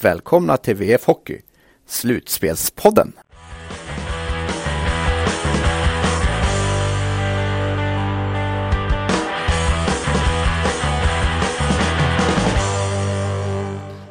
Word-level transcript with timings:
välkomna 0.00 0.56
till 0.56 0.76
VF 0.76 1.06
Hockey, 1.06 1.40
Slutspelspodden. 1.86 3.12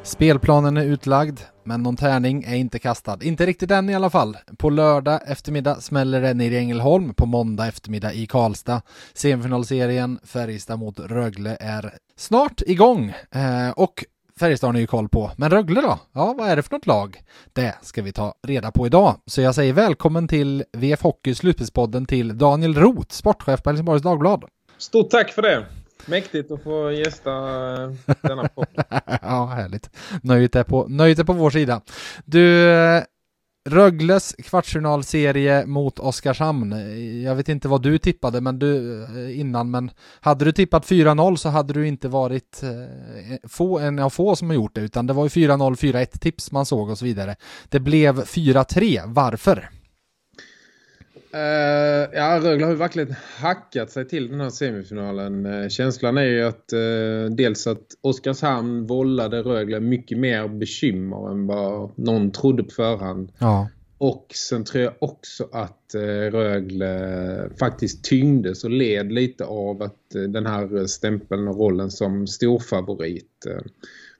Spelplanen 0.03 0.77
är 0.77 0.85
utlagd, 0.85 1.39
men 1.63 1.83
någon 1.83 1.95
tärning 1.95 2.43
är 2.43 2.55
inte 2.55 2.79
kastad. 2.79 3.17
Inte 3.21 3.45
riktigt 3.45 3.71
än 3.71 3.89
i 3.89 3.95
alla 3.95 4.09
fall. 4.09 4.37
På 4.57 4.69
lördag 4.69 5.19
eftermiddag 5.27 5.81
smäller 5.81 6.21
det 6.21 6.33
ner 6.33 6.51
i 6.51 6.57
Ängelholm, 6.57 7.13
på 7.13 7.25
måndag 7.25 7.67
eftermiddag 7.67 8.13
i 8.13 8.27
Karlstad. 8.27 8.81
Semifinalserien 9.13 10.19
Färjestad 10.23 10.79
mot 10.79 10.99
Rögle 10.99 11.57
är 11.59 11.93
snart 12.17 12.61
igång. 12.61 13.13
Eh, 13.31 13.69
och 13.69 14.05
Färjestad 14.39 14.67
har 14.67 14.73
ni 14.73 14.79
ju 14.79 14.87
koll 14.87 15.09
på. 15.09 15.31
Men 15.37 15.49
Rögle 15.49 15.81
då? 15.81 15.99
Ja, 16.13 16.35
vad 16.37 16.49
är 16.49 16.55
det 16.55 16.63
för 16.63 16.71
något 16.71 16.87
lag? 16.87 17.21
Det 17.53 17.75
ska 17.81 18.01
vi 18.01 18.11
ta 18.11 18.33
reda 18.47 18.71
på 18.71 18.85
idag. 18.85 19.15
Så 19.25 19.41
jag 19.41 19.55
säger 19.55 19.73
välkommen 19.73 20.27
till 20.27 20.63
VF 20.71 21.01
Hockey 21.01 21.35
Slutspelspodden 21.35 22.05
till 22.05 22.37
Daniel 22.37 22.75
Roth, 22.75 23.09
sportchef 23.09 23.63
på 23.63 23.69
Helsingborgs 23.69 24.03
Dagblad. 24.03 24.45
Stort 24.77 25.09
tack 25.09 25.31
för 25.31 25.41
det! 25.41 25.65
Mäktigt 26.05 26.51
att 26.51 26.63
få 26.63 26.91
gästa 26.91 27.31
eh, 27.31 27.91
denna 28.21 28.47
podd. 28.47 28.67
ja, 29.21 29.45
härligt. 29.45 29.89
Nöjet 30.23 30.55
är, 30.55 30.63
på, 30.63 30.87
nöjet 30.87 31.19
är 31.19 31.23
på 31.23 31.33
vår 31.33 31.49
sida. 31.49 31.81
Du, 32.25 32.69
eh, 32.69 33.03
Rögles 33.69 34.35
kvartsfinalserie 34.43 35.65
mot 35.65 35.99
Oskarshamn. 35.99 36.71
Jag 37.23 37.35
vet 37.35 37.49
inte 37.49 37.67
vad 37.67 37.81
du 37.81 37.97
tippade 37.97 38.41
men 38.41 38.59
du, 38.59 39.03
eh, 39.03 39.39
innan, 39.39 39.71
men 39.71 39.91
hade 40.21 40.45
du 40.45 40.51
tippat 40.51 40.85
4-0 40.85 41.35
så 41.35 41.49
hade 41.49 41.73
du 41.73 41.87
inte 41.87 42.07
varit 42.07 42.63
eh, 42.63 43.49
få, 43.49 43.79
en 43.79 43.99
av 43.99 44.09
få 44.09 44.35
som 44.35 44.49
har 44.49 44.55
gjort 44.55 44.75
det, 44.75 44.81
utan 44.81 45.07
det 45.07 45.13
var 45.13 45.23
ju 45.23 45.29
4-0, 45.29 45.75
4-1 45.75 46.19
tips 46.19 46.51
man 46.51 46.65
såg 46.65 46.89
och 46.89 46.97
så 46.97 47.05
vidare. 47.05 47.35
Det 47.69 47.79
blev 47.79 48.23
4-3. 48.23 49.01
Varför? 49.05 49.69
Uh, 51.35 52.09
ja, 52.13 52.39
Rögle 52.43 52.65
har 52.65 52.71
ju 52.71 52.77
verkligen 52.77 53.15
hackat 53.37 53.91
sig 53.91 54.07
till 54.07 54.27
den 54.27 54.41
här 54.41 54.49
semifinalen. 54.49 55.45
Uh, 55.45 55.69
känslan 55.69 56.17
är 56.17 56.23
ju 56.23 56.43
att 56.43 56.73
uh, 56.73 57.35
dels 57.35 57.67
att 57.67 57.87
Oskarshamn 58.01 58.87
vållade 58.87 59.41
Rögle 59.41 59.79
mycket 59.79 60.17
mer 60.17 60.47
bekymmer 60.47 61.31
än 61.31 61.47
vad 61.47 61.91
någon 61.99 62.31
trodde 62.31 62.63
på 62.63 62.69
förhand. 62.69 63.31
Ja. 63.37 63.69
Och 63.97 64.27
sen 64.33 64.63
tror 64.63 64.83
jag 64.83 64.93
också 64.99 65.47
att 65.51 65.95
Rögle 66.31 67.49
faktiskt 67.59 68.03
tyngdes 68.03 68.63
och 68.63 68.69
led 68.69 69.11
lite 69.11 69.45
av 69.45 69.81
att 69.81 70.09
den 70.09 70.45
här 70.45 70.85
stämpeln 70.85 71.47
och 71.47 71.57
rollen 71.57 71.91
som 71.91 72.27
storfavorit 72.27 73.45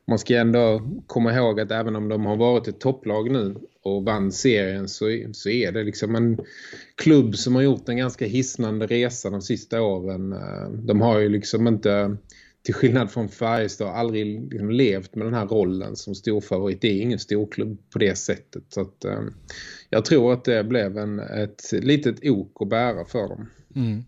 man 0.07 0.19
ska 0.19 0.37
ändå 0.37 0.81
komma 1.07 1.33
ihåg 1.33 1.59
att 1.59 1.71
även 1.71 1.95
om 1.95 2.09
de 2.09 2.25
har 2.25 2.35
varit 2.35 2.67
ett 2.67 2.79
topplag 2.79 3.31
nu 3.31 3.55
och 3.83 4.05
vann 4.05 4.31
serien 4.31 4.87
så, 4.87 5.05
så 5.31 5.49
är 5.49 5.71
det 5.71 5.83
liksom 5.83 6.15
en 6.15 6.37
klubb 6.95 7.35
som 7.35 7.55
har 7.55 7.61
gjort 7.61 7.89
en 7.89 7.97
ganska 7.97 8.25
hisnande 8.25 8.87
resa 8.87 9.29
de 9.29 9.41
sista 9.41 9.81
åren. 9.81 10.33
Eh, 10.33 10.69
de 10.69 11.01
har 11.01 11.19
ju 11.19 11.29
liksom 11.29 11.67
inte, 11.67 12.17
till 12.63 12.73
skillnad 12.73 13.11
från 13.11 13.29
Färjestad, 13.29 13.87
aldrig 13.87 14.41
liksom 14.51 14.71
levt 14.71 15.15
med 15.15 15.27
den 15.27 15.33
här 15.33 15.47
rollen 15.47 15.95
som 15.95 16.15
storfavorit. 16.15 16.81
Det 16.81 16.87
är 16.87 17.01
ingen 17.01 17.19
storklubb 17.19 17.77
på 17.93 17.99
det 17.99 18.15
sättet. 18.15 18.63
Så 18.69 18.81
att, 18.81 19.05
eh, 19.05 19.21
jag 19.89 20.05
tror 20.05 20.33
att 20.33 20.45
det 20.45 20.63
blev 20.63 20.97
en, 20.97 21.19
ett 21.19 21.71
litet 21.71 22.29
ok 22.29 22.61
att 22.61 22.69
bära 22.69 23.05
för 23.05 23.29
dem. 23.29 23.49
Mm. 23.75 24.03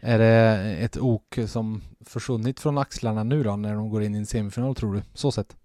Är 0.00 0.18
det 0.18 0.76
ett 0.80 0.96
ok 0.96 1.38
som 1.46 1.82
försvunnit 2.04 2.60
från 2.60 2.78
axlarna 2.78 3.24
nu 3.24 3.42
då 3.42 3.56
när 3.56 3.74
de 3.74 3.90
går 3.90 4.02
in 4.02 4.14
i 4.14 4.18
en 4.18 4.26
semifinal 4.26 4.74
tror 4.74 4.94
du? 4.94 5.02
Så 5.14 5.32
sett. 5.32 5.56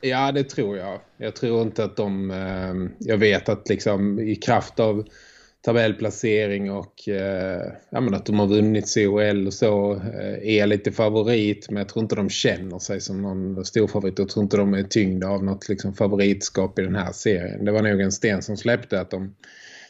Ja, 0.00 0.32
det 0.32 0.44
tror 0.44 0.76
jag. 0.76 1.00
Jag 1.16 1.36
tror 1.36 1.62
inte 1.62 1.84
att 1.84 1.96
de... 1.96 2.30
Eh, 2.30 3.08
jag 3.08 3.18
vet 3.18 3.48
att 3.48 3.68
liksom 3.68 4.20
i 4.20 4.36
kraft 4.36 4.80
av 4.80 5.08
tabellplacering 5.62 6.70
och 6.70 7.08
eh, 7.08 7.72
ja, 7.90 8.00
men 8.00 8.14
att 8.14 8.26
de 8.26 8.38
har 8.38 8.46
vunnit 8.46 8.94
COL 8.94 9.46
och 9.46 9.54
så 9.54 9.94
eh, 9.94 10.48
är 10.48 10.66
lite 10.66 10.92
favorit 10.92 11.70
men 11.70 11.76
jag 11.76 11.88
tror 11.88 12.02
inte 12.02 12.16
de 12.16 12.30
känner 12.30 12.78
sig 12.78 13.00
som 13.00 13.22
någon 13.22 13.64
stor 13.64 13.88
favorit 13.88 14.18
jag 14.18 14.28
tror 14.28 14.42
inte 14.42 14.56
de 14.56 14.74
är 14.74 14.82
tyngda 14.82 15.28
av 15.28 15.44
något 15.44 15.68
liksom, 15.68 15.94
favoritskap 15.94 16.78
i 16.78 16.82
den 16.82 16.94
här 16.94 17.12
serien. 17.12 17.64
Det 17.64 17.72
var 17.72 17.82
nog 17.82 18.00
en 18.00 18.12
sten 18.12 18.42
som 18.42 18.56
släppte 18.56 19.00
att 19.00 19.10
de 19.10 19.34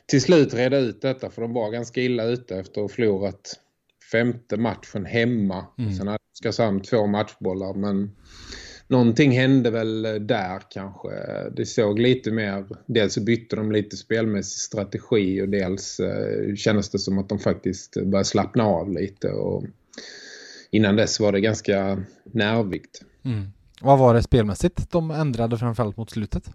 till 0.06 0.20
slut 0.20 0.54
reda 0.54 0.78
ut 0.78 1.02
detta 1.02 1.30
för 1.30 1.42
de 1.42 1.52
var 1.52 1.70
ganska 1.70 2.00
illa 2.00 2.24
ute 2.24 2.56
efter 2.56 2.80
att 2.80 2.90
ha 2.90 2.94
förlorat 2.94 3.60
femte 4.12 4.56
matchen 4.56 5.06
hemma. 5.06 5.66
Mm. 5.78 5.92
Sen 5.92 6.08
hade 6.08 6.18
Oskarshamn 6.32 6.80
två 6.80 7.06
matchbollar 7.06 7.74
men 7.74 8.16
någonting 8.90 9.32
hände 9.32 9.70
väl 9.70 10.02
där 10.26 10.62
kanske. 10.70 11.08
Det 11.56 11.66
såg 11.66 11.98
lite 11.98 12.30
mer, 12.30 12.66
dels 12.86 13.18
bytte 13.18 13.56
de 13.56 13.72
lite 13.72 13.96
spelmässig 13.96 14.60
strategi 14.60 15.42
och 15.42 15.48
dels 15.48 16.00
eh, 16.00 16.54
kändes 16.54 16.90
det 16.90 16.98
som 16.98 17.18
att 17.18 17.28
de 17.28 17.38
faktiskt 17.38 17.94
började 17.94 18.24
slappna 18.24 18.64
av 18.64 18.92
lite 18.92 19.30
och 19.30 19.64
innan 20.70 20.96
dess 20.96 21.20
var 21.20 21.32
det 21.32 21.40
ganska 21.40 22.02
nervigt. 22.24 23.02
Mm. 23.24 23.52
Vad 23.80 23.98
var 23.98 24.14
det 24.14 24.22
spelmässigt 24.22 24.90
de 24.90 25.10
ändrade 25.10 25.58
framförallt 25.58 25.96
mot 25.96 26.10
slutet? 26.10 26.50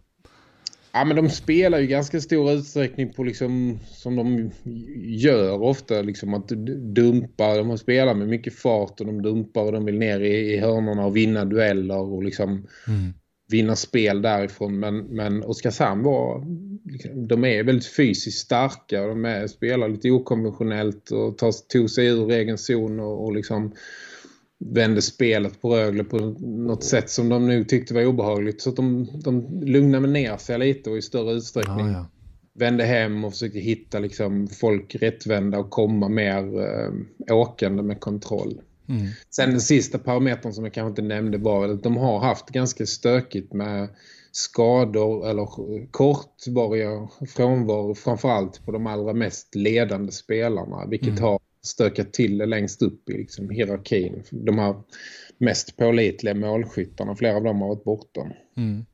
Ja, 0.95 1.05
men 1.05 1.15
de 1.15 1.29
spelar 1.29 1.79
ju 1.79 1.87
ganska 1.87 2.21
stor 2.21 2.51
utsträckning 2.51 3.13
på 3.13 3.23
liksom 3.23 3.79
som 3.85 4.15
de 4.15 4.51
gör 4.97 5.61
ofta 5.61 6.01
liksom 6.01 6.33
att 6.33 6.47
dumpa. 6.95 7.57
De 7.57 7.69
har 7.69 7.77
spelat 7.77 8.17
med 8.17 8.27
mycket 8.27 8.55
fart 8.55 8.99
och 8.99 9.05
de 9.05 9.21
dumpar 9.21 9.63
och 9.63 9.71
de 9.71 9.85
vill 9.85 9.97
ner 9.97 10.19
i, 10.19 10.53
i 10.53 10.57
hörnorna 10.57 11.05
och 11.05 11.15
vinna 11.15 11.45
dueller 11.45 11.99
och 11.99 12.23
liksom 12.23 12.49
mm. 12.87 13.13
vinna 13.51 13.75
spel 13.75 14.21
därifrån. 14.21 14.79
Men, 14.79 14.97
men 14.97 15.43
Oskarshamn 15.43 16.03
var 16.03 16.45
liksom, 16.91 17.27
de 17.27 17.45
är 17.45 17.63
väldigt 17.63 17.95
fysiskt 17.95 18.39
starka 18.39 19.01
och 19.01 19.09
de 19.09 19.25
är, 19.25 19.47
spelar 19.47 19.89
lite 19.89 20.11
okonventionellt 20.11 21.11
och 21.11 21.37
tar, 21.37 21.51
tog 21.67 21.89
sig 21.89 22.07
ur 22.07 22.31
egen 22.31 22.57
zon 22.57 22.99
och, 22.99 23.25
och 23.25 23.35
liksom 23.35 23.73
vände 24.59 25.01
spelet 25.01 25.61
på 25.61 25.75
Rögle 25.75 26.03
på 26.03 26.17
något 26.39 26.83
sätt 26.83 27.09
som 27.09 27.29
de 27.29 27.47
nu 27.47 27.63
tyckte 27.63 27.93
var 27.93 28.05
obehagligt. 28.05 28.61
Så 28.61 28.69
att 28.69 28.75
de, 28.75 29.07
de 29.23 29.61
lugnade 29.61 30.07
ner 30.07 30.37
sig 30.37 30.59
lite 30.59 30.89
och 30.89 30.97
i 30.97 31.01
större 31.01 31.33
utsträckning 31.33 31.87
ja, 31.87 31.91
ja. 31.91 32.05
vände 32.53 32.83
hem 32.83 33.25
och 33.25 33.31
försökte 33.31 33.59
hitta 33.59 33.99
liksom 33.99 34.47
folk 34.47 34.95
rättvända 34.95 35.59
och 35.59 35.69
komma 35.69 36.09
mer 36.09 36.59
äh, 36.61 37.35
åkande 37.35 37.83
med 37.83 37.99
kontroll. 37.99 38.61
Mm. 38.89 39.07
Sen 39.29 39.49
den 39.49 39.61
sista 39.61 39.97
parametern 39.97 40.53
som 40.53 40.63
jag 40.63 40.73
kanske 40.73 40.89
inte 40.89 41.15
nämnde 41.15 41.37
var 41.37 41.69
att 41.69 41.83
de 41.83 41.97
har 41.97 42.19
haft 42.19 42.49
ganska 42.49 42.85
stökigt 42.85 43.53
med 43.53 43.89
skador 44.31 45.29
eller 45.29 45.47
kortvariga 45.91 47.07
frånvaro 47.35 47.95
framförallt 47.95 48.65
på 48.65 48.71
de 48.71 48.87
allra 48.87 49.13
mest 49.13 49.55
ledande 49.55 50.11
spelarna 50.11 50.85
vilket 50.85 51.09
mm. 51.09 51.23
har 51.23 51.39
stökat 51.65 52.13
till 52.13 52.37
det 52.37 52.45
längst 52.45 52.81
upp 52.81 53.09
i 53.09 53.13
liksom, 53.13 53.49
hierarkin. 53.49 54.23
De 54.31 54.59
här 54.59 54.75
mest 55.37 55.77
pålitliga 55.77 56.33
målskyttarna, 56.33 57.15
flera 57.15 57.35
av 57.35 57.43
dem 57.43 57.61
har 57.61 57.67
varit 57.67 57.83
borta. 57.83 58.21
Mm. 58.57 58.85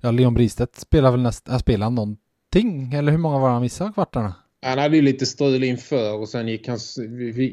Ja, 0.00 0.10
Leon 0.10 0.34
Bristedt 0.34 0.76
spelar 0.76 1.10
väl 1.10 1.22
nästan, 1.22 1.58
spelar 1.58 1.90
någonting? 1.90 2.92
Eller 2.94 3.12
hur 3.12 3.18
många 3.18 3.38
var 3.38 3.50
han 3.50 3.62
missade 3.62 3.92
kvartarna? 3.92 4.34
Han 4.62 4.78
hade 4.78 4.96
ju 4.96 5.02
lite 5.02 5.26
strul 5.26 5.64
inför 5.64 6.14
och 6.14 6.28
sen 6.28 6.48
gick 6.48 6.68
han, 6.68 6.78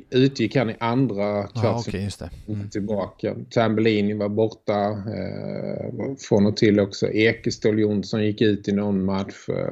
utgick 0.09 0.55
han 0.55 0.69
i 0.69 0.75
andra 0.79 1.43
kvarten 1.43 1.61
ja, 1.63 1.79
okay, 1.79 2.03
just 2.03 2.19
det. 2.19 2.29
Mm. 2.47 2.69
tillbaka. 2.69 3.35
Tambellini 3.49 4.13
var 4.13 4.29
borta 4.29 4.89
eh, 4.89 6.15
från 6.29 6.45
och 6.45 6.57
till 6.57 6.79
också. 6.79 7.07
Ekestål 7.07 7.79
Jonsson 7.79 8.25
gick 8.25 8.41
ut 8.41 8.67
i 8.67 8.71
någon 8.71 9.05
match. 9.05 9.49
Eh, 9.49 9.71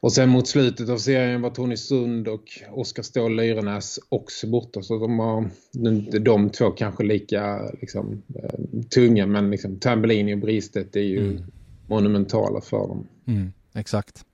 och 0.00 0.12
sen 0.12 0.28
mot 0.28 0.48
slutet 0.48 0.88
av 0.88 0.98
serien 0.98 1.42
var 1.42 1.50
Tony 1.50 1.76
Sund 1.76 2.28
och 2.28 2.44
Oskar 2.70 3.02
Ståhl 3.02 3.36
Lyrenäs 3.36 3.98
också 4.08 4.46
borta. 4.46 4.82
Så 4.82 4.98
de 4.98 5.18
har 5.18 5.50
inte 5.76 6.18
de 6.18 6.50
två 6.50 6.70
kanske 6.70 7.04
lika 7.04 7.70
liksom, 7.80 8.22
eh, 8.34 8.82
tunga. 8.94 9.26
Men 9.26 9.50
liksom, 9.50 9.78
Tambellini 9.78 10.34
och 10.34 10.38
Bristedt 10.38 10.96
är 10.96 11.00
ju 11.00 11.30
mm. 11.30 11.42
monumentala 11.88 12.60
för 12.60 12.78
dem. 12.88 13.06
Mm, 13.26 13.52
exakt. 13.74 14.24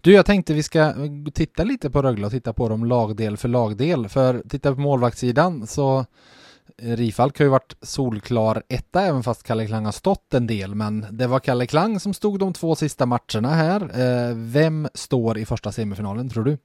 Du, 0.00 0.12
jag 0.12 0.26
tänkte 0.26 0.54
vi 0.54 0.62
ska 0.62 0.94
titta 1.34 1.64
lite 1.64 1.90
på 1.90 2.02
Rögle 2.02 2.26
och 2.26 2.32
titta 2.32 2.52
på 2.52 2.68
dem 2.68 2.84
lagdel 2.84 3.36
för 3.36 3.48
lagdel. 3.48 4.08
För 4.08 4.42
titta 4.48 4.74
på 4.74 4.80
målvaktssidan 4.80 5.66
så 5.66 6.06
Rifalk 6.82 7.38
har 7.38 7.44
ju 7.44 7.50
varit 7.50 7.76
solklar 7.82 8.62
etta 8.68 9.02
även 9.02 9.22
fast 9.22 9.42
Kalle 9.42 9.66
Klang 9.66 9.84
har 9.84 9.92
stått 9.92 10.34
en 10.34 10.46
del 10.46 10.74
men 10.74 11.06
det 11.10 11.26
var 11.26 11.40
Kalle 11.40 11.66
Klang 11.66 12.00
som 12.00 12.14
stod 12.14 12.38
de 12.40 12.52
två 12.52 12.74
sista 12.74 13.06
matcherna 13.06 13.48
här. 13.48 13.80
Eh, 13.80 14.34
vem 14.36 14.88
står 14.94 15.38
i 15.38 15.46
första 15.46 15.72
semifinalen 15.72 16.28
tror 16.30 16.44
du? 16.44 16.58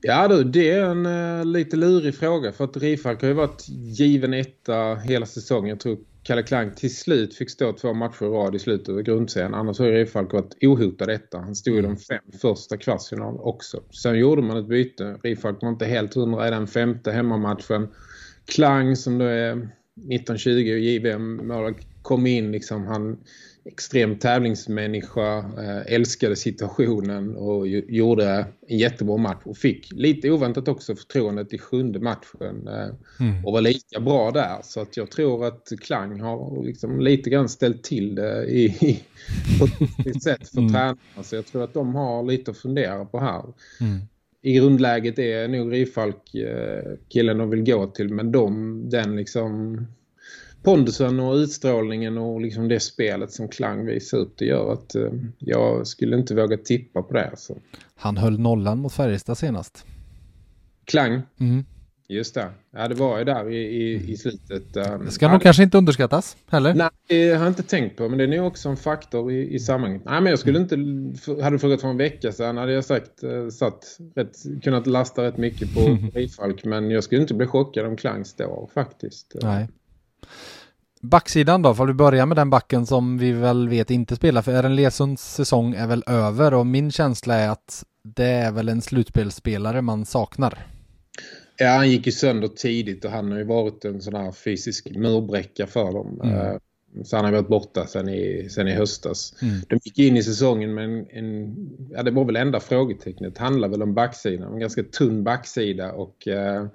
Ja 0.00 0.28
du, 0.28 0.44
det 0.44 0.70
är 0.70 0.84
en 0.84 1.06
uh, 1.06 1.44
lite 1.44 1.76
lurig 1.76 2.14
fråga 2.14 2.52
för 2.52 2.64
att 2.64 2.76
Rifalk 2.76 3.20
har 3.20 3.28
ju 3.28 3.34
varit 3.34 3.68
given 3.68 4.34
etta 4.34 4.94
hela 4.94 5.26
säsongen. 5.26 5.68
Jag 5.68 5.80
tror 5.80 5.98
Kalle 6.24 6.42
Klang 6.42 6.74
till 6.74 6.96
slut 6.96 7.34
fick 7.34 7.50
stå 7.50 7.72
två 7.72 7.92
matcher 7.92 8.24
i 8.24 8.28
rad 8.28 8.54
i 8.54 8.58
slutet 8.58 8.88
av 8.88 9.02
grundserien. 9.02 9.54
Annars 9.54 9.78
har 9.78 9.86
ju 9.86 9.92
Rifalk 9.92 10.32
varit 10.32 10.64
ohotad 10.64 11.10
etta. 11.10 11.38
Han 11.38 11.54
stod 11.54 11.78
i 11.78 11.80
de 11.80 11.96
fem 11.96 12.22
första 12.40 12.76
kvartsfinalerna 12.76 13.40
också. 13.40 13.82
Sen 13.90 14.18
gjorde 14.18 14.42
man 14.42 14.56
ett 14.56 14.68
byte. 14.68 15.18
Rifalk 15.22 15.62
var 15.62 15.68
inte 15.68 15.84
helt 15.84 16.14
hundra 16.14 16.48
i 16.48 16.50
den 16.50 16.66
femte 16.66 17.12
hemmamatchen. 17.12 17.88
Klang 18.46 18.96
som 18.96 19.18
då 19.18 19.24
är 19.24 19.50
1920 19.50 20.50
och 20.50 20.78
JVM 20.78 21.52
kom 22.02 22.26
in 22.26 22.52
liksom. 22.52 22.86
Han 22.86 23.18
extrem 23.64 24.18
tävlingsmänniska, 24.18 25.38
äh, 25.38 25.94
älskade 25.94 26.36
situationen 26.36 27.36
och 27.36 27.68
gjorde 27.68 28.46
en 28.66 28.78
jättebra 28.78 29.16
match 29.16 29.42
och 29.44 29.56
fick 29.56 29.92
lite 29.92 30.30
oväntat 30.30 30.68
också 30.68 30.96
förtroendet 30.96 31.52
i 31.52 31.58
sjunde 31.58 32.00
matchen 32.00 32.68
äh, 32.68 33.26
mm. 33.26 33.44
och 33.44 33.52
var 33.52 33.60
lika 33.60 34.00
bra 34.00 34.30
där 34.30 34.58
så 34.62 34.80
att 34.80 34.96
jag 34.96 35.10
tror 35.10 35.46
att 35.46 35.68
Klang 35.80 36.20
har 36.20 36.64
liksom 36.64 37.00
lite 37.00 37.30
grann 37.30 37.48
ställt 37.48 37.82
till 37.82 38.14
det 38.14 38.44
i, 38.44 38.64
i 38.64 39.02
på 39.58 39.64
ett 40.10 40.22
sätt 40.22 40.48
för 40.48 40.58
mm. 40.58 40.72
tränarna 40.72 41.22
så 41.22 41.36
jag 41.36 41.46
tror 41.46 41.64
att 41.64 41.74
de 41.74 41.94
har 41.94 42.22
lite 42.22 42.50
att 42.50 42.58
fundera 42.58 43.04
på 43.04 43.20
här. 43.20 43.42
Mm. 43.80 44.00
I 44.42 44.52
grundläget 44.52 45.18
är 45.18 45.48
nog 45.48 45.72
Rifalk 45.72 46.34
äh, 46.34 46.92
killen 47.08 47.38
de 47.38 47.50
vill 47.50 47.64
gå 47.64 47.86
till 47.86 48.14
men 48.14 48.32
de, 48.32 48.82
den 48.90 49.16
liksom 49.16 49.78
pondusen 50.64 51.20
och 51.20 51.34
utstrålningen 51.34 52.18
och 52.18 52.40
liksom 52.40 52.68
det 52.68 52.80
spelet 52.80 53.32
som 53.32 53.48
Klang 53.48 53.86
visar 53.86 54.18
upp 54.18 54.34
det 54.38 54.44
gör 54.44 54.72
att 54.72 54.94
eh, 54.94 55.12
jag 55.38 55.86
skulle 55.86 56.16
inte 56.16 56.34
våga 56.34 56.56
tippa 56.56 57.02
på 57.02 57.14
det. 57.14 57.30
Så. 57.36 57.56
Han 57.94 58.16
höll 58.16 58.38
nollan 58.38 58.78
mot 58.78 58.92
Färjestad 58.92 59.38
senast. 59.38 59.84
Klang? 60.84 61.22
Mm. 61.40 61.64
Just 62.08 62.34
det. 62.34 62.50
Ja, 62.76 62.88
det 62.88 62.94
var 62.94 63.18
ju 63.18 63.24
där 63.24 63.50
i, 63.50 63.56
i, 63.56 64.12
i 64.12 64.16
slutet. 64.16 64.76
Um, 64.76 65.04
det 65.04 65.10
ska 65.10 65.28
nog 65.28 65.42
kanske 65.42 65.62
inte 65.62 65.78
underskattas 65.78 66.36
heller. 66.48 66.74
Nej, 66.74 66.88
det 67.08 67.32
har 67.32 67.44
jag 67.44 67.48
inte 67.48 67.62
tänkt 67.62 67.96
på. 67.96 68.08
Men 68.08 68.18
det 68.18 68.24
är 68.24 68.28
nog 68.28 68.46
också 68.46 68.68
en 68.68 68.76
faktor 68.76 69.32
i, 69.32 69.54
i 69.54 69.58
sammanhanget. 69.58 70.02
Nej, 70.04 70.20
men 70.20 70.30
jag 70.30 70.38
skulle 70.38 70.58
inte... 70.58 70.76
Hade 71.42 71.54
du 71.54 71.58
frågat 71.58 71.80
för 71.80 71.88
en 71.88 71.96
vecka 71.96 72.32
sedan 72.32 72.56
hade 72.56 72.72
jag 72.72 72.84
sagt 72.84 73.24
uh, 73.24 73.48
satt 73.48 73.98
rätt, 74.14 74.62
kunnat 74.62 74.86
lasta 74.86 75.22
rätt 75.22 75.36
mycket 75.36 75.74
på 75.74 75.80
Rifalk. 76.18 76.64
men 76.64 76.90
jag 76.90 77.04
skulle 77.04 77.20
inte 77.20 77.34
bli 77.34 77.46
chockad 77.46 77.86
om 77.86 77.96
Klang 77.96 78.24
står 78.24 78.70
faktiskt. 78.74 79.34
Nej. 79.42 79.68
Backsidan 81.00 81.62
då, 81.62 81.74
får 81.74 81.86
vi 81.86 81.92
börja 81.92 82.26
med 82.26 82.36
den 82.36 82.50
backen 82.50 82.86
som 82.86 83.18
vi 83.18 83.32
väl 83.32 83.68
vet 83.68 83.90
inte 83.90 84.16
spelar, 84.16 84.42
för 84.42 84.52
Eren 84.52 84.76
Lesunds 84.76 85.34
säsong 85.34 85.74
är 85.74 85.86
väl 85.86 86.04
över 86.06 86.54
och 86.54 86.66
min 86.66 86.92
känsla 86.92 87.34
är 87.34 87.48
att 87.48 87.84
det 88.02 88.24
är 88.24 88.52
väl 88.52 88.68
en 88.68 88.82
slutspelsspelare 88.82 89.82
man 89.82 90.04
saknar. 90.06 90.66
Ja, 91.56 91.68
han 91.68 91.90
gick 91.90 92.06
ju 92.06 92.12
sönder 92.12 92.48
tidigt 92.48 93.04
och 93.04 93.10
han 93.10 93.30
har 93.30 93.38
ju 93.38 93.44
varit 93.44 93.84
en 93.84 94.02
sån 94.02 94.14
här 94.14 94.32
fysisk 94.32 94.90
murbräcka 94.90 95.66
för 95.66 95.92
dem. 95.92 96.20
Mm. 96.24 96.36
Eh, 96.36 96.56
så 97.04 97.16
han 97.16 97.24
har 97.24 97.32
varit 97.32 97.48
borta 97.48 97.86
sen 97.86 98.08
i, 98.08 98.48
sen 98.50 98.68
i 98.68 98.72
höstas. 98.72 99.34
Mm. 99.42 99.54
De 99.68 99.80
gick 99.84 99.98
in 99.98 100.16
i 100.16 100.22
säsongen 100.22 100.74
med 100.74 100.84
en, 100.84 101.06
en, 101.10 101.54
ja 101.90 102.02
det 102.02 102.10
var 102.10 102.24
väl 102.24 102.36
enda 102.36 102.60
frågetecknet. 102.60 103.34
Det 103.34 103.40
handlar 103.40 103.68
väl 103.68 103.82
om 103.82 103.94
backsidan. 103.94 104.52
En 104.52 104.60
ganska 104.60 104.82
tunn 104.82 105.24
backsida 105.24 105.92
och 105.92 106.28
eh, 106.28 106.66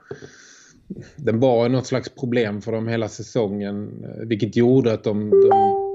den 1.16 1.40
var 1.40 1.70
något 1.70 1.88
slags 1.88 2.10
problem 2.10 2.62
för 2.62 2.72
dem 2.72 2.88
hela 2.88 3.08
säsongen. 3.10 4.04
Eh, 4.04 4.28
vilket 4.28 4.56
gjorde 4.56 4.94
att 4.94 5.04
de, 5.04 5.30
de 5.30 5.52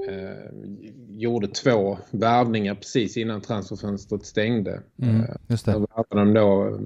eh, 0.09 0.89
gjorde 1.09 1.47
två 1.47 1.97
värvningar 2.11 2.75
precis 2.75 3.17
innan 3.17 3.41
transferfönstret 3.41 4.25
stängde. 4.25 4.81
Mm, 5.01 5.21
eh, 5.21 5.35
just 5.47 5.65
det. 5.65 5.71
Då 5.71 6.05
de 6.09 6.33
då 6.33 6.67
eh, 6.67 6.79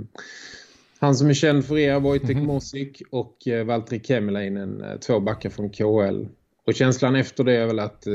han 1.00 1.16
som 1.16 1.30
är 1.30 1.34
känd 1.34 1.66
för 1.66 1.78
er, 1.78 2.00
Wojtek 2.00 2.32
mm. 2.32 2.46
Mosik 2.46 3.02
och 3.12 3.48
eh, 3.48 3.66
Valtteri 3.66 4.00
Kemelainen, 4.04 4.84
två 5.00 5.20
backar 5.20 5.50
från 5.50 5.70
KL. 5.70 6.26
Och 6.70 6.76
känslan 6.76 7.16
efter 7.16 7.44
det 7.44 7.56
är 7.56 7.68
väl 7.68 7.80
att 7.80 8.08
eh, 8.08 8.14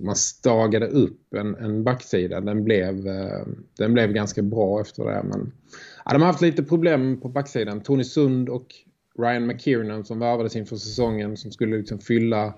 man 0.00 0.16
stagade 0.16 0.86
upp 0.86 1.34
en, 1.34 1.54
en 1.54 1.84
backsida. 1.84 2.40
Den 2.40 2.64
blev, 2.64 3.08
eh, 3.08 3.46
den 3.78 3.94
blev 3.94 4.12
ganska 4.12 4.42
bra 4.42 4.80
efter 4.80 5.04
det. 5.04 5.22
Men 5.24 5.52
ja, 6.04 6.12
de 6.12 6.22
har 6.22 6.26
haft 6.26 6.40
lite 6.40 6.62
problem 6.62 7.20
på 7.20 7.28
backsidan. 7.28 7.80
Tony 7.80 8.04
Sund 8.04 8.48
och 8.48 8.66
Ryan 9.18 9.46
McKiernan 9.46 10.04
som 10.04 10.18
värvades 10.18 10.56
inför 10.56 10.76
säsongen 10.76 11.36
som 11.36 11.52
skulle 11.52 11.76
liksom 11.76 11.98
fylla 11.98 12.54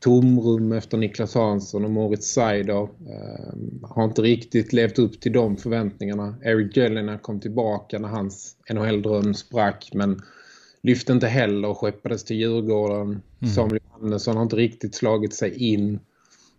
tomrum 0.00 0.72
efter 0.72 0.98
Niklas 0.98 1.34
Hansson 1.34 1.84
och 1.84 1.90
Moritz 1.90 2.26
Seider 2.26 2.82
eh, 2.82 3.54
har 3.82 4.04
inte 4.04 4.22
riktigt 4.22 4.72
levt 4.72 4.98
upp 4.98 5.20
till 5.20 5.32
de 5.32 5.56
förväntningarna. 5.56 6.34
Eric 6.42 6.76
Jelena 6.76 7.18
kom 7.18 7.40
tillbaka 7.40 7.98
när 7.98 8.08
hans 8.08 8.56
NHL-dröm 8.70 9.34
sprack 9.34 9.90
men 9.94 10.20
lyfte 10.82 11.12
inte 11.12 11.26
heller 11.26 11.68
och 11.68 11.78
skeppades 11.78 12.24
till 12.24 12.36
Djurgården. 12.36 13.22
Mm. 13.40 13.54
Samuel 13.54 13.80
Johannesson 13.84 14.36
har 14.36 14.42
inte 14.42 14.56
riktigt 14.56 14.94
slagit 14.94 15.34
sig 15.34 15.70
in. 15.70 16.00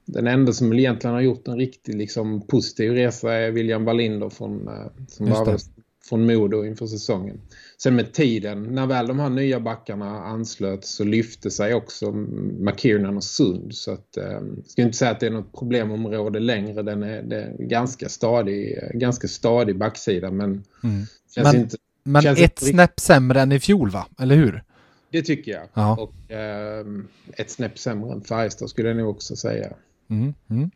Den 0.05 0.27
enda 0.27 0.53
som 0.53 0.73
egentligen 0.73 1.13
har 1.13 1.21
gjort 1.21 1.47
en 1.47 1.57
riktigt 1.57 1.95
liksom, 1.95 2.47
positiv 2.47 2.91
resa 2.91 3.33
är 3.33 3.51
William 3.51 3.85
Wallinder 3.85 4.29
från, 4.29 4.67
eh, 4.67 4.85
som 5.07 5.25
värvades 5.25 5.69
från 6.09 6.25
Modo 6.25 6.65
inför 6.65 6.87
säsongen. 6.87 7.41
Sen 7.79 7.95
med 7.95 8.13
tiden, 8.13 8.63
när 8.63 8.87
väl 8.87 9.07
de 9.07 9.19
här 9.19 9.29
nya 9.29 9.59
backarna 9.59 10.23
anslöt 10.23 10.85
så 10.85 11.03
lyfte 11.03 11.51
sig 11.51 11.73
också 11.73 12.11
McKiernan 12.11 13.17
och 13.17 13.23
Sund. 13.23 13.75
Så 13.75 13.91
att, 13.91 14.17
eh, 14.17 14.41
ska 14.65 14.81
inte 14.81 14.97
säga 14.97 15.11
att 15.11 15.19
det 15.19 15.25
är 15.27 15.31
något 15.31 15.53
problemområde 15.59 16.39
längre. 16.39 16.83
Den 16.83 17.03
är, 17.03 17.21
det 17.21 17.43
är 17.43 17.55
ganska 17.59 18.09
stadig, 18.09 18.79
ganska 18.93 19.27
stadig 19.27 19.77
backsida 19.77 20.31
men 20.31 20.63
mm. 20.83 21.05
känns 21.35 21.53
men, 21.53 21.55
inte... 21.55 21.77
Men 22.03 22.21
känns 22.21 22.39
ett 22.39 22.59
snäpp 22.59 22.99
sämre 22.99 23.41
än 23.41 23.51
i 23.51 23.59
fjol 23.59 23.89
va? 23.89 24.07
Eller 24.19 24.35
hur? 24.35 24.63
Det 25.11 25.21
tycker 25.21 25.51
jag. 25.51 25.63
Ja. 25.73 25.95
Och 25.95 26.31
eh, 26.31 26.85
ett 27.33 27.49
snäpp 27.49 27.79
sämre 27.79 28.13
än 28.13 28.21
Färjestad 28.21 28.69
skulle 28.69 28.87
jag 28.87 28.97
nog 28.97 29.09
också 29.09 29.35
säga. 29.35 29.73
Mm, 30.09 30.33
mm. 30.49 30.71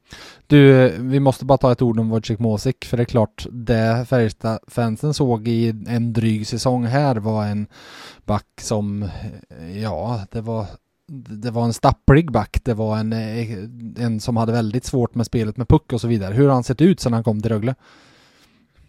Du, 0.47 0.85
eh, 0.85 1.01
vi 1.01 1.19
måste 1.19 1.45
bara 1.45 1.57
ta 1.57 1.71
ett 1.71 1.81
ord 1.81 1.99
om 1.99 2.09
Wojciech 2.09 2.39
Mosik 2.39 2.85
för 2.85 2.97
det 2.97 3.03
är 3.03 3.05
klart 3.05 3.47
det 3.51 4.05
Färjestad-fansen 4.09 5.13
såg 5.13 5.47
i 5.47 5.69
en 5.87 6.13
dryg 6.13 6.47
säsong 6.47 6.85
här 6.85 7.15
var 7.15 7.45
en 7.45 7.67
back 8.25 8.47
som, 8.61 9.03
eh, 9.03 9.81
ja, 9.81 10.25
det 10.31 10.41
var 10.41 10.65
det 11.13 11.51
var 11.51 11.63
en 11.63 11.73
stapplig 11.73 12.31
back, 12.31 12.61
det 12.63 12.73
var 12.73 12.97
en, 12.97 13.13
eh, 13.13 13.57
en 13.97 14.19
som 14.19 14.37
hade 14.37 14.51
väldigt 14.51 14.85
svårt 14.85 15.15
med 15.15 15.25
spelet 15.25 15.57
med 15.57 15.67
puck 15.67 15.93
och 15.93 16.01
så 16.01 16.07
vidare. 16.07 16.33
Hur 16.33 16.47
har 16.47 16.53
han 16.53 16.63
sett 16.63 16.81
ut 16.81 16.99
sedan 16.99 17.13
han 17.13 17.23
kom 17.23 17.41
till 17.41 17.51
Rögle? 17.51 17.75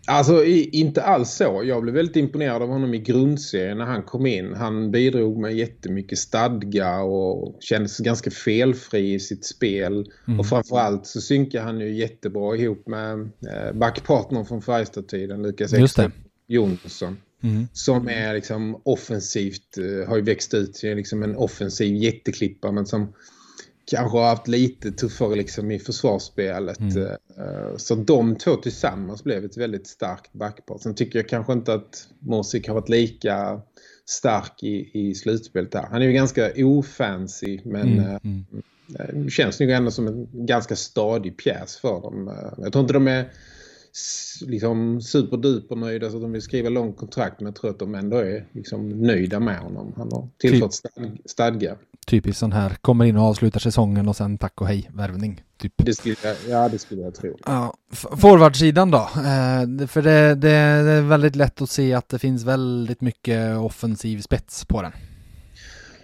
Alltså 0.07 0.45
inte 0.45 1.03
alls 1.03 1.31
så. 1.31 1.63
Jag 1.65 1.83
blev 1.83 1.95
väldigt 1.95 2.17
imponerad 2.17 2.63
av 2.63 2.69
honom 2.69 2.95
i 2.95 2.99
grundserien 2.99 3.79
när 3.79 3.85
han 3.85 4.03
kom 4.03 4.27
in. 4.27 4.55
Han 4.55 4.91
bidrog 4.91 5.39
med 5.39 5.55
jättemycket 5.55 6.19
stadga 6.19 7.01
och 7.01 7.57
kändes 7.61 7.99
ganska 7.99 8.31
felfri 8.31 9.15
i 9.15 9.21
sitt 9.21 9.45
spel. 9.45 10.11
Mm. 10.29 10.41
Och 10.41 10.47
framförallt 10.47 11.07
så 11.07 11.21
synkar 11.21 11.63
han 11.63 11.81
ju 11.81 11.95
jättebra 11.95 12.57
ihop 12.57 12.87
med 12.87 13.21
eh, 13.21 13.73
backpartnern 13.75 14.47
från 14.47 14.63
Färjestad-tiden, 14.63 15.43
Lukas 15.43 15.73
Ekström 15.73 16.13
Jonsson. 16.47 17.17
Mm. 17.43 17.69
Som 17.73 18.09
är 18.09 18.35
liksom 18.35 18.81
offensivt, 18.85 19.79
eh, 19.79 20.09
har 20.09 20.17
ju 20.17 20.23
växt 20.23 20.55
ut 20.55 20.75
till 20.75 20.97
liksom 20.97 21.23
en 21.23 21.37
offensiv 21.37 21.97
jätteklippa 21.97 22.73
men 22.73 22.87
som 22.87 23.13
kanske 23.85 24.19
har 24.19 24.29
haft 24.29 24.49
lite 24.49 24.93
tuffare 24.93 25.35
liksom 25.35 25.71
i 25.71 25.79
försvarsspelet. 25.79 26.81
Mm. 26.81 27.07
Eh, 27.07 27.77
så 27.77 27.95
de 27.95 28.37
två 28.37 28.57
tillsammans 28.57 29.25
blev 29.25 29.45
ett 29.45 29.57
väldigt 29.57 29.87
starkt 29.87 30.33
backpar. 30.33 30.79
Sen 30.79 30.95
tycker 30.95 31.19
jag 31.19 31.29
kanske 31.29 31.53
inte 31.53 31.75
att 31.75 32.09
Morsik 32.19 32.69
har 32.69 32.75
varit 32.75 32.89
lika 32.89 33.61
stark 34.07 34.63
i, 34.63 34.91
i 34.93 35.15
slutspelet 35.15 35.75
här. 35.75 35.87
Han 35.91 36.03
är 36.03 36.07
ju 36.07 36.13
ganska 36.13 36.53
ofancy 36.57 37.61
men 37.65 37.89
mm. 37.89 37.99
Eh, 37.99 38.19
mm. 38.25 38.45
Eh, 38.99 39.29
känns 39.29 39.61
nog 39.61 39.71
ändå 39.71 39.91
som 39.91 40.07
en 40.07 40.47
ganska 40.47 40.77
stadig 40.77 41.37
pjäs 41.37 41.77
för 41.77 42.01
dem. 42.01 42.37
Jag 42.59 42.73
tror 42.73 42.83
inte 42.83 42.95
de 42.95 43.09
är 43.09 43.33
liksom 44.47 45.01
superduper 45.01 45.77
nöjda 45.77 46.11
så 46.11 46.17
att 46.17 46.23
de 46.23 46.33
vill 46.33 46.43
skriva 46.43 46.69
långt 46.69 46.97
kontrakt 46.97 47.41
men 47.41 47.47
jag 47.47 47.57
tror 47.57 47.71
att 47.71 47.79
de 47.79 47.95
ändå 47.95 48.17
är 48.17 48.47
liksom 48.53 48.89
nöjda 48.89 49.41
med 49.41 49.59
honom. 49.59 49.93
Han 49.97 50.13
har 50.13 50.29
tillfört 50.39 50.73
stadga. 51.25 51.77
Typiskt 52.07 52.41
sån 52.41 52.53
här, 52.53 52.77
kommer 52.81 53.05
in 53.05 53.17
och 53.17 53.25
avslutar 53.25 53.61
säsongen 53.61 54.09
och 54.09 54.17
sen 54.17 54.39
tack 54.39 54.61
och 54.61 54.67
hej, 54.67 54.91
värvning. 54.95 55.43
Typ. 55.59 55.73
Det 55.77 55.95
skulle 55.95 56.17
jag, 56.25 56.37
ja, 56.49 56.69
det 56.69 56.79
skulle 56.79 57.03
jag 57.03 57.15
tro. 57.15 57.37
Ja, 57.47 57.75
forwardsidan 57.93 58.91
då? 58.91 58.99
Eh, 58.99 59.87
för 59.87 60.03
det, 60.03 60.35
det, 60.35 60.51
är 60.51 61.03
väldigt 61.03 61.37
lätt 61.37 61.63
att 61.63 61.71
se 61.71 61.95
att 61.95 62.09
det 62.09 62.19
finns 62.19 62.45
väldigt 62.45 63.01
mycket 63.01 63.57
offensiv 63.57 64.21
spets 64.21 64.65
på 64.65 64.83
den. 64.83 64.93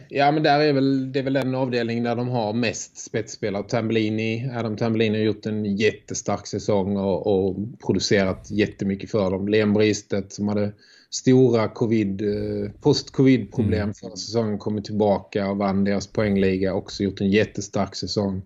Ja, 0.09 0.31
men 0.31 0.43
där 0.43 0.61
är 0.61 0.73
väl, 0.73 1.13
det 1.13 1.19
är 1.19 1.23
väl 1.23 1.33
den 1.33 1.55
avdelningen 1.55 2.05
där 2.05 2.17
de 2.17 2.29
har 2.29 2.53
mest 2.53 2.99
spetsspelare. 2.99 3.63
Tambellini, 3.63 4.51
Adam 4.57 4.77
Tambellini 4.77 5.19
har 5.19 5.25
gjort 5.25 5.47
en 5.47 5.77
jättestark 5.77 6.47
säsong 6.47 6.97
och, 6.97 7.27
och 7.27 7.57
producerat 7.87 8.51
jättemycket 8.51 9.11
för 9.11 9.31
dem. 9.31 9.49
Leon 9.49 9.75
Bristet 9.75 10.33
som 10.33 10.49
hade 10.49 10.73
stora 11.11 11.69
covid, 11.69 12.23
eh, 12.23 12.71
post-covid-problem 12.81 13.83
mm. 13.83 13.95
förra 13.95 14.17
säsongen 14.17 14.59
kommer 14.59 14.81
tillbaka 14.81 15.51
och 15.51 15.57
vann 15.57 15.85
deras 15.85 16.07
poängliga. 16.07 16.75
Också 16.75 17.03
gjort 17.03 17.21
en 17.21 17.31
jättestark 17.31 17.95
säsong. 17.95 18.43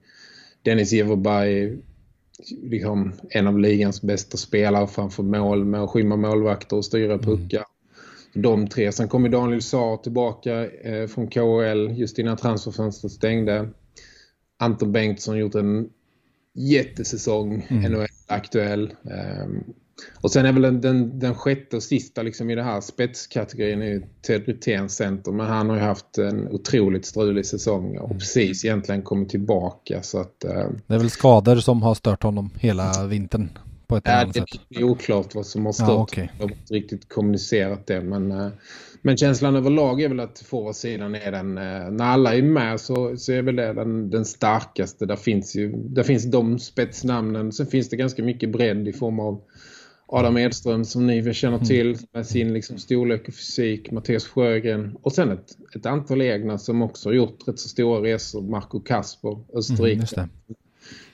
Dennis 0.63 0.93
Everberg 0.93 1.79
liksom 2.63 3.13
en 3.31 3.47
av 3.47 3.59
ligans 3.59 4.03
bästa 4.03 4.37
spelare 4.37 4.87
framför 4.87 5.23
mål 5.23 5.65
med 5.65 5.81
att 5.81 5.91
skymma 5.91 6.17
målvakter 6.17 6.77
och 6.77 6.85
styra 6.85 7.13
mm. 7.13 7.25
puckar. 7.25 7.65
Mm. 8.35 8.43
De 8.43 8.69
tre. 8.69 8.93
Sen 8.93 9.09
kommer 9.09 9.29
Daniel 9.29 9.63
Saar 9.63 9.97
tillbaka 9.97 10.71
eh, 10.71 11.07
från 11.07 11.29
KHL 11.29 11.91
just 11.99 12.19
innan 12.19 12.37
transferfönstret 12.37 13.13
stängde. 13.13 13.69
Anton 14.59 14.93
Bengtsson 14.93 15.39
gjort 15.39 15.55
en 15.55 15.91
jättesäsong, 16.55 17.67
mm. 17.71 17.93
NHL-aktuell. 17.93 18.95
Um, 19.03 19.65
och 20.21 20.31
sen 20.31 20.47
är 20.47 20.53
väl 20.53 20.63
den, 20.63 20.81
den, 20.81 21.19
den 21.19 21.35
sjätte 21.35 21.77
och 21.77 21.83
sista 21.83 22.23
liksom 22.23 22.51
i 22.51 22.55
det 22.55 22.63
här 22.63 22.81
spetskategorin 22.81 23.83
är 23.83 24.03
Ted 24.27 24.45
Brithén 24.45 24.89
center. 24.89 25.33
Men 25.33 25.47
han 25.47 25.69
har 25.69 25.77
ju 25.77 25.83
haft 25.83 26.19
en 26.19 26.49
otroligt 26.49 27.07
strulig 27.07 27.47
säsong 27.47 27.99
och 27.99 28.11
mm. 28.11 28.19
precis 28.19 28.65
egentligen 28.65 29.03
kommit 29.03 29.29
tillbaka. 29.29 30.03
Så 30.03 30.21
att, 30.21 30.45
uh, 30.45 30.71
det 30.87 30.95
är 30.95 30.99
väl 30.99 31.11
skador 31.11 31.57
som 31.57 31.83
har 31.83 31.95
stört 31.95 32.23
honom 32.23 32.51
hela 32.55 33.07
vintern 33.07 33.49
på 33.87 33.97
ett 33.97 34.09
annat 34.09 34.35
sätt. 34.35 34.45
Det 34.69 34.81
är 34.81 34.85
oklart 34.85 35.35
vad 35.35 35.47
som 35.47 35.67
har 35.67 35.73
stört. 35.73 35.89
Ja, 35.89 36.03
okay. 36.03 36.29
Jag 36.39 36.45
har 36.45 36.53
inte 36.53 36.75
riktigt 36.75 37.09
kommunicerat 37.09 37.87
det. 37.87 38.01
Men, 38.01 38.33
uh, 38.33 38.49
men 39.03 39.17
känslan 39.17 39.57
överlag 39.57 40.03
är 40.03 40.09
väl 40.09 40.21
att 40.21 40.39
forwardsidan 40.39 41.15
är 41.15 41.33
den, 41.33 41.59
uh, 41.59 41.91
när 41.91 42.05
alla 42.05 42.35
är 42.35 42.43
med 42.43 42.81
så, 42.81 43.17
så 43.17 43.33
är 43.33 43.43
väl 43.43 43.57
det 43.57 43.73
den, 43.73 44.11
den 44.11 44.25
starkaste. 44.25 45.07
Där 45.07 45.17
finns 45.17 45.57
ju 45.57 45.73
där 45.73 46.03
finns 46.03 46.31
de 46.31 46.59
spetsnamnen. 46.59 47.53
Sen 47.53 47.67
finns 47.67 47.89
det 47.89 47.97
ganska 47.97 48.23
mycket 48.23 48.53
bredd 48.53 48.89
i 48.89 48.93
form 48.93 49.21
av 49.21 49.41
Adam 50.15 50.37
Edström 50.37 50.85
som 50.85 51.07
ni 51.07 51.35
känner 51.35 51.57
mm. 51.57 51.67
till 51.67 51.99
med 52.13 52.27
sin 52.27 52.53
liksom 52.53 52.79
storlek 52.79 53.29
och 53.29 53.35
fysik, 53.35 53.91
Mattias 53.91 54.27
Sjögren 54.27 54.97
och 55.03 55.13
sen 55.13 55.31
ett, 55.31 55.57
ett 55.77 55.87
antal 55.87 56.23
egna 56.23 56.59
som 56.59 56.83
också 56.83 57.09
har 57.09 57.15
gjort 57.15 57.49
rätt 57.49 57.59
så 57.59 57.69
stora 57.69 58.03
resor, 58.03 58.43
Marco 58.43 58.81
Kasper, 58.81 59.39
Österrike. 59.55 60.17
Mm, 60.17 60.31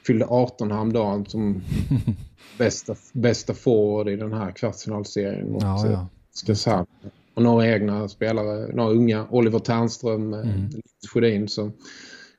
fyllde 0.06 0.26
18 0.28 0.70
häromdagen 0.70 1.26
som 1.26 1.62
bästa, 2.58 2.94
bästa 3.12 3.54
forward 3.54 4.08
i 4.08 4.16
den 4.16 4.32
här 4.32 4.52
kvartsfinalserien 4.52 5.52
mot 5.52 5.62
ja, 5.62 5.90
ja. 5.90 6.08
Skarshamn. 6.32 6.86
Och 7.34 7.42
några 7.42 7.66
egna 7.66 8.08
spelare, 8.08 8.74
några 8.74 8.90
unga, 8.90 9.26
Oliver 9.30 9.58
Ternström, 9.58 10.34
eh, 10.34 10.40
mm. 10.40 10.70
Sjödin 11.12 11.48
som 11.48 11.72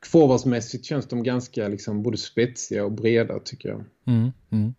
forwardsmässigt 0.06 0.86
känns 0.86 1.08
de 1.08 1.24
ganska 1.24 1.68
liksom 1.68 2.04
både 2.04 2.18
spetsiga 2.18 2.86
och 2.86 2.92
breda 2.92 3.39
tycker 3.39 3.70
jag. 3.70 3.84
Mm, 4.08 4.32
mm. 4.50 4.74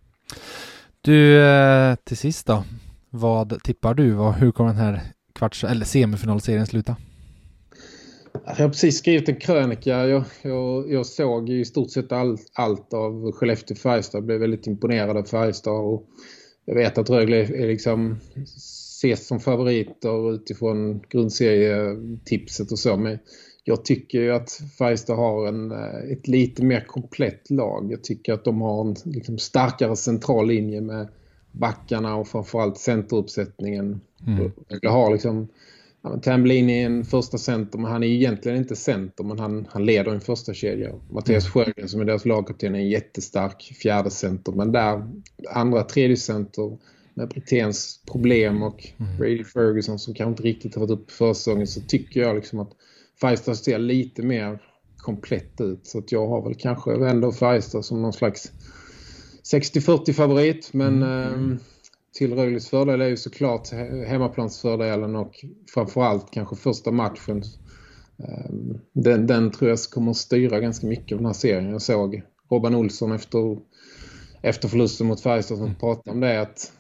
Du, 1.03 1.43
eh, 1.43 1.95
till 2.05 2.17
sist 2.17 2.47
då. 2.47 2.65
Vad 3.11 3.63
tippar 3.63 3.95
du? 3.95 4.15
hur 4.15 4.53
kommer 4.53 4.71
den 4.71 4.79
här 4.79 5.01
kvarts 5.35 5.65
eller 5.65 5.85
semifinalserien 5.85 6.67
sluta? 6.67 6.97
Alltså, 8.33 8.63
jag 8.63 8.69
har 8.69 8.69
precis 8.69 8.99
skrivit 8.99 9.29
en 9.29 9.37
krönika. 9.37 10.07
Jag, 10.07 10.25
jag, 10.43 10.93
jag 10.93 11.07
såg 11.07 11.51
i 11.51 11.65
stort 11.65 11.91
sett 11.91 12.13
all, 12.13 12.39
allt 12.53 12.95
av 12.95 13.33
Skellefteå 13.33 13.77
Färjestad. 13.77 14.25
Blev 14.25 14.41
väldigt 14.41 14.67
imponerad 14.67 15.17
av 15.17 15.23
Färjestad. 15.23 15.85
Och 15.85 16.07
jag 16.65 16.75
vet 16.75 16.99
att 16.99 17.11
Rögle 17.11 17.37
är 17.37 17.67
liksom 17.67 18.17
ses 18.57 19.27
som 19.27 19.41
favoriter 19.41 20.35
utifrån 20.35 21.01
grundserietipset 21.09 22.73
och 22.73 22.79
så. 22.79 22.97
Men 22.97 23.19
jag 23.71 23.85
tycker 23.85 24.21
ju 24.21 24.33
att 24.33 24.61
Färjestad 24.79 25.17
har 25.17 25.47
en, 25.47 25.73
eh, 25.73 26.13
ett 26.13 26.29
lite 26.29 26.65
mer 26.65 26.81
komplett 26.81 27.51
lag. 27.51 27.93
Jag 27.93 28.05
tycker 28.05 28.33
att 28.33 28.45
de 28.45 28.61
har 28.61 28.81
en 28.81 28.97
liksom, 29.05 29.39
starkare 29.39 29.97
central 29.97 30.47
linje 30.47 30.81
med 30.81 31.09
backarna 31.53 32.17
och 32.17 32.29
framförallt 32.29 32.79
centeruppsättningen. 32.79 34.01
Mm. 34.27 34.53
Jag 34.83 34.91
har 34.91 35.13
liksom 35.13 35.49
ja, 36.03 36.19
Tambellini 36.23 36.83
är 36.83 36.87
en 36.87 37.05
första 37.05 37.39
center 37.39 37.79
men 37.79 37.91
han 37.91 38.03
är 38.03 38.07
egentligen 38.07 38.59
inte 38.59 38.77
center 38.77 39.25
men 39.25 39.39
han, 39.39 39.69
han 39.71 39.87
leder 39.87 40.13
en 40.13 40.21
första 40.21 40.55
kedja. 40.55 40.93
Mattias 41.11 41.45
mm. 41.45 41.53
Sjögren 41.53 41.89
som 41.89 42.01
är 42.01 42.05
deras 42.05 42.25
lagkapten 42.25 42.75
är 42.75 42.79
en 42.79 42.89
jättestark 42.89 43.63
fjärde 43.83 44.11
center 44.11 44.53
men 44.53 44.73
där 44.73 45.09
andra 45.51 45.83
tredje 45.83 46.17
center 46.17 46.79
med 47.15 47.29
Briténs 47.29 48.01
problem 48.13 48.63
och 48.63 48.87
mm. 48.99 49.17
Brady 49.17 49.45
Ferguson 49.45 49.99
som 49.99 50.15
kanske 50.15 50.31
inte 50.31 50.43
riktigt 50.43 50.75
har 50.75 50.81
varit 50.81 51.01
upp 51.01 51.11
för 51.11 51.33
säsongen 51.33 51.67
så 51.67 51.81
tycker 51.81 52.21
jag 52.21 52.37
liksom 52.37 52.59
att 52.59 52.73
Färjestad 53.21 53.57
ser 53.57 53.79
lite 53.79 54.23
mer 54.23 54.63
komplett 54.97 55.61
ut. 55.61 55.87
Så 55.87 55.99
att 55.99 56.13
jag 56.13 56.29
har 56.29 56.43
väl 56.43 56.55
kanske 56.55 57.09
ändå 57.09 57.33
Färjestad 57.33 57.85
som 57.85 58.03
någon 58.03 58.13
slags 58.13 58.53
60-40 59.53 60.13
favorit. 60.13 60.73
Men 60.73 61.03
mm. 61.03 61.53
eh, 61.53 61.59
till 62.13 62.35
Rögles 62.35 62.69
fördel 62.69 63.01
är 63.01 63.09
ju 63.09 63.17
såklart 63.17 63.71
hemmaplansfördelen 64.07 65.17
och 65.17 65.45
framförallt 65.75 66.31
kanske 66.31 66.57
första 66.57 66.91
matchen. 66.91 67.43
Eh, 68.19 68.51
den, 68.93 69.27
den 69.27 69.51
tror 69.51 69.71
jag 69.71 69.79
kommer 69.79 70.11
att 70.11 70.17
styra 70.17 70.61
ganska 70.61 70.87
mycket 70.87 71.13
av 71.13 71.19
den 71.19 71.27
här 71.27 71.33
serien. 71.33 71.71
Jag 71.71 71.83
såg 71.83 72.23
Robban 72.51 72.75
Olsson 72.75 73.13
efter, 73.13 73.59
efter 74.43 74.69
förlusten 74.69 75.07
mot 75.07 75.21
Färjestad 75.21 75.59
som 75.59 75.75
pratade 75.75 76.11
om 76.11 76.21
det 76.21 76.41
att 76.41 76.73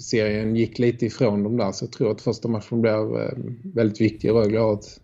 serien 0.00 0.56
gick 0.56 0.78
lite 0.78 1.06
ifrån 1.06 1.42
dem 1.42 1.56
där 1.56 1.72
så 1.72 1.84
jag 1.84 1.92
tror 1.92 2.10
att 2.10 2.20
första 2.20 2.48
matchen 2.48 2.80
blir 2.80 3.22
eh, 3.22 3.38
väldigt 3.74 4.00
viktig. 4.00 4.30
Rögle 4.30 4.58
har 4.58 4.74
ett 4.74 5.00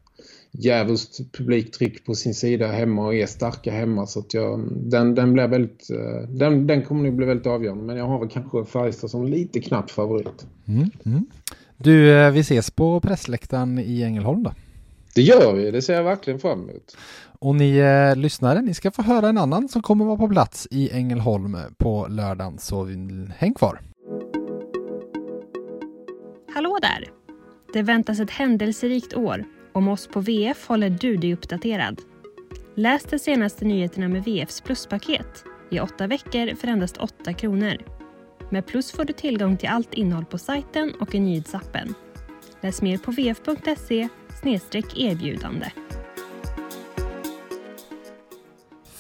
djävulskt 0.53 1.33
publiktryck 1.33 2.05
på 2.05 2.15
sin 2.15 2.35
sida 2.35 2.67
hemma 2.67 3.07
och 3.07 3.15
är 3.15 3.27
starka 3.27 3.73
hemma 3.73 4.07
så 4.07 4.21
att 4.21 4.35
jag, 4.35 4.69
den, 4.71 5.15
den 5.15 5.33
blir 5.33 5.49
väldigt 5.49 5.91
eh, 5.91 6.29
den, 6.29 6.67
den 6.67 6.83
kommer 6.83 7.03
nog 7.03 7.15
bli 7.15 7.27
väldigt 7.27 7.47
avgörande 7.47 7.85
men 7.85 7.97
jag 7.97 8.05
har 8.05 8.19
väl 8.19 8.29
kanske 8.29 8.65
Färjestad 8.65 9.11
som 9.11 9.27
lite 9.27 9.61
knapp 9.61 9.91
favorit. 9.91 10.47
Mm, 10.69 10.91
mm. 11.05 11.27
Du, 11.77 12.13
eh, 12.13 12.31
vi 12.31 12.41
ses 12.41 12.71
på 12.71 13.01
pressläktaren 13.01 13.79
i 13.79 14.03
Ängelholm 14.03 14.43
då? 14.43 14.53
Det 15.15 15.23
gör 15.23 15.53
vi, 15.53 15.71
det 15.71 15.83
ser 15.83 15.95
jag 15.95 16.05
verkligen 16.05 16.39
fram 16.39 16.61
emot. 16.61 16.97
Och 17.39 17.55
ni 17.55 17.77
eh, 17.77 18.17
lyssnare, 18.17 18.63
ni 18.63 18.75
ska 18.75 18.91
få 18.91 19.03
höra 19.03 19.29
en 19.29 19.39
annan 19.39 19.69
som 19.69 19.83
kommer 19.83 20.05
vara 20.05 20.17
på 20.17 20.29
plats 20.29 20.69
i 20.71 20.91
Ängelholm 20.91 21.57
på 21.77 22.07
lördagen 22.11 22.59
så 22.59 22.85
häng 23.37 23.55
kvar. 23.55 23.81
Hallå 26.55 26.79
där! 26.83 27.11
Det 27.73 27.83
väntas 27.83 28.21
ett 28.21 28.31
händelserikt 28.31 29.15
år 29.15 29.45
om 29.73 29.88
oss 29.88 30.07
på 30.07 30.21
VF 30.21 30.67
håller 30.67 30.91
du 30.91 31.17
dig 31.17 31.35
uppdaterad. 31.35 32.00
Läs 32.75 33.05
de 33.05 33.19
senaste 33.19 33.64
nyheterna 33.64 34.09
med 34.09 34.25
VFs 34.25 34.61
pluspaket 34.61 35.45
i 35.71 35.81
åtta 35.81 36.07
veckor 36.07 36.55
för 36.55 36.69
endast 36.69 36.97
8 36.97 37.33
kronor. 37.33 37.76
Med 38.50 38.67
Plus 38.67 38.93
får 38.93 39.05
du 39.05 39.12
tillgång 39.12 39.57
till 39.57 39.69
allt 39.69 39.95
innehåll 39.95 40.25
på 40.25 40.38
sajten 40.38 40.93
och 41.00 41.14
i 41.14 41.21
nyhetsappen. 41.21 41.95
Läs 42.61 42.83
mer 42.83 42.99
på 42.99 43.11
vf.se 43.11 44.09
erbjudande. 44.97 45.67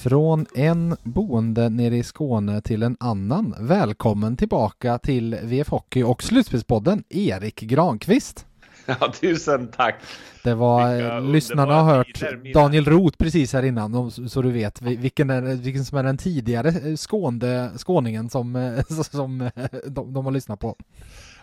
Från 0.02 0.46
en 0.54 0.96
boende 1.02 1.68
nere 1.68 1.96
i 1.96 2.02
Skåne 2.02 2.62
till 2.62 2.82
en 2.82 2.96
annan. 3.00 3.54
Välkommen 3.60 4.36
tillbaka 4.36 4.98
till 4.98 5.36
VF 5.42 5.68
Hockey 5.68 6.02
och 6.02 6.22
Slutspelspodden, 6.22 7.04
Erik 7.08 7.60
Granqvist. 7.60 8.46
Ja, 9.00 9.12
tusen 9.20 9.68
tack. 9.68 9.94
Det 10.42 10.54
var, 10.54 10.94
Vilka 10.94 11.20
lyssnarna 11.20 11.74
har 11.74 11.94
hört 11.94 12.14
tider, 12.14 12.52
Daniel 12.54 12.84
Roth 12.84 13.18
precis 13.18 13.52
här 13.52 13.62
innan, 13.62 14.10
så 14.10 14.42
du 14.42 14.50
vet 14.50 14.82
vilken, 14.82 15.30
är, 15.30 15.40
vilken 15.40 15.84
som 15.84 15.98
är 15.98 16.02
den 16.02 16.18
tidigare 16.18 16.68
eh, 16.68 16.96
skånde, 16.96 17.70
skåningen 17.76 18.30
som, 18.30 18.56
eh, 18.56 18.84
som 19.10 19.40
eh, 19.40 19.50
de, 19.86 20.12
de 20.12 20.24
har 20.24 20.32
lyssnat 20.32 20.60
på. 20.60 20.76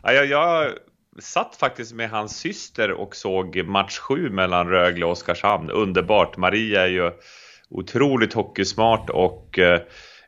Ja, 0.04 0.12
jag, 0.12 0.26
jag 0.26 0.72
satt 1.20 1.56
faktiskt 1.56 1.94
med 1.94 2.10
hans 2.10 2.38
syster 2.38 2.92
och 2.92 3.16
såg 3.16 3.66
match 3.66 3.98
sju 3.98 4.30
mellan 4.30 4.68
Rögle 4.70 5.06
och 5.06 5.12
Oskarshamn. 5.12 5.70
Underbart. 5.70 6.38
Maria 6.38 6.82
är 6.82 6.88
ju 6.88 7.12
otroligt 7.70 8.34
hockeysmart 8.34 9.10
och 9.10 9.60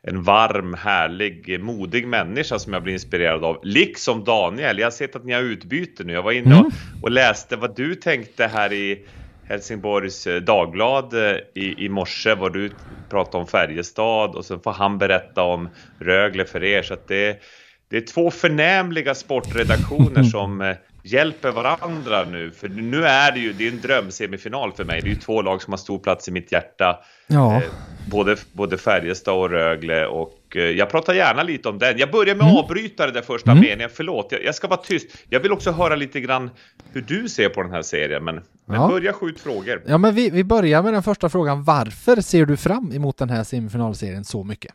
en 0.02 0.22
varm, 0.22 0.74
härlig, 0.74 1.60
modig 1.60 2.06
människa 2.06 2.58
som 2.58 2.72
jag 2.72 2.82
blir 2.82 2.92
inspirerad 2.92 3.44
av. 3.44 3.60
Liksom 3.62 4.24
Daniel. 4.24 4.78
Jag 4.78 4.86
har 4.86 4.90
sett 4.90 5.16
att 5.16 5.24
ni 5.24 5.32
har 5.32 5.42
utbyte 5.42 6.04
nu. 6.04 6.12
Jag 6.12 6.22
var 6.22 6.32
inne 6.32 6.54
och, 6.54 6.60
mm. 6.60 6.72
och 7.02 7.10
läste 7.10 7.56
vad 7.56 7.76
du 7.76 7.94
tänkte 7.94 8.46
här 8.46 8.72
i 8.72 9.06
Helsingborgs 9.44 10.26
eh, 10.26 10.40
Dagblad 10.40 11.14
eh, 11.14 11.36
i, 11.54 11.84
i 11.84 11.88
morse, 11.88 12.34
vad 12.34 12.52
du 12.52 12.70
pratade 13.10 13.38
om 13.38 13.46
Färjestad 13.46 14.34
och 14.34 14.44
sen 14.44 14.60
får 14.60 14.72
han 14.72 14.98
berätta 14.98 15.42
om 15.42 15.68
Rögle 15.98 16.44
för 16.44 16.64
er. 16.64 16.82
Så 16.82 16.94
att 16.94 17.08
det, 17.08 17.42
det 17.90 17.96
är 17.96 18.00
två 18.00 18.30
förnämliga 18.30 19.14
sportredaktioner 19.14 20.22
som 20.32 20.60
eh, 20.60 20.76
hjälper 21.02 21.50
varandra 21.50 22.24
nu. 22.24 22.50
För 22.50 22.68
nu 22.68 23.04
är 23.04 23.32
det 23.32 23.40
ju 23.40 23.52
det 23.52 23.66
är 23.66 23.72
en 23.72 23.80
drömsemifinal 23.80 24.72
för 24.72 24.84
mig. 24.84 25.00
Det 25.00 25.06
är 25.06 25.14
ju 25.14 25.20
två 25.20 25.42
lag 25.42 25.62
som 25.62 25.72
har 25.72 25.78
stor 25.78 25.98
plats 25.98 26.28
i 26.28 26.30
mitt 26.30 26.52
hjärta. 26.52 26.98
Ja. 27.26 27.56
Eh, 27.56 27.62
både, 28.10 28.36
både 28.52 28.78
Färjestad 28.78 29.34
och 29.34 29.50
Rögle 29.50 30.06
och 30.06 30.56
eh, 30.56 30.62
jag 30.62 30.90
pratar 30.90 31.14
gärna 31.14 31.42
lite 31.42 31.68
om 31.68 31.78
den. 31.78 31.98
Jag 31.98 32.10
börjar 32.10 32.34
med 32.34 32.44
mm. 32.44 32.56
avbrytare 32.56 33.10
där 33.10 33.22
första 33.22 33.50
mm. 33.50 33.62
meningen, 33.62 33.90
förlåt. 33.94 34.28
Jag, 34.32 34.44
jag, 34.44 34.54
ska 34.54 34.68
vara 34.68 34.80
tyst. 34.80 35.16
Jag 35.28 35.40
vill 35.40 35.52
också 35.52 35.72
höra 35.72 35.96
lite 35.96 36.20
grann 36.20 36.50
hur 36.92 37.02
du 37.02 37.28
ser 37.28 37.48
på 37.48 37.62
den 37.62 37.72
här 37.72 37.82
serien, 37.82 38.24
men, 38.24 38.34
men 38.66 38.80
ja. 38.80 38.88
börja 38.88 39.12
skjut 39.12 39.40
frågor. 39.40 39.82
Ja, 39.86 39.98
men 39.98 40.14
vi, 40.14 40.30
vi 40.30 40.44
börjar 40.44 40.82
med 40.82 40.92
den 40.92 41.02
första 41.02 41.28
frågan. 41.28 41.64
Varför 41.64 42.20
ser 42.20 42.46
du 42.46 42.56
fram 42.56 42.92
emot 42.92 43.18
den 43.18 43.30
här 43.30 43.44
semifinalserien 43.44 44.24
så 44.24 44.44
mycket? 44.44 44.74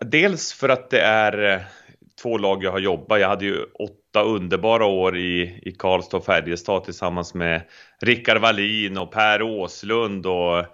Dels 0.00 0.52
för 0.52 0.68
att 0.68 0.90
det 0.90 1.00
är 1.00 1.52
eh, 1.52 1.60
två 2.22 2.38
lag 2.38 2.64
jag 2.64 2.72
har 2.72 2.78
jobbat. 2.78 3.20
Jag 3.20 3.28
hade 3.28 3.44
ju 3.44 3.62
åtta 3.62 4.22
underbara 4.22 4.84
år 4.84 5.16
i, 5.16 5.60
i 5.62 5.72
Karlstad 5.72 6.16
och 6.16 6.24
Färjestad 6.24 6.84
tillsammans 6.84 7.34
med 7.34 7.62
Rickard 8.00 8.40
Wallin 8.40 8.98
och 8.98 9.12
Per 9.12 9.42
Åslund 9.42 10.26
och 10.26 10.64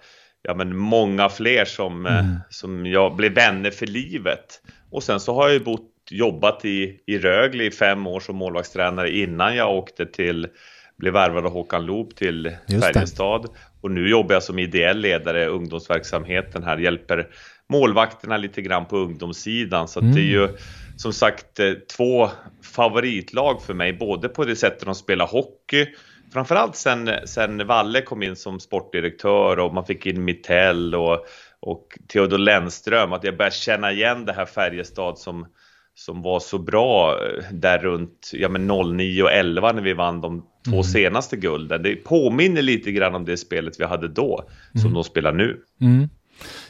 ja, 0.42 0.54
men 0.54 0.76
många 0.76 1.28
fler 1.28 1.64
som, 1.64 2.06
eh, 2.06 2.18
mm. 2.18 2.36
som 2.50 2.86
jag 2.86 3.16
blev 3.16 3.32
vänner 3.32 3.70
för 3.70 3.86
livet. 3.86 4.62
Och 4.90 5.02
sen 5.02 5.20
så 5.20 5.34
har 5.34 5.44
jag 5.44 5.52
ju 5.52 5.64
bott, 5.64 5.86
jobbat 6.10 6.64
i, 6.64 7.00
i 7.06 7.18
Rögle 7.18 7.64
i 7.64 7.70
fem 7.70 8.06
år 8.06 8.20
som 8.20 8.36
målvaktstränare 8.36 9.10
innan 9.10 9.56
jag 9.56 9.76
åkte 9.76 10.06
till, 10.06 10.48
blev 10.96 11.12
värvad 11.12 11.46
av 11.46 11.52
Håkan 11.52 11.86
Loop 11.86 12.16
till 12.16 12.56
Färjestad. 12.80 13.46
Och 13.80 13.90
nu 13.90 14.08
jobbar 14.08 14.34
jag 14.34 14.42
som 14.42 14.58
ideell 14.58 14.98
ledare 14.98 15.42
i 15.42 15.46
ungdomsverksamheten 15.46 16.64
här, 16.64 16.78
hjälper 16.78 17.28
målvakterna 17.70 18.36
lite 18.36 18.62
grann 18.62 18.86
på 18.86 18.96
ungdomssidan. 18.96 19.88
Så 19.88 20.00
mm. 20.00 20.14
det 20.14 20.20
är 20.20 20.24
ju 20.24 20.48
som 20.96 21.12
sagt 21.12 21.60
eh, 21.60 21.72
två 21.96 22.28
favoritlag 22.62 23.62
för 23.62 23.74
mig, 23.74 23.92
både 23.92 24.28
på 24.28 24.44
det 24.44 24.56
sättet 24.56 24.84
de 24.84 24.94
spelar 24.94 25.26
hockey, 25.26 25.86
framförallt 26.32 26.76
sen, 26.76 27.10
sen 27.24 27.66
Valle 27.66 28.02
kom 28.02 28.22
in 28.22 28.36
som 28.36 28.60
sportdirektör 28.60 29.58
och 29.58 29.74
man 29.74 29.86
fick 29.86 30.06
in 30.06 30.24
Mittell 30.24 30.94
och, 30.94 31.26
och 31.60 31.86
Theodor 32.08 32.38
Lennström, 32.38 33.12
att 33.12 33.24
jag 33.24 33.36
började 33.36 33.56
känna 33.56 33.92
igen 33.92 34.24
det 34.24 34.32
här 34.32 34.46
Färjestad 34.46 35.18
som, 35.18 35.46
som 35.94 36.22
var 36.22 36.40
så 36.40 36.58
bra 36.58 37.12
eh, 37.12 37.44
där 37.52 37.78
runt 37.78 38.30
ja, 38.32 38.48
men 38.48 38.96
09 38.96 39.22
och 39.22 39.32
11 39.32 39.72
när 39.72 39.82
vi 39.82 39.92
vann 39.92 40.20
de 40.20 40.46
två 40.64 40.72
mm. 40.72 40.84
senaste 40.84 41.36
gulden. 41.36 41.82
Det 41.82 41.96
påminner 41.96 42.62
lite 42.62 42.92
grann 42.92 43.14
om 43.14 43.24
det 43.24 43.36
spelet 43.36 43.80
vi 43.80 43.84
hade 43.84 44.08
då, 44.08 44.44
som 44.72 44.80
mm. 44.80 44.94
de 44.94 45.04
spelar 45.04 45.32
nu. 45.32 45.60
Mm. 45.80 46.08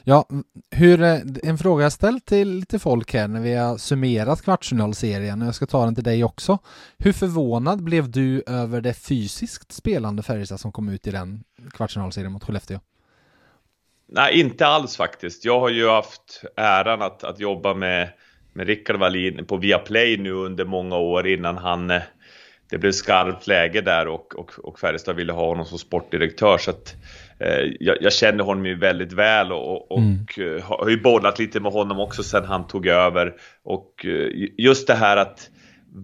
Ja, 0.04 0.28
hur, 0.70 1.02
eh, 1.02 1.18
en 1.42 1.58
fråga 1.58 1.82
jag 1.82 1.92
ställt 1.92 2.26
till 2.26 2.50
lite 2.50 2.78
folk 2.78 3.14
här 3.14 3.28
när 3.28 3.40
vi 3.40 3.54
har 3.54 3.78
summerat 3.78 4.42
kvartsfinalserien 4.42 5.42
och 5.42 5.48
jag 5.48 5.54
ska 5.54 5.66
ta 5.66 5.84
den 5.84 5.94
till 5.94 6.04
dig 6.04 6.24
också. 6.24 6.58
Hur 6.98 7.12
förvånad 7.12 7.82
blev 7.82 8.10
du 8.10 8.42
över 8.46 8.80
det 8.80 8.94
fysiskt 8.94 9.72
spelande 9.72 10.22
Färjestad 10.22 10.60
som 10.60 10.72
kom 10.72 10.88
ut 10.88 11.06
i 11.06 11.10
den 11.10 11.44
kvartsfinalserien 11.72 12.32
mot 12.32 12.44
Skellefteå? 12.44 12.80
Nej, 14.12 14.40
inte 14.40 14.66
alls 14.66 14.96
faktiskt. 14.96 15.44
Jag 15.44 15.60
har 15.60 15.68
ju 15.68 15.88
haft 15.88 16.42
äran 16.56 17.02
att, 17.02 17.24
att 17.24 17.40
jobba 17.40 17.74
med, 17.74 18.08
med 18.52 18.66
Rickard 18.66 18.96
Wallin 18.96 19.46
på 19.46 19.56
Viaplay 19.56 20.16
nu 20.16 20.32
under 20.32 20.64
många 20.64 20.96
år 20.96 21.26
innan 21.26 21.56
han 21.56 21.90
eh, 21.90 22.02
det 22.70 22.78
blev 22.78 22.92
skarpt 22.92 23.46
läge 23.46 23.80
där 23.80 24.08
och, 24.08 24.38
och, 24.38 24.52
och 24.58 24.78
Färjestad 24.78 25.16
ville 25.16 25.32
ha 25.32 25.46
honom 25.46 25.64
som 25.64 25.78
sportdirektör. 25.78 26.58
Så 26.58 26.70
att, 26.70 26.94
jag, 27.80 27.96
jag, 28.00 28.12
känner 28.12 28.44
honom 28.44 28.66
ju 28.66 28.78
väldigt 28.78 29.12
väl 29.12 29.52
och, 29.52 29.92
och 29.92 29.98
mm. 29.98 30.26
Eh, 30.38 30.62
har 30.62 30.88
ju 30.88 31.00
bollat 31.00 31.38
lite 31.38 31.60
med 31.60 31.72
honom 31.72 32.00
också 32.00 32.22
sen 32.22 32.44
han 32.44 32.66
tog 32.66 32.86
över. 32.86 33.34
Och 33.64 34.06
eh, 34.06 34.48
just 34.58 34.86
det 34.86 34.94
här 34.94 35.16
att 35.16 35.50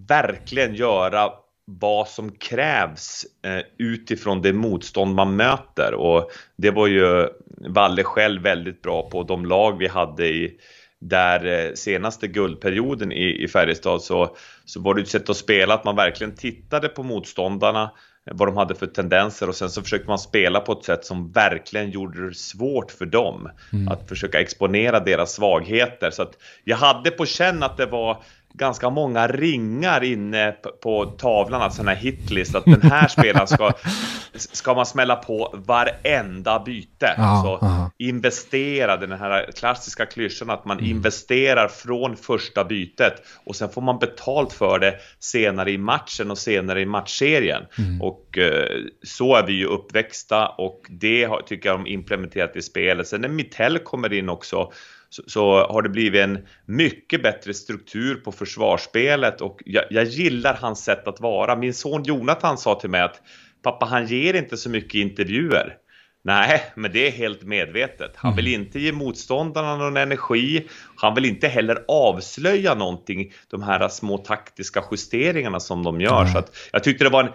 verkligen 0.09 0.75
göra 0.75 1.31
vad 1.67 2.09
som 2.09 2.33
krävs 2.33 3.27
eh, 3.45 3.63
utifrån 3.79 4.43
det 4.43 4.53
motstånd 4.53 5.15
man 5.15 5.37
möter 5.37 5.95
och 5.95 6.31
det 6.57 6.71
var 6.71 6.87
ju 6.87 7.29
Valle 7.69 8.05
själv 8.05 8.43
väldigt 8.43 8.83
bra 8.83 9.11
på 9.11 9.23
de 9.23 9.47
lag 9.47 9.79
vi 9.79 9.89
hade 9.89 10.27
i 10.27 10.59
där 11.01 11.47
eh, 11.47 11.73
senaste 11.75 12.27
guldperioden 12.27 13.13
i, 13.13 13.43
i 13.45 13.49
Färjestad 13.49 14.03
så, 14.03 14.37
så 14.65 14.81
var 14.81 14.95
det 14.95 15.01
ett 15.01 15.09
sätt 15.09 15.31
att 15.31 15.37
spela 15.37 15.75
att 15.75 15.85
man 15.85 15.97
verkligen 15.97 16.35
tittade 16.35 16.89
på 16.89 17.03
motståndarna 17.03 17.83
eh, 17.83 17.89
vad 18.33 18.49
de 18.49 18.57
hade 18.57 18.75
för 18.75 18.87
tendenser 18.87 19.49
och 19.49 19.55
sen 19.55 19.71
så 19.71 19.83
försökte 19.83 20.09
man 20.09 20.19
spela 20.19 20.61
på 20.61 20.73
ett 20.73 20.85
sätt 20.85 21.05
som 21.05 21.33
verkligen 21.33 21.91
gjorde 21.91 22.29
det 22.29 22.35
svårt 22.35 22.91
för 22.91 23.07
dem 23.07 23.51
mm. 23.73 23.89
att 23.89 24.09
försöka 24.09 24.41
exponera 24.41 25.01
deras 25.01 25.33
svagheter. 25.33 26.11
Så 26.11 26.23
att 26.23 26.39
jag 26.65 26.77
hade 26.77 27.11
på 27.11 27.27
känn 27.27 27.63
att 27.63 27.77
det 27.77 27.87
var 27.87 28.23
ganska 28.57 28.91
många 28.91 29.27
ringar 29.27 30.05
inne 30.05 30.53
på 30.83 31.05
tavlan, 31.05 31.63
alltså 31.63 31.83
den 31.83 31.89
här 31.89 31.97
hitlist, 31.97 32.55
att 32.55 32.65
den 32.65 32.83
här 32.83 33.09
spelaren 33.09 33.47
ska, 33.47 33.73
ska 34.35 34.75
man 34.75 34.87
smälla 34.87 35.17
på 35.17 35.55
varenda 35.67 36.59
byte. 36.59 37.15
Ja, 37.17 37.43
så 37.45 37.67
aha. 37.67 37.91
investera, 37.99 38.97
den 38.97 39.13
här 39.13 39.51
klassiska 39.57 40.07
klyschan 40.07 40.51
att 40.51 40.65
man 40.65 40.79
mm. 40.79 40.91
investerar 40.91 41.69
från 41.69 42.17
första 42.17 42.65
bytet 42.65 43.23
och 43.45 43.57
sen 43.57 43.69
får 43.69 43.83
man 43.83 43.99
betalt 43.99 44.53
för 44.53 44.79
det 44.79 44.95
senare 45.19 45.71
i 45.71 45.79
matchen 45.79 46.31
och 46.31 46.39
senare 46.39 46.81
i 46.81 46.87
matchserien. 46.87 47.63
Mm. 47.79 48.03
Och 48.03 48.39
eh, 48.39 48.81
så 49.03 49.37
är 49.37 49.47
vi 49.47 49.53
ju 49.53 49.67
uppväxta 49.67 50.49
och 50.49 50.81
det 50.89 51.25
har, 51.25 51.43
tycker 51.43 51.69
jag 51.69 51.79
de 51.79 51.87
implementerat 51.87 52.57
i 52.57 52.63
spelet. 52.63 53.09
Sen 53.09 53.21
när 53.21 53.29
Mittell 53.29 53.79
kommer 53.79 54.13
in 54.13 54.29
också 54.29 54.73
så, 55.17 55.23
så, 55.27 55.67
har 55.73 55.83
det 55.83 55.89
blivit 55.89 56.23
en 56.23 56.39
mycket 56.67 57.23
bättre 57.23 57.55
struktur 57.55 58.15
på 58.15 58.33
försvarsspelet 58.33 59.41
och 59.41 59.63
jag, 59.65 59.85
jag, 59.91 60.05
gillar 60.05 60.55
hans 60.55 60.85
sätt 60.85 61.09
att 61.09 61.21
vara. 61.21 61.57
Min 61.57 61.75
son 61.75 62.03
Jonathan 62.05 62.59
sa 62.59 62.75
till 62.75 62.91
mig 62.91 63.01
att 63.01 63.23
pappa 63.63 63.87
han 63.87 64.07
ger 64.07 64.35
inte 64.35 64.57
så 64.57 64.71
mycket 64.71 64.95
intervjuer. 64.95 65.77
Nej, 66.25 66.63
men 66.75 66.93
det 66.93 67.07
är 67.07 67.11
helt 67.11 67.43
medvetet. 67.43 68.13
Han 68.17 68.37
vill 68.37 68.47
mm. 68.47 68.61
inte 68.61 68.81
ge 68.81 68.93
motståndarna 68.93 69.77
någon 69.77 69.97
energi. 69.97 70.67
Han 70.97 71.15
vill 71.15 71.25
inte 71.25 71.49
heller 71.49 71.85
avslöja 71.89 72.75
någonting, 72.75 73.33
de 73.51 73.63
här 73.63 73.89
små 73.89 74.19
taktiska 74.19 74.85
justeringarna 74.91 75.61
som 75.61 75.83
de 75.83 76.01
gör. 76.01 76.21
Mm. 76.21 76.33
Så 76.33 76.39
att 76.39 76.57
jag 76.73 76.85
tyckte 76.85 77.05
det 77.05 77.11
var 77.11 77.25
en 77.25 77.33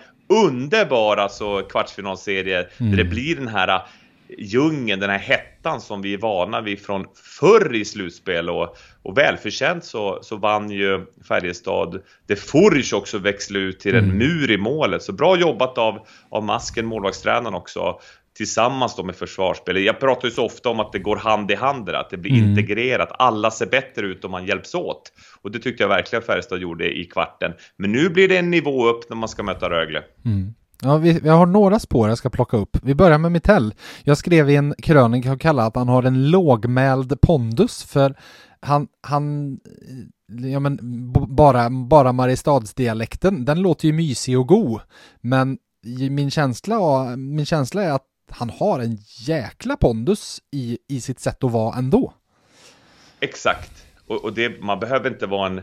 underbar 0.47 1.17
alltså, 1.17 1.61
kvartsfinalserie 1.61 2.67
mm. 2.77 2.91
där 2.91 3.03
det 3.03 3.09
blir 3.09 3.35
den 3.35 3.47
här 3.47 3.81
djungeln, 4.37 4.99
den 4.99 5.09
här 5.09 5.19
hettan 5.19 5.81
som 5.81 6.01
vi 6.01 6.13
är 6.13 6.17
vana 6.17 6.61
vid 6.61 6.85
från 6.85 7.05
förr 7.39 7.75
i 7.75 7.85
slutspel 7.85 8.49
och, 8.49 8.77
och 9.03 9.17
välförtjänt 9.17 9.85
så, 9.85 10.19
så 10.21 10.37
vann 10.37 10.71
ju 10.71 11.05
Färjestad 11.27 12.01
det 12.27 12.35
Furch 12.35 12.93
också 12.93 13.17
växla 13.17 13.59
ut 13.59 13.79
till 13.79 13.95
en 13.95 14.03
mm. 14.03 14.17
mur 14.17 14.51
i 14.51 14.57
målet. 14.57 15.03
Så 15.03 15.13
bra 15.13 15.37
jobbat 15.37 15.77
av, 15.77 16.07
av 16.29 16.43
Masken, 16.43 16.85
målvaktstränaren 16.85 17.53
också 17.53 17.99
tillsammans 18.37 18.95
då 18.95 19.03
med 19.03 19.15
försvarsspelet. 19.15 19.83
Jag 19.83 19.99
pratar 19.99 20.27
ju 20.27 20.33
så 20.33 20.45
ofta 20.45 20.69
om 20.69 20.79
att 20.79 20.91
det 20.91 20.99
går 20.99 21.15
hand 21.15 21.51
i 21.51 21.55
hand 21.55 21.85
där, 21.85 21.93
att 21.93 22.09
det 22.09 22.17
blir 22.17 22.31
mm. 22.31 22.49
integrerat. 22.49 23.09
Alla 23.11 23.51
ser 23.51 23.65
bättre 23.65 24.05
ut 24.05 24.25
om 24.25 24.31
man 24.31 24.45
hjälps 24.45 24.75
åt. 24.75 25.11
Och 25.41 25.51
det 25.51 25.59
tyckte 25.59 25.83
jag 25.83 25.87
verkligen 25.89 26.23
Färjestad 26.23 26.59
gjorde 26.59 26.97
i 26.97 27.05
kvarten. 27.05 27.53
Men 27.77 27.91
nu 27.91 28.09
blir 28.09 28.27
det 28.27 28.37
en 28.37 28.51
nivå 28.51 28.87
upp 28.87 29.09
när 29.09 29.17
man 29.17 29.29
ska 29.29 29.43
möta 29.43 29.69
Rögle. 29.69 30.03
Mm. 30.25 30.53
Ja, 30.81 30.97
vi, 30.97 31.19
vi, 31.19 31.29
har 31.29 31.45
några 31.45 31.79
spår 31.79 32.09
jag 32.09 32.17
ska 32.17 32.29
plocka 32.29 32.57
upp. 32.57 32.77
Vi 32.83 32.95
börjar 32.95 33.17
med 33.17 33.31
Mittell. 33.31 33.73
Jag 34.03 34.17
skrev 34.17 34.49
i 34.49 34.55
en 34.55 34.75
krönika 34.77 35.31
och 35.31 35.41
kallade 35.41 35.67
att 35.67 35.75
han 35.75 35.87
har 35.87 36.03
en 36.03 36.29
lågmäld 36.29 37.21
pondus 37.21 37.83
för 37.83 38.15
han, 38.59 38.87
han 39.01 39.59
ja 40.27 40.59
men 40.59 40.79
bara, 41.35 41.69
bara 41.69 42.11
Mariestadsdialekten, 42.11 43.45
den 43.45 43.61
låter 43.61 43.87
ju 43.87 43.93
mysig 43.93 44.39
och 44.39 44.47
god. 44.47 44.81
Men 45.21 45.57
min 46.09 46.31
känsla, 46.31 47.05
min 47.15 47.45
känsla 47.45 47.83
är 47.83 47.91
att 47.91 48.07
han 48.29 48.49
har 48.49 48.79
en 48.79 48.97
jäkla 49.27 49.77
pondus 49.77 50.41
i, 50.51 50.77
i 50.87 51.01
sitt 51.01 51.19
sätt 51.19 51.43
att 51.43 51.51
vara 51.51 51.77
ändå. 51.77 52.13
Exakt, 53.19 53.85
och, 54.07 54.23
och 54.23 54.33
det, 54.33 54.61
man 54.61 54.79
behöver 54.79 55.09
inte 55.09 55.27
vara 55.27 55.47
en 55.47 55.61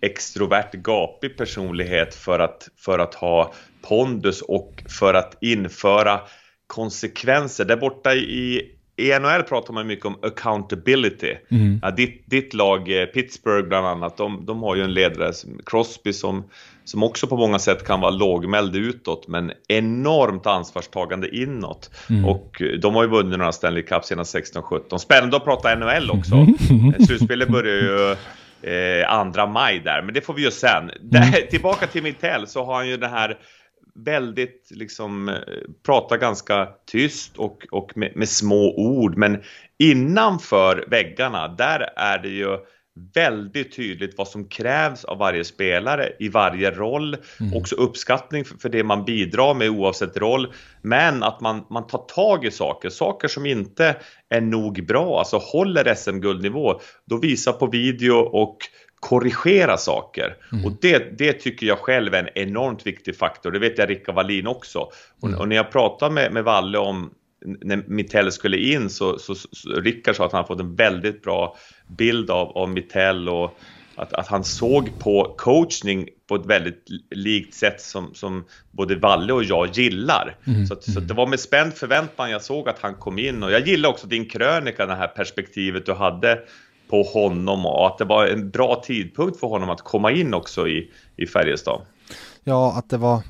extrovert, 0.00 0.72
gapig 0.72 1.36
personlighet 1.36 2.14
för 2.14 2.38
att, 2.38 2.68
för 2.76 2.98
att 2.98 3.14
ha 3.14 3.52
pondus 3.82 4.42
och 4.42 4.82
för 4.88 5.14
att 5.14 5.36
införa 5.40 6.20
konsekvenser. 6.66 7.64
Där 7.64 7.76
borta 7.76 8.14
i, 8.14 8.62
i 8.96 9.18
NHL 9.18 9.42
pratar 9.42 9.74
man 9.74 9.86
mycket 9.86 10.06
om 10.06 10.16
accountability. 10.22 11.34
Mm. 11.50 11.78
Ja, 11.82 11.90
ditt, 11.90 12.22
ditt 12.26 12.54
lag, 12.54 13.00
eh, 13.00 13.06
Pittsburgh 13.06 13.68
bland 13.68 13.86
annat, 13.86 14.16
de, 14.16 14.46
de 14.46 14.62
har 14.62 14.76
ju 14.76 14.82
en 14.82 14.94
ledare, 14.94 15.32
Crosby, 15.66 16.12
som, 16.12 16.44
som 16.84 17.02
också 17.02 17.26
på 17.26 17.36
många 17.36 17.58
sätt 17.58 17.86
kan 17.86 18.00
vara 18.00 18.10
lågmäld 18.10 18.76
utåt 18.76 19.28
men 19.28 19.52
enormt 19.68 20.46
ansvarstagande 20.46 21.36
inåt. 21.36 21.90
Mm. 22.10 22.24
Och 22.24 22.62
eh, 22.62 22.78
de 22.78 22.94
har 22.94 23.02
ju 23.02 23.08
vunnit 23.08 23.38
några 23.38 23.52
Stanley 23.52 23.82
Cup 23.82 24.04
senast 24.04 24.34
16-17. 24.34 24.98
Spännande 24.98 25.36
att 25.36 25.44
prata 25.44 25.74
NHL 25.74 26.10
också. 26.10 26.34
Mm. 26.34 27.06
Slutspelet 27.06 27.48
börjar 27.48 27.74
ju 27.74 28.16
eh, 28.62 29.12
andra 29.12 29.46
maj 29.46 29.80
där, 29.80 30.02
men 30.02 30.14
det 30.14 30.20
får 30.20 30.34
vi 30.34 30.42
ju 30.42 30.50
sen. 30.50 30.82
Mm. 30.82 30.92
Där, 31.00 31.46
tillbaka 31.50 31.86
till 31.86 32.02
Mittell 32.02 32.46
så 32.46 32.64
har 32.64 32.74
han 32.74 32.88
ju 32.88 32.96
det 32.96 33.08
här 33.08 33.38
väldigt, 34.04 34.68
liksom, 34.70 35.28
eh, 35.28 35.34
pratar 35.86 36.16
ganska 36.16 36.68
tyst 36.86 37.36
och, 37.36 37.66
och 37.70 37.96
med, 37.96 38.16
med, 38.16 38.28
små 38.28 38.74
ord, 38.76 39.16
men 39.16 39.42
innanför 39.78 40.84
väggarna, 40.88 41.48
där 41.48 41.88
är 41.96 42.18
det 42.18 42.28
ju 42.28 42.58
väldigt 43.14 43.76
tydligt 43.76 44.18
vad 44.18 44.28
som 44.28 44.48
krävs 44.48 45.04
av 45.04 45.18
varje 45.18 45.44
spelare 45.44 46.12
i 46.18 46.28
varje 46.28 46.70
roll. 46.70 47.16
Mm. 47.40 47.56
Också 47.56 47.74
uppskattning 47.74 48.44
för 48.44 48.68
det 48.68 48.84
man 48.84 49.04
bidrar 49.04 49.54
med 49.54 49.70
oavsett 49.70 50.16
roll. 50.16 50.52
Men 50.82 51.22
att 51.22 51.40
man, 51.40 51.64
man 51.70 51.86
tar 51.86 51.98
tag 51.98 52.44
i 52.44 52.50
saker, 52.50 52.90
saker 52.90 53.28
som 53.28 53.46
inte 53.46 53.96
är 54.28 54.40
nog 54.40 54.86
bra, 54.86 55.18
alltså 55.18 55.36
håller 55.36 55.94
SM-guldnivå. 55.94 56.80
Då 57.04 57.16
visa 57.16 57.52
på 57.52 57.66
video 57.66 58.14
och 58.14 58.58
korrigera 59.00 59.76
saker. 59.76 60.36
Mm. 60.52 60.64
Och 60.64 60.72
det, 60.80 61.18
det 61.18 61.32
tycker 61.32 61.66
jag 61.66 61.78
själv 61.78 62.14
är 62.14 62.18
en 62.18 62.48
enormt 62.48 62.86
viktig 62.86 63.16
faktor. 63.16 63.50
Det 63.50 63.58
vet 63.58 63.78
jag 63.78 63.90
Rickard 63.90 64.14
Wallin 64.14 64.46
också. 64.46 64.78
Och, 65.20 65.28
mm. 65.28 65.40
och 65.40 65.48
när 65.48 65.56
jag 65.56 65.72
pratar 65.72 66.10
med, 66.10 66.32
med 66.32 66.44
Valle 66.44 66.78
om 66.78 67.10
när 67.44 67.84
Mittell 67.86 68.32
skulle 68.32 68.56
in 68.56 68.90
så, 68.90 69.18
så, 69.18 69.34
så 69.34 69.70
Rickard 69.70 70.16
sa 70.16 70.26
att 70.26 70.32
han 70.32 70.46
fått 70.46 70.60
en 70.60 70.74
väldigt 70.74 71.22
bra 71.22 71.56
bild 71.86 72.30
av, 72.30 72.58
av 72.58 72.68
Mittell 72.68 73.28
och 73.28 73.58
att, 73.98 74.12
att 74.12 74.26
han 74.28 74.44
såg 74.44 74.98
på 74.98 75.34
coachning 75.38 76.08
på 76.28 76.34
ett 76.34 76.46
väldigt 76.46 76.84
likt 77.10 77.54
sätt 77.54 77.80
som, 77.80 78.14
som 78.14 78.44
både 78.70 78.96
Valle 78.96 79.32
och 79.32 79.44
jag 79.44 79.68
gillar. 79.72 80.36
Mm, 80.46 80.66
så, 80.66 80.74
att, 80.74 80.88
mm. 80.88 80.94
så 80.94 81.00
det 81.00 81.14
var 81.14 81.26
med 81.26 81.40
spänd 81.40 81.74
förväntan 81.74 82.30
jag 82.30 82.42
såg 82.42 82.68
att 82.68 82.78
han 82.78 82.94
kom 82.94 83.18
in 83.18 83.42
och 83.42 83.52
jag 83.52 83.68
gillar 83.68 83.88
också 83.88 84.06
din 84.06 84.28
krönika, 84.28 84.86
det 84.86 84.94
här 84.94 85.08
perspektivet 85.08 85.86
du 85.86 85.92
hade 85.92 86.38
på 86.90 87.02
honom 87.02 87.66
och 87.66 87.86
att 87.86 87.98
det 87.98 88.04
var 88.04 88.26
en 88.26 88.50
bra 88.50 88.82
tidpunkt 88.84 89.40
för 89.40 89.46
honom 89.46 89.70
att 89.70 89.80
komma 89.80 90.12
in 90.12 90.34
också 90.34 90.68
i, 90.68 90.90
i 91.16 91.26
Färjestad. 91.26 91.80
Ja, 92.44 92.78
att 92.78 92.90
det 92.90 92.96
var 92.96 93.22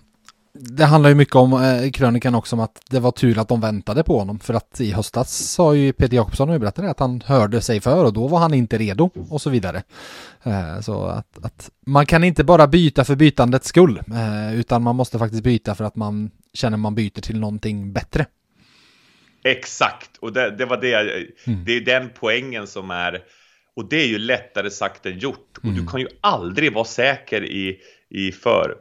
det 0.52 0.84
handlar 0.84 1.10
ju 1.10 1.14
mycket 1.14 1.34
om 1.34 1.52
eh, 1.52 1.90
krönikan 1.90 2.34
också 2.34 2.56
om 2.56 2.60
att 2.60 2.82
det 2.90 3.00
var 3.00 3.10
tur 3.10 3.38
att 3.38 3.48
de 3.48 3.60
väntade 3.60 4.02
på 4.02 4.18
honom 4.18 4.38
för 4.38 4.54
att 4.54 4.80
i 4.80 4.92
höstas 4.92 5.32
sa 5.32 5.74
ju 5.74 5.92
Peter 5.92 6.16
Jakobsson 6.16 6.50
och 6.50 6.60
berättade 6.60 6.90
att 6.90 7.00
han 7.00 7.22
hörde 7.26 7.60
sig 7.60 7.80
för 7.80 8.04
och 8.04 8.12
då 8.12 8.28
var 8.28 8.38
han 8.38 8.54
inte 8.54 8.78
redo 8.78 9.10
och 9.30 9.42
så 9.42 9.50
vidare. 9.50 9.82
Eh, 10.42 10.80
så 10.80 11.04
att, 11.04 11.44
att, 11.44 11.70
man 11.86 12.06
kan 12.06 12.24
inte 12.24 12.44
bara 12.44 12.66
byta 12.66 13.04
för 13.04 13.16
bytandets 13.16 13.68
skull 13.68 14.02
eh, 14.10 14.60
utan 14.60 14.82
man 14.82 14.96
måste 14.96 15.18
faktiskt 15.18 15.42
byta 15.42 15.74
för 15.74 15.84
att 15.84 15.96
man 15.96 16.30
känner 16.54 16.76
man 16.76 16.94
byter 16.94 17.20
till 17.20 17.40
någonting 17.40 17.92
bättre. 17.92 18.26
Exakt, 19.44 20.16
och 20.20 20.32
det, 20.32 20.56
det 20.56 20.64
var 20.64 20.80
det, 20.80 20.94
mm. 21.46 21.64
det 21.64 21.76
är 21.76 21.80
den 21.80 22.10
poängen 22.14 22.66
som 22.66 22.90
är 22.90 23.22
och 23.78 23.88
det 23.88 23.96
är 23.96 24.06
ju 24.06 24.18
lättare 24.18 24.70
sagt 24.70 25.06
än 25.06 25.18
gjort. 25.18 25.58
Mm. 25.62 25.70
Och 25.70 25.74
du 25.74 25.80
mm. 25.80 25.86
kan 25.86 26.00
ju 26.00 26.08
aldrig 26.20 26.72
vara 26.72 26.84
säker 26.84 27.44
i, 27.44 27.80
i, 28.10 28.32
för, 28.32 28.76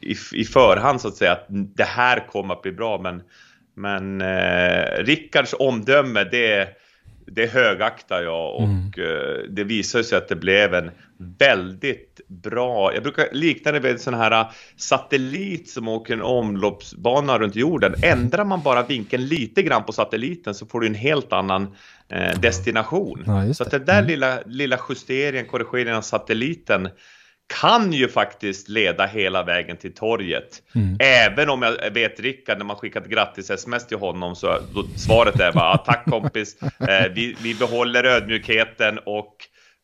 i, 0.00 0.16
i 0.32 0.44
förhand 0.44 1.00
så 1.00 1.08
att 1.08 1.16
säga 1.16 1.32
att 1.32 1.46
det 1.48 1.84
här 1.84 2.26
kommer 2.28 2.54
att 2.54 2.62
bli 2.62 2.72
bra. 2.72 3.00
Men, 3.02 3.22
men 3.74 4.20
eh, 4.20 5.04
Rickards 5.04 5.54
omdöme 5.58 6.24
det, 6.24 6.68
det 7.26 7.46
högaktar 7.46 8.22
jag 8.22 8.54
och 8.54 8.62
mm. 8.62 8.92
eh, 8.98 9.50
det 9.50 9.64
visar 9.64 10.02
sig 10.02 10.18
att 10.18 10.28
det 10.28 10.36
blev 10.36 10.74
en 10.74 10.90
väldigt 11.38 12.20
bra, 12.28 12.94
jag 12.94 13.02
brukar 13.02 13.28
likna 13.32 13.72
det 13.72 13.80
vid 13.80 13.92
en 13.92 13.98
sån 13.98 14.14
här 14.14 14.46
satellit 14.76 15.68
som 15.68 15.88
åker 15.88 16.14
en 16.14 16.22
omloppsbana 16.22 17.38
runt 17.38 17.56
jorden. 17.56 17.94
Ändrar 18.02 18.44
man 18.44 18.62
bara 18.62 18.82
vinkeln 18.82 19.26
lite 19.26 19.62
grann 19.62 19.84
på 19.84 19.92
satelliten 19.92 20.54
så 20.54 20.66
får 20.66 20.80
du 20.80 20.86
en 20.86 20.94
helt 20.94 21.32
annan 21.32 21.74
eh, 22.08 22.40
destination. 22.40 23.24
Ja, 23.26 23.54
så 23.54 23.62
att 23.62 23.70
den 23.70 23.84
där 23.84 23.98
mm. 23.98 24.06
lilla, 24.06 24.38
lilla 24.46 24.78
justeringen, 24.88 25.46
korrigeringen 25.46 25.96
av 25.96 26.02
satelliten 26.02 26.88
kan 27.60 27.92
ju 27.92 28.08
faktiskt 28.08 28.68
leda 28.68 29.06
hela 29.06 29.42
vägen 29.42 29.76
till 29.76 29.94
torget. 29.94 30.62
Mm. 30.74 30.96
Även 31.00 31.50
om 31.50 31.62
jag 31.62 31.90
vet 31.90 32.20
Rickard, 32.20 32.58
när 32.58 32.64
man 32.64 32.76
skickat 32.76 33.06
grattis-sms 33.06 33.86
till 33.86 33.98
honom 33.98 34.36
så 34.36 34.58
då, 34.74 34.84
svaret 34.96 35.40
är 35.40 35.52
bara 35.52 35.78
tack 35.78 36.04
kompis, 36.04 36.62
eh, 36.62 37.12
vi, 37.14 37.36
vi 37.42 37.54
behåller 37.54 38.04
ödmjukheten 38.04 38.98
och 38.98 39.36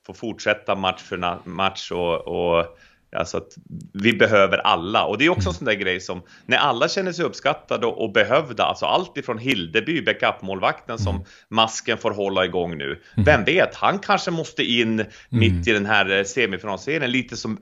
får 0.06 0.14
fortsätta 0.14 0.74
match 0.74 1.02
för 1.02 1.48
match 1.48 1.90
och, 1.90 2.28
och 2.28 2.78
Alltså 3.16 3.36
att 3.36 3.56
vi 3.92 4.12
behöver 4.12 4.58
alla 4.58 5.04
och 5.04 5.18
det 5.18 5.24
är 5.24 5.30
också 5.30 5.48
en 5.48 5.54
sån 5.54 5.64
där 5.64 5.74
grej 5.74 6.00
som 6.00 6.22
när 6.46 6.56
alla 6.56 6.88
känner 6.88 7.12
sig 7.12 7.24
uppskattade 7.24 7.86
och, 7.86 8.12
behövda, 8.12 8.64
alltså 8.64 8.86
allt 8.86 9.16
ifrån 9.16 9.38
Hildeby, 9.38 10.02
backupmålvakten 10.02 10.98
som 10.98 11.14
mm. 11.14 11.26
masken 11.48 11.98
får 11.98 12.10
hålla 12.10 12.44
igång 12.44 12.78
nu. 12.78 12.84
Mm. 12.84 13.24
Vem 13.24 13.44
vet, 13.44 13.74
han 13.74 13.98
kanske 13.98 14.30
måste 14.30 14.62
in 14.62 14.92
mm. 14.92 15.10
mitt 15.30 15.68
i 15.68 15.72
den 15.72 15.86
här 15.86 16.24
semifinalserien, 16.24 17.10
lite 17.10 17.36
som 17.36 17.58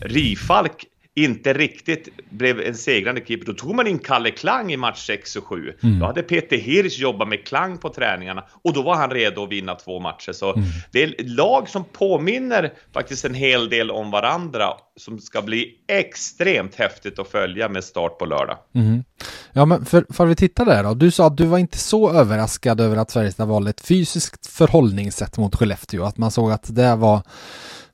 Rifalk 0.00 0.86
inte 1.16 1.52
riktigt 1.52 2.08
blev 2.30 2.60
en 2.60 2.74
segrande 2.74 3.20
keeper, 3.26 3.46
då 3.46 3.52
tog 3.52 3.74
man 3.74 3.86
in 3.86 3.98
Kalle 3.98 4.30
Klang 4.30 4.72
i 4.72 4.76
match 4.76 5.06
6 5.06 5.36
och 5.36 5.44
7. 5.44 5.72
Mm. 5.82 5.98
Då 5.98 6.06
hade 6.06 6.22
Peter 6.22 6.56
Hirsch 6.56 6.98
jobbat 6.98 7.28
med 7.28 7.46
Klang 7.46 7.78
på 7.78 7.88
träningarna 7.88 8.44
och 8.64 8.72
då 8.72 8.82
var 8.82 8.94
han 8.94 9.10
redo 9.10 9.44
att 9.44 9.52
vinna 9.52 9.74
två 9.74 10.00
matcher. 10.00 10.32
Så 10.32 10.52
mm. 10.52 10.68
det 10.92 11.02
är 11.02 11.14
lag 11.36 11.68
som 11.68 11.84
påminner 11.84 12.72
faktiskt 12.92 13.24
en 13.24 13.34
hel 13.34 13.68
del 13.68 13.90
om 13.90 14.10
varandra 14.10 14.68
som 14.96 15.18
ska 15.18 15.42
bli 15.42 15.74
extremt 15.88 16.74
häftigt 16.74 17.18
att 17.18 17.28
följa 17.28 17.68
med 17.68 17.84
start 17.84 18.18
på 18.18 18.24
lördag. 18.24 18.58
Mm. 18.74 19.04
Ja, 19.52 19.64
men 19.64 19.84
för, 19.84 20.06
för 20.10 20.26
vi 20.26 20.36
tittar 20.36 20.64
där 20.64 20.82
då. 20.82 20.94
Du 20.94 21.10
sa 21.10 21.26
att 21.26 21.36
du 21.36 21.46
var 21.46 21.58
inte 21.58 21.78
så 21.78 22.12
överraskad 22.12 22.80
över 22.80 22.96
att 22.96 23.12
Färjestad 23.12 23.48
valde 23.48 23.70
ett 23.70 23.80
fysiskt 23.80 24.46
förhållningssätt 24.46 25.38
mot 25.38 25.56
Skellefteå, 25.56 26.04
att 26.04 26.16
man 26.16 26.30
såg 26.30 26.52
att 26.52 26.74
det 26.74 26.96
var 26.96 27.22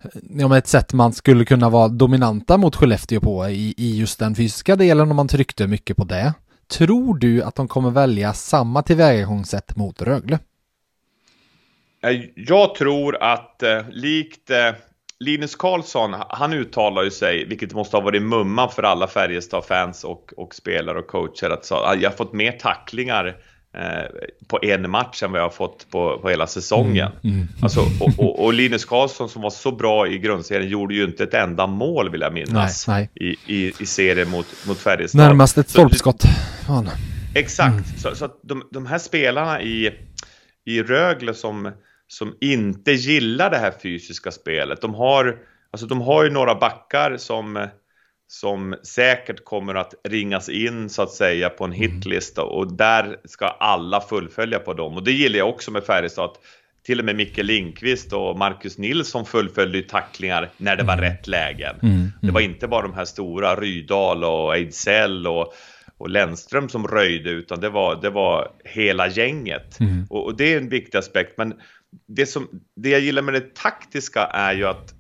Eh, 0.03 0.11
ja, 0.31 0.59
ett 0.59 0.67
sätt 0.67 0.93
man 0.93 1.13
skulle 1.13 1.45
kunna 1.45 1.69
vara 1.69 1.89
dominanta 1.89 2.57
mot 2.57 2.77
Skellefteå 2.77 3.21
på 3.21 3.49
i, 3.49 3.75
i 3.77 3.99
just 3.99 4.19
den 4.19 4.35
fysiska 4.35 4.77
delen 4.77 5.11
om 5.11 5.17
man 5.17 5.29
tryckte 5.29 5.67
mycket 5.67 5.97
på 5.97 6.05
det. 6.05 6.35
Tror 6.69 7.19
du 7.19 7.43
att 7.43 7.55
de 7.55 7.69
kommer 7.69 7.91
välja 7.91 8.33
samma 8.33 8.83
tillvägagångssätt 8.83 9.77
mot 9.77 10.03
Rögle? 10.03 10.39
Eh, 12.05 12.21
jag 12.37 12.75
tror 12.75 13.23
att 13.23 13.63
eh, 13.63 13.83
likt 13.91 14.51
eh, 14.51 14.71
Linus 15.19 15.57
Karlsson, 15.57 16.15
han 16.29 16.53
uttalar 16.53 17.03
ju 17.03 17.11
sig, 17.11 17.45
vilket 17.45 17.75
måste 17.75 17.97
ha 17.97 18.05
varit 18.05 18.23
mumma 18.23 18.69
för 18.69 18.83
alla 18.83 19.07
Färjestad-fans 19.07 20.05
och, 20.05 20.33
och 20.37 20.55
spelare 20.55 20.99
och 20.99 21.07
coacher, 21.07 21.51
att 21.51 21.65
så, 21.65 21.75
ah, 21.75 21.95
jag 21.95 22.11
har 22.11 22.17
fått 22.17 22.33
mer 22.33 22.53
tacklingar 22.53 23.27
Eh, 23.27 23.52
på 24.47 24.59
en 24.63 24.91
match 24.91 25.23
än 25.23 25.33
vad 25.33 25.41
jag 25.41 25.45
har 25.45 25.51
fått 25.51 25.91
på, 25.91 26.19
på 26.19 26.29
hela 26.29 26.47
säsongen. 26.47 27.13
Mm, 27.25 27.37
mm. 27.37 27.49
Alltså, 27.63 27.81
och, 28.01 28.19
och, 28.19 28.45
och, 28.45 28.53
Linus 28.53 28.85
Karlsson 28.85 29.29
som 29.29 29.43
var 29.43 29.51
så 29.51 29.73
bra 29.73 30.09
i 30.09 30.19
grundserien 30.19 30.69
gjorde 30.69 30.95
ju 30.95 31.05
inte 31.05 31.25
ett 31.25 31.35
enda 31.35 31.67
mål 31.67 32.11
vill 32.11 32.21
jag 32.21 32.33
minnas 32.33 32.89
nej, 32.89 33.11
nej. 33.15 33.29
I, 33.47 33.55
i, 33.55 33.73
i 33.79 33.87
serien 33.87 34.31
mot, 34.31 34.47
mot 34.67 34.79
Färjestad. 34.79 35.21
Närmast 35.21 35.59
ett 35.59 35.69
stolpskott. 35.69 36.25
Exakt, 37.35 37.73
mm. 37.73 37.99
så, 37.99 38.15
så, 38.15 38.25
att 38.25 38.41
de, 38.43 38.63
de 38.71 38.87
här 38.87 38.99
spelarna 38.99 39.63
i, 39.63 39.91
i 40.65 40.83
Rögle 40.83 41.35
som, 41.35 41.73
som 42.09 42.35
inte 42.41 42.93
gillar 42.93 43.51
det 43.51 43.59
här 43.59 43.73
fysiska 43.83 44.31
spelet, 44.31 44.81
de 44.81 44.95
har, 44.95 45.39
alltså, 45.71 45.87
de 45.87 46.01
har 46.01 46.25
ju 46.25 46.31
några 46.31 46.55
backar 46.55 47.17
som 47.17 47.69
som 48.33 48.75
säkert 48.83 49.45
kommer 49.45 49.75
att 49.75 49.95
ringas 50.05 50.49
in 50.49 50.89
så 50.89 51.03
att 51.03 51.11
säga 51.11 51.51
på 51.51 51.65
en 51.65 51.73
mm. 51.73 51.93
hitlista 51.93 52.43
och 52.43 52.73
där 52.73 53.17
ska 53.25 53.47
alla 53.47 54.01
fullfölja 54.01 54.59
på 54.59 54.75
dem. 54.75 54.97
Och 54.97 55.05
det 55.05 55.13
gillar 55.13 55.39
jag 55.39 55.49
också 55.49 55.71
med 55.71 55.85
Färjestad 55.85 56.25
att 56.25 56.37
till 56.83 56.99
och 56.99 57.05
med 57.05 57.17
Micke 57.17 57.39
Lindqvist 57.39 58.13
och 58.13 58.39
Marcus 58.39 58.79
Nilsson 58.79 59.27
fullföljde 59.27 59.83
tacklingar 59.83 60.51
när 60.57 60.77
det 60.77 60.83
var 60.83 60.93
mm. 60.93 61.05
rätt 61.05 61.27
lägen. 61.27 61.77
Mm. 61.83 61.95
Mm. 61.95 62.11
Det 62.21 62.31
var 62.31 62.41
inte 62.41 62.69
bara 62.69 62.83
de 62.83 62.95
här 62.95 63.05
stora 63.05 63.57
Rydal 63.57 64.25
och 64.25 64.57
Ejdsell 64.57 65.27
och, 65.27 65.55
och 65.99 66.11
Lennström 66.11 66.69
som 66.69 66.89
röjde 66.89 67.31
utan 67.31 67.61
det 67.61 67.69
var, 67.69 68.03
det 68.03 68.11
var 68.11 68.49
hela 68.65 69.09
gänget. 69.09 69.81
Mm. 69.81 70.07
Och, 70.11 70.25
och, 70.25 70.37
det 70.37 70.53
är 70.53 70.57
en 70.57 70.69
viktig 70.69 70.99
aspekt. 70.99 71.39
Men 71.39 71.55
det, 72.09 72.27
som, 72.27 72.49
det 72.77 72.89
jag 72.89 73.01
gillar 73.01 73.23
med 73.23 73.35
det 73.35 73.55
taktiska 73.55 74.25
är 74.25 74.55
ju 74.55 74.67
att 74.67 74.95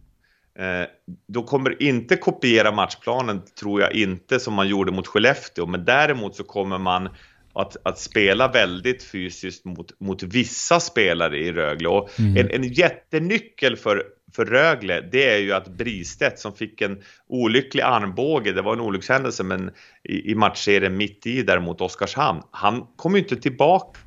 Eh, 0.59 0.87
de 1.29 1.45
kommer 1.45 1.83
inte 1.83 2.17
kopiera 2.17 2.73
matchplanen, 2.73 3.43
tror 3.61 3.81
jag 3.81 3.93
inte, 3.93 4.41
som 4.41 4.55
man 4.55 4.69
gjorde 4.69 4.93
mot 4.93 5.07
Skellefteå, 5.07 5.67
men 5.67 5.85
däremot 5.85 6.37
så 6.37 6.45
kommer 6.45 6.79
man 6.79 7.09
att, 7.55 7.77
att 7.83 7.99
spela 7.99 8.49
väldigt 8.49 9.05
fysiskt 9.05 9.65
mot, 9.65 10.01
mot 10.01 10.23
vissa 10.23 10.81
spelare 10.81 11.39
i 11.39 11.53
Rögle. 11.53 11.89
Och 11.89 12.21
mm. 12.21 12.37
en, 12.37 12.51
en 12.51 12.73
jättenyckel 12.73 13.77
för, 13.77 14.03
för 14.37 14.45
Rögle, 14.45 15.01
det 15.13 15.31
är 15.35 15.39
ju 15.39 15.53
att 15.53 15.69
Bristedt 15.69 16.39
som 16.39 16.55
fick 16.55 16.81
en 16.81 17.03
olycklig 17.29 17.83
armbåge, 17.83 18.53
det 18.53 18.63
var 18.63 18.73
en 18.73 18.81
olyckshändelse, 18.81 19.43
men 19.43 19.71
i, 20.05 20.31
i 20.31 20.35
matchserien 20.35 20.97
mitt 20.97 21.27
i 21.27 21.43
där 21.43 21.61
mot 21.61 21.81
Oskarshamn, 21.81 22.43
han 22.51 22.87
kom 22.97 23.13
ju 23.15 23.19
inte 23.19 23.37
tillbaka 23.37 24.01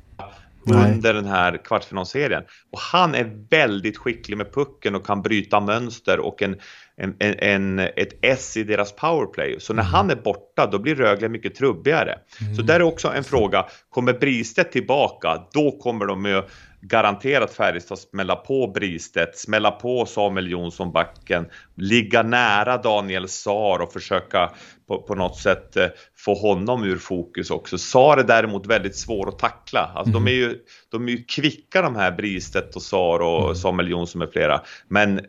Nej. 0.66 0.92
under 0.92 1.14
den 1.14 1.26
här 1.26 1.56
kvartsfinalserien. 1.64 2.42
Och 2.72 2.78
han 2.78 3.14
är 3.14 3.46
väldigt 3.50 3.96
skicklig 3.96 4.36
med 4.36 4.54
pucken 4.54 4.94
och 4.94 5.06
kan 5.06 5.22
bryta 5.22 5.60
mönster 5.60 6.20
och 6.20 6.42
en, 6.42 6.56
en, 6.96 7.14
en, 7.18 7.78
ett 7.78 8.18
S 8.22 8.56
i 8.56 8.62
deras 8.62 8.92
powerplay. 8.92 9.60
Så 9.60 9.72
när 9.72 9.82
mm. 9.82 9.92
han 9.92 10.10
är 10.10 10.16
borta 10.16 10.66
då 10.66 10.78
blir 10.78 10.94
Rögle 10.94 11.28
mycket 11.28 11.54
trubbigare. 11.54 12.18
Mm. 12.40 12.54
Så 12.54 12.62
där 12.62 12.74
är 12.74 12.82
också 12.82 13.08
en 13.08 13.24
fråga, 13.24 13.66
kommer 13.90 14.12
Bristedt 14.12 14.72
tillbaka 14.72 15.42
då 15.52 15.70
kommer 15.70 16.06
de 16.06 16.24
ju 16.24 16.42
garanterat 16.80 17.54
Färjestad 17.54 17.98
smälla 17.98 18.36
på 18.36 18.66
Bristedt, 18.66 19.38
smälla 19.38 19.70
på 19.70 20.06
Samuel 20.06 20.50
Jonsson 20.50 20.92
backen, 20.92 21.46
ligga 21.74 22.22
nära 22.22 22.76
Daniel 22.76 23.28
Sar 23.28 23.78
och 23.78 23.92
försöka 23.92 24.50
på, 24.88 25.02
på 25.02 25.14
något 25.14 25.36
sätt 25.36 25.76
eh, 25.76 25.86
få 26.16 26.34
honom 26.34 26.84
ur 26.84 26.98
fokus 26.98 27.50
också. 27.50 27.78
Sar 27.78 28.16
är 28.16 28.24
däremot 28.24 28.66
väldigt 28.66 28.96
svår 28.96 29.28
att 29.28 29.38
tackla. 29.38 29.92
Alltså 29.94 30.10
mm. 30.10 30.24
de, 30.24 30.30
är 30.30 30.34
ju, 30.34 30.58
de 30.90 31.08
är 31.08 31.12
ju 31.12 31.24
kvicka 31.24 31.82
de 31.82 31.96
här 31.96 32.12
Bristedt 32.12 32.76
och 32.76 32.82
Sar 32.82 33.18
och 33.18 33.42
mm. 33.42 33.54
Samuel 33.54 33.90
Jonsson 33.90 34.18
med 34.18 34.32
flera. 34.32 34.60
Men 34.88 35.20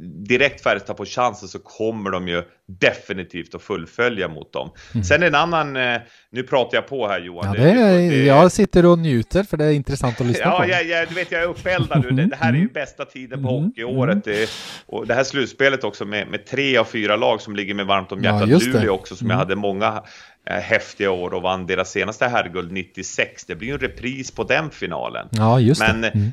direkt 0.00 0.62
Färjestad 0.62 0.96
på 0.96 1.04
chansen 1.04 1.48
så 1.48 1.58
kommer 1.58 2.10
de 2.10 2.28
ju 2.28 2.42
definitivt 2.66 3.54
att 3.54 3.62
fullfölja 3.62 4.28
mot 4.28 4.52
dem. 4.52 4.70
Mm. 4.94 5.04
Sen 5.04 5.22
en 5.22 5.34
annan, 5.34 5.76
eh, 5.76 6.00
nu 6.30 6.42
pratar 6.42 6.76
jag 6.76 6.86
på 6.86 7.08
här 7.08 7.20
Johan. 7.20 7.54
Ja, 7.56 7.62
det 7.62 7.70
är, 7.70 8.10
det, 8.10 8.24
jag 8.24 8.52
sitter 8.52 8.86
och 8.86 8.98
njuter 8.98 9.42
för 9.42 9.56
det 9.56 9.64
är 9.64 9.72
intressant 9.72 10.20
att 10.20 10.26
lyssna 10.26 10.44
ja, 10.44 10.58
på. 10.58 10.68
Ja, 10.68 10.80
jag, 10.80 11.08
du 11.08 11.14
vet 11.14 11.32
jag 11.32 11.42
är 11.42 11.46
uppeldad 11.46 12.04
nu. 12.10 12.26
Det, 12.26 12.36
här 12.36 12.48
är 12.48 12.52
ju 12.52 12.60
mm. 12.60 12.72
bästa 12.74 13.04
tiden 13.04 13.42
på 13.42 13.48
mm. 13.48 13.64
hockeyåret. 13.64 14.24
Det, 14.24 14.50
och 14.86 15.06
det 15.06 15.14
här 15.14 15.24
slutspelet 15.24 15.84
också 15.84 16.04
med, 16.04 16.28
med 16.28 16.46
tre 16.46 16.76
av 16.76 16.84
fyra 16.84 17.16
lag 17.16 17.40
som 17.40 17.56
ligger 17.56 17.74
med 17.74 17.86
varmt 17.86 18.12
om 18.12 18.22
hjärtat. 18.22 18.48
Ja, 18.48 18.58
Luleå 18.58 18.94
också 18.94 19.16
som 19.16 19.26
mm. 19.26 19.34
jag 19.34 19.38
hade 19.38 19.56
många 19.56 20.02
eh, 20.50 20.56
häftiga 20.56 21.10
år 21.10 21.34
och 21.34 21.42
vann 21.42 21.66
deras 21.66 21.90
senaste 21.90 22.26
herrguld 22.26 22.72
96. 22.72 23.44
Det 23.44 23.54
blir 23.54 23.68
ju 23.68 23.74
en 23.74 23.80
repris 23.80 24.30
på 24.30 24.44
den 24.44 24.70
finalen. 24.70 25.28
Ja, 25.30 25.60
just 25.60 25.80
Men, 25.80 26.00
det. 26.00 26.08
Mm 26.08 26.32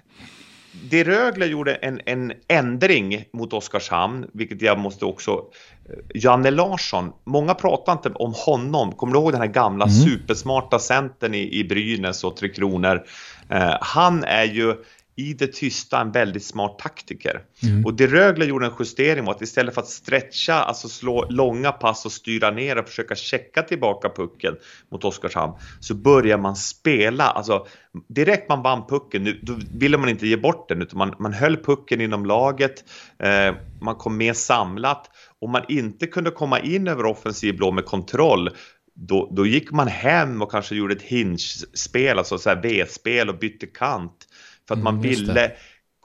det 0.89 1.03
Rögle 1.03 1.45
gjorde 1.45 1.75
en, 1.75 2.01
en 2.05 2.33
ändring 2.47 3.25
mot 3.33 3.53
Oskarshamn, 3.53 4.25
vilket 4.33 4.61
jag 4.61 4.79
måste 4.79 5.05
också... 5.05 5.31
Eh, 5.31 5.95
Janne 6.15 6.51
Larsson, 6.51 7.11
många 7.23 7.53
pratar 7.53 7.93
inte 7.93 8.09
om 8.09 8.33
honom. 8.35 8.91
Kommer 8.91 9.13
du 9.13 9.19
ihåg 9.19 9.31
den 9.31 9.41
här 9.41 9.47
gamla 9.47 9.85
mm. 9.85 9.95
supersmarta 9.95 10.79
centern 10.79 11.33
i, 11.33 11.59
i 11.59 11.63
Brynäs 11.63 12.23
och 12.23 12.38
Tre 12.38 12.49
Kronor? 12.49 13.03
Eh, 13.49 13.77
han 13.81 14.23
är 14.23 14.43
ju 14.43 14.75
i 15.17 15.34
det 15.34 15.47
tysta 15.47 16.01
en 16.01 16.12
väldigt 16.12 16.45
smart 16.45 16.80
taktiker. 16.80 17.41
Mm. 17.63 17.86
Och 17.86 17.93
det 17.93 18.08
Rögle 18.08 18.45
gjorde 18.45 18.65
en 18.65 18.73
justering 18.80 19.25
var 19.25 19.34
att 19.34 19.41
istället 19.41 19.73
för 19.73 19.82
att 19.82 19.88
stretcha, 19.88 20.54
alltså 20.54 20.89
slå 20.89 21.25
långa 21.30 21.71
pass 21.71 22.06
och 22.06 22.12
styra 22.12 22.51
ner 22.51 22.78
och 22.78 22.88
försöka 22.88 23.15
checka 23.15 23.62
tillbaka 23.62 24.10
pucken 24.10 24.56
mot 24.91 25.06
Oskarshamn, 25.06 25.54
så 25.80 25.93
börjar 25.93 26.38
man 26.38 26.56
spela, 26.56 27.23
alltså 27.23 27.67
direkt 28.08 28.49
man 28.49 28.62
vann 28.62 28.88
pucken, 28.88 29.23
nu, 29.23 29.39
då 29.41 29.60
ville 29.73 29.97
man 29.97 30.10
inte 30.10 30.28
ge 30.28 30.38
bort 30.38 30.69
den, 30.69 30.82
utan 30.82 30.97
man, 30.97 31.15
man 31.19 31.34
höll 31.34 31.58
pucken 31.58 32.01
inom 32.01 32.25
laget, 32.25 32.84
eh, 33.19 33.56
man 33.82 33.95
kom 33.95 34.17
mer 34.17 34.34
samlat. 34.34 35.10
och 35.41 35.49
man 35.49 35.62
inte 35.67 36.08
kunde 36.08 36.32
komma 36.32 36.60
in 36.60 36.88
över 36.88 37.06
offensiv 37.06 37.58
blå 37.58 37.71
med 37.71 37.86
kontroll, 37.86 38.49
då, 38.95 39.30
då 39.32 39.45
gick 39.45 39.71
man 39.71 39.88
hem 39.88 40.41
och 40.41 40.51
kanske 40.51 40.75
gjorde 40.75 40.93
ett 40.93 41.01
hinge-spel, 41.01 42.17
alltså 42.17 42.38
så 42.38 42.49
här 42.49 42.62
V-spel 42.62 43.30
och 43.30 43.39
bytte 43.39 43.65
kant. 43.67 44.28
För 44.67 44.75
att 44.75 44.84
man 44.84 44.93
mm, 44.93 45.10
ville 45.10 45.51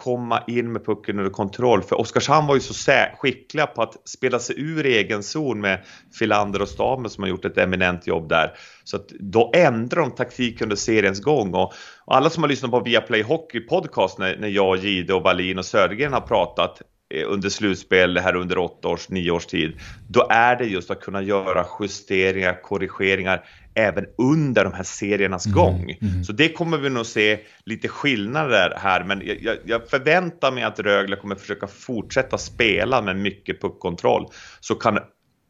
komma 0.01 0.43
in 0.47 0.73
med 0.73 0.85
pucken 0.87 1.19
under 1.19 1.31
kontroll. 1.31 1.83
För 1.83 2.01
Oskarshamn 2.01 2.47
var 2.47 2.55
ju 2.55 2.61
så 2.61 2.93
skickliga 3.19 3.67
på 3.67 3.83
att 3.83 4.09
spela 4.09 4.39
sig 4.39 4.61
ur 4.61 4.87
egen 4.87 5.23
zon 5.23 5.61
med 5.61 5.81
Filander 6.19 6.63
och 6.63 6.69
Stamen 6.69 7.11
som 7.11 7.23
har 7.23 7.29
gjort 7.29 7.45
ett 7.45 7.59
eminent 7.59 8.07
jobb 8.07 8.29
där. 8.29 8.53
Så 8.85 8.97
att 8.97 9.09
då 9.09 9.53
ändrar 9.55 10.01
de 10.01 10.11
taktik 10.11 10.63
under 10.63 10.77
seriens 10.77 11.21
gång. 11.21 11.55
Och, 11.55 11.73
och 12.05 12.17
alla 12.17 12.31
som 12.31 12.43
har 12.43 12.49
lyssnat 12.49 12.71
på 12.71 12.81
Viaplay 12.81 13.23
Hockey 13.23 13.61
podcast 13.61 14.19
när, 14.19 14.37
när 14.37 14.49
jag, 14.49 14.77
Gide 14.77 15.15
och 15.15 15.23
Wallin 15.23 15.59
och 15.59 15.67
Södergren 15.67 16.13
har 16.13 16.21
pratat 16.21 16.83
eh, 17.15 17.25
under 17.29 17.49
slutspel 17.49 18.19
här 18.19 18.37
under 18.37 18.59
åtta 18.59 18.89
års, 18.89 19.09
nio 19.09 19.31
års 19.31 19.47
tid, 19.47 19.81
då 20.09 20.27
är 20.31 20.57
det 20.57 20.65
just 20.65 20.91
att 20.91 21.01
kunna 21.01 21.23
göra 21.23 21.67
justeringar, 21.81 22.63
korrigeringar 22.63 23.45
även 23.75 24.05
under 24.19 24.65
de 24.65 24.73
här 24.73 24.83
seriernas 24.83 25.47
mm. 25.47 25.57
gång. 25.57 25.97
Mm. 26.01 26.25
Så 26.25 26.33
det 26.33 26.49
kommer 26.49 26.79
vi 26.79 26.91
nog 26.91 27.07
se 27.07 27.41
lite 27.65 27.89
skillnader 27.89 28.75
här, 28.77 29.05
men 29.05 29.23
jag, 29.25 29.57
jag, 29.65 29.89
förväntar 29.89 30.53
mig 30.53 30.63
att 30.63 30.79
Rögle 30.79 31.17
kommer 31.17 31.35
försöka 31.35 31.67
fortsätta 31.67 32.39
spela 32.39 33.03
med 33.03 33.17
mycket 33.17 33.61
puckkontroll. 33.61 34.27
Så 34.61 34.75
kan 34.75 34.99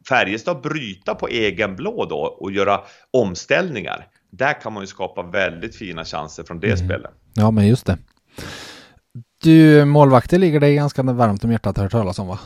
Färjestad 0.09 0.61
bryta 0.61 1.15
på 1.15 1.27
egen 1.27 1.75
blå 1.75 2.05
då 2.05 2.19
och 2.19 2.51
göra 2.51 2.79
omställningar. 3.11 4.07
Där 4.31 4.61
kan 4.61 4.73
man 4.73 4.83
ju 4.83 4.87
skapa 4.87 5.23
väldigt 5.23 5.75
fina 5.75 6.05
chanser 6.05 6.43
från 6.43 6.59
det 6.59 6.67
mm. 6.67 6.77
spelet. 6.77 7.11
Ja, 7.33 7.51
men 7.51 7.67
just 7.67 7.85
det. 7.85 7.97
Du, 9.43 9.85
målvakter 9.85 10.37
ligger 10.37 10.59
dig 10.59 10.75
ganska 10.75 11.03
varmt 11.03 11.43
om 11.43 11.51
hjärtat 11.51 11.69
att 11.69 11.77
höra 11.77 11.89
talas 11.89 12.19
om 12.19 12.27
va? 12.27 12.39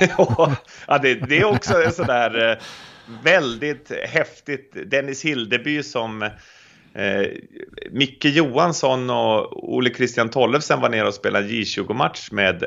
ja, 0.86 0.98
det, 1.02 1.14
det, 1.14 1.38
är 1.38 1.44
också 1.44 1.82
en 1.82 1.92
sån 1.92 2.06
där 2.06 2.50
eh, 2.50 2.58
väldigt 3.22 3.92
häftigt. 4.04 4.76
Dennis 4.86 5.24
Hildeby 5.24 5.82
som 5.82 6.22
eh, 6.22 7.26
Micke 7.90 8.24
Johansson 8.24 9.10
och 9.10 9.68
Ole 9.74 9.94
Christian 9.94 10.28
Tollefsen 10.28 10.80
var 10.80 10.88
nere 10.88 11.08
och 11.08 11.14
spelade 11.14 11.48
J20-match 11.48 12.30
med 12.30 12.64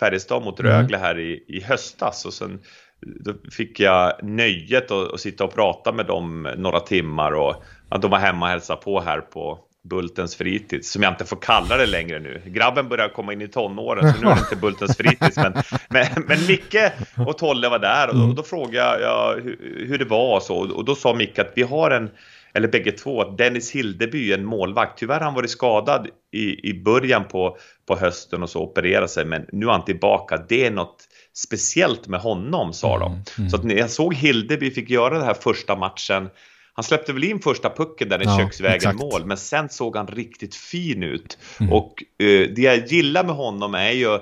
Färjestad 0.00 0.42
mot 0.42 0.60
mm. 0.60 0.72
Rögle 0.72 0.96
här 0.96 1.18
i, 1.18 1.44
i 1.48 1.60
höstas 1.60 2.24
och 2.24 2.32
sen 2.32 2.60
då 3.00 3.34
fick 3.52 3.80
jag 3.80 4.12
nöjet 4.22 4.90
att, 4.90 5.12
att 5.12 5.20
sitta 5.20 5.44
och 5.44 5.54
prata 5.54 5.92
med 5.92 6.06
dem 6.06 6.48
några 6.56 6.80
timmar 6.80 7.32
och 7.32 7.64
att 7.88 8.02
de 8.02 8.10
var 8.10 8.18
hemma 8.18 8.46
och 8.46 8.50
hälsade 8.50 8.82
på 8.82 9.00
här 9.00 9.20
på 9.20 9.58
Bultens 9.88 10.36
fritids, 10.36 10.90
som 10.90 11.02
jag 11.02 11.12
inte 11.12 11.24
får 11.24 11.36
kalla 11.36 11.76
det 11.76 11.86
längre 11.86 12.18
nu. 12.18 12.42
Grabben 12.46 12.88
börjar 12.88 13.08
komma 13.08 13.32
in 13.32 13.42
i 13.42 13.48
tonåren, 13.48 14.14
så 14.14 14.20
nu 14.20 14.26
är 14.30 14.34
det 14.34 14.40
inte 14.40 14.56
Bultens 14.56 14.96
fritids. 14.96 15.36
Men, 15.36 15.52
men, 15.88 16.06
men 16.26 16.46
Micke 16.46 16.92
och 17.26 17.38
Tolle 17.38 17.68
var 17.68 17.78
där 17.78 18.08
och 18.08 18.16
då, 18.16 18.22
och 18.22 18.34
då 18.34 18.42
frågade 18.42 19.02
jag 19.02 19.34
hur, 19.34 19.86
hur, 19.88 19.98
det 19.98 20.04
var 20.04 20.36
och 20.36 20.42
så. 20.42 20.56
Och 20.56 20.84
då 20.84 20.94
sa 20.94 21.14
Micke 21.14 21.38
att 21.38 21.52
vi 21.54 21.62
har 21.62 21.90
en, 21.90 22.10
eller 22.54 22.68
bägge 22.68 22.92
två, 22.92 23.20
att 23.20 23.38
Dennis 23.38 23.72
Hildeby, 23.72 24.32
en 24.32 24.44
målvakt, 24.44 24.98
tyvärr 24.98 25.18
har 25.18 25.24
han 25.24 25.34
varit 25.34 25.50
skadad 25.50 26.08
i, 26.32 26.70
i 26.70 26.82
början 26.82 27.24
på, 27.24 27.56
på 27.88 27.96
hösten 27.96 28.42
och 28.42 28.50
så 28.50 28.62
opererade 28.62 29.08
sig, 29.08 29.24
men 29.24 29.46
nu 29.52 29.66
är 29.66 29.70
han 29.70 29.84
tillbaka. 29.84 30.44
Det 30.48 30.66
är 30.66 30.70
något 30.70 31.04
speciellt 31.34 32.06
med 32.06 32.20
honom, 32.20 32.72
sa 32.72 32.98
de. 32.98 33.12
Mm, 33.12 33.22
mm. 33.38 33.50
Så 33.50 33.56
att 33.56 33.64
när 33.64 33.74
jag 33.74 33.90
såg 33.90 34.14
Hildeby 34.14 34.70
fick 34.70 34.90
göra 34.90 35.14
den 35.14 35.26
här 35.26 35.34
första 35.34 35.76
matchen 35.76 36.28
han 36.76 36.82
släppte 36.82 37.12
väl 37.12 37.24
in 37.24 37.40
första 37.40 37.70
pucken 37.70 38.08
där 38.08 38.22
i 38.22 38.24
ja, 38.24 38.38
köksvägen 38.38 38.76
exakt. 38.76 38.98
mål, 38.98 39.26
men 39.26 39.36
sen 39.36 39.68
såg 39.68 39.96
han 39.96 40.06
riktigt 40.06 40.54
fin 40.54 41.02
ut. 41.02 41.38
Mm. 41.60 41.72
Och 41.72 42.02
uh, 42.22 42.48
det 42.54 42.62
jag 42.62 42.86
gillar 42.86 43.24
med 43.24 43.34
honom 43.34 43.74
är 43.74 43.90
ju 43.90 44.18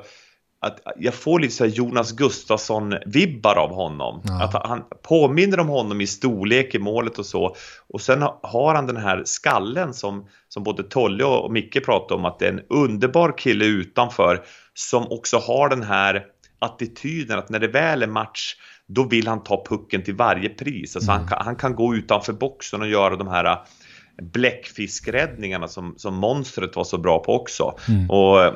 att 0.67 0.81
jag 0.97 1.15
får 1.15 1.41
lite 1.41 1.55
så 1.55 1.67
Jonas 1.67 2.13
Gustafsson-vibbar 2.13 3.57
av 3.57 3.71
honom. 3.75 4.23
Ja. 4.25 4.43
Att 4.43 4.67
han 4.67 4.85
påminner 5.03 5.61
om 5.61 5.69
honom 5.69 6.01
i 6.01 6.07
storlek 6.07 6.75
i 6.75 6.79
målet 6.79 7.19
och 7.19 7.27
så. 7.27 7.57
Och 7.89 8.01
sen 8.01 8.23
har 8.43 8.75
han 8.75 8.87
den 8.87 8.97
här 8.97 9.23
skallen 9.25 9.95
som, 9.95 10.29
som 10.49 10.65
både 10.65 10.83
Tolle 10.83 11.25
och 11.25 11.53
Micke 11.53 11.85
pratar 11.85 12.15
om, 12.15 12.25
att 12.25 12.39
det 12.39 12.47
är 12.47 12.53
en 12.53 12.63
underbar 12.69 13.39
kille 13.39 13.65
utanför 13.65 14.45
som 14.75 15.13
också 15.13 15.39
har 15.39 15.69
den 15.69 15.83
här 15.83 16.27
attityden 16.59 17.39
att 17.39 17.49
när 17.49 17.59
det 17.59 17.69
väl 17.69 18.03
är 18.03 18.07
match 18.07 18.57
då 18.89 19.05
vill 19.05 19.27
han 19.27 19.43
ta 19.43 19.65
pucken 19.69 20.03
till 20.03 20.15
varje 20.15 20.49
pris. 20.49 20.97
Alltså 20.97 21.11
mm. 21.11 21.21
han, 21.21 21.29
kan, 21.29 21.45
han 21.45 21.57
kan 21.57 21.75
gå 21.75 21.95
utanför 21.95 22.33
boxen 22.33 22.81
och 22.81 22.89
göra 22.89 23.17
de 23.17 23.29
här 23.29 23.45
äh, 23.45 23.59
bläckfiskräddningarna 24.23 25.69
som, 25.69 25.95
som 25.97 26.15
monstret 26.15 26.77
var 26.77 26.85
så 26.85 26.99
bra 26.99 27.19
på 27.19 27.35
också. 27.35 27.79
Mm. 27.89 28.11
Och, 28.11 28.55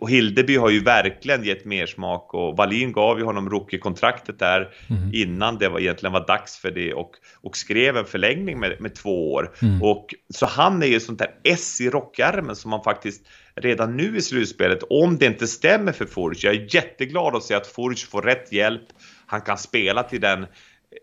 och, 0.00 0.10
Hildeby 0.10 0.56
har 0.56 0.70
ju 0.70 0.80
verkligen 0.80 1.44
gett 1.44 1.64
mer 1.64 1.86
smak 1.86 2.34
och 2.34 2.56
Wallin 2.56 2.92
gav 2.92 3.18
ju 3.18 3.24
honom 3.24 3.50
rookie-kontraktet 3.50 4.38
där 4.38 4.68
mm. 4.90 5.10
innan 5.14 5.58
det 5.58 5.68
var, 5.68 5.80
egentligen 5.80 6.12
var 6.12 6.26
dags 6.26 6.56
för 6.56 6.70
det 6.70 6.94
och, 6.94 7.10
och 7.40 7.56
skrev 7.56 7.96
en 7.96 8.04
förlängning 8.04 8.60
med, 8.60 8.80
med 8.80 8.94
två 8.94 9.32
år. 9.32 9.54
Mm. 9.62 9.82
Och, 9.82 10.14
så 10.34 10.46
han 10.46 10.82
är 10.82 10.86
ju 10.86 11.00
sånt 11.00 11.18
där 11.18 11.30
S 11.44 11.80
i 11.80 11.90
rockärmen 11.90 12.56
som 12.56 12.70
man 12.70 12.82
faktiskt 12.82 13.26
redan 13.54 13.96
nu 13.96 14.16
i 14.16 14.22
slutspelet, 14.22 14.82
om 14.90 15.18
det 15.18 15.26
inte 15.26 15.46
stämmer 15.46 15.92
för 15.92 16.06
Forge, 16.06 16.48
jag 16.48 16.54
är 16.54 16.74
jätteglad 16.74 17.36
att 17.36 17.42
se 17.42 17.54
att 17.54 17.66
Forge 17.66 18.06
får 18.06 18.22
rätt 18.22 18.52
hjälp 18.52 18.88
han 19.28 19.40
kan 19.40 19.58
spela 19.58 20.02
till 20.02 20.20
den 20.20 20.46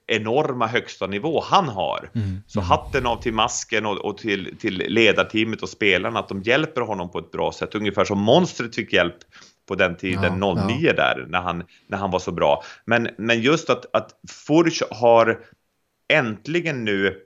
enorma 0.08 0.68
högsta 0.68 1.08
nivå 1.08 1.42
han 1.42 1.68
har. 1.70 2.10
Mm. 2.16 2.42
Så 2.48 2.60
mm. 2.60 2.70
hatten 2.70 3.06
av 3.06 3.22
till 3.22 3.34
masken 3.34 3.86
och, 3.86 3.98
och, 3.98 4.18
till, 4.18 4.58
till 4.60 4.78
ledarteamet 4.78 5.62
och 5.62 5.70
spelarna 5.70 6.20
att 6.20 6.30
de 6.30 6.42
hjälper 6.42 6.82
honom 6.82 7.12
på 7.12 7.20
ett 7.20 7.32
bra 7.32 7.52
sätt. 7.52 7.76
Ungefär 7.76 8.06
som 8.06 8.20
monstret 8.20 8.76
fick 8.76 8.94
hjälp 8.94 9.18
på 9.68 9.76
den 9.76 9.98
tiden, 9.98 10.42
ja, 10.42 10.68
09 10.68 10.78
ja. 10.82 10.94
där, 10.94 11.26
när 11.30 11.42
han, 11.42 11.64
när 11.88 11.98
han 11.98 12.12
var 12.12 12.20
så 12.20 12.32
bra. 12.32 12.64
Men, 12.86 13.10
men 13.18 13.42
just 13.42 13.70
att, 13.70 13.96
att 13.96 14.12
Furch 14.48 14.82
har 14.92 15.40
äntligen 16.14 16.86
nu 16.86 17.22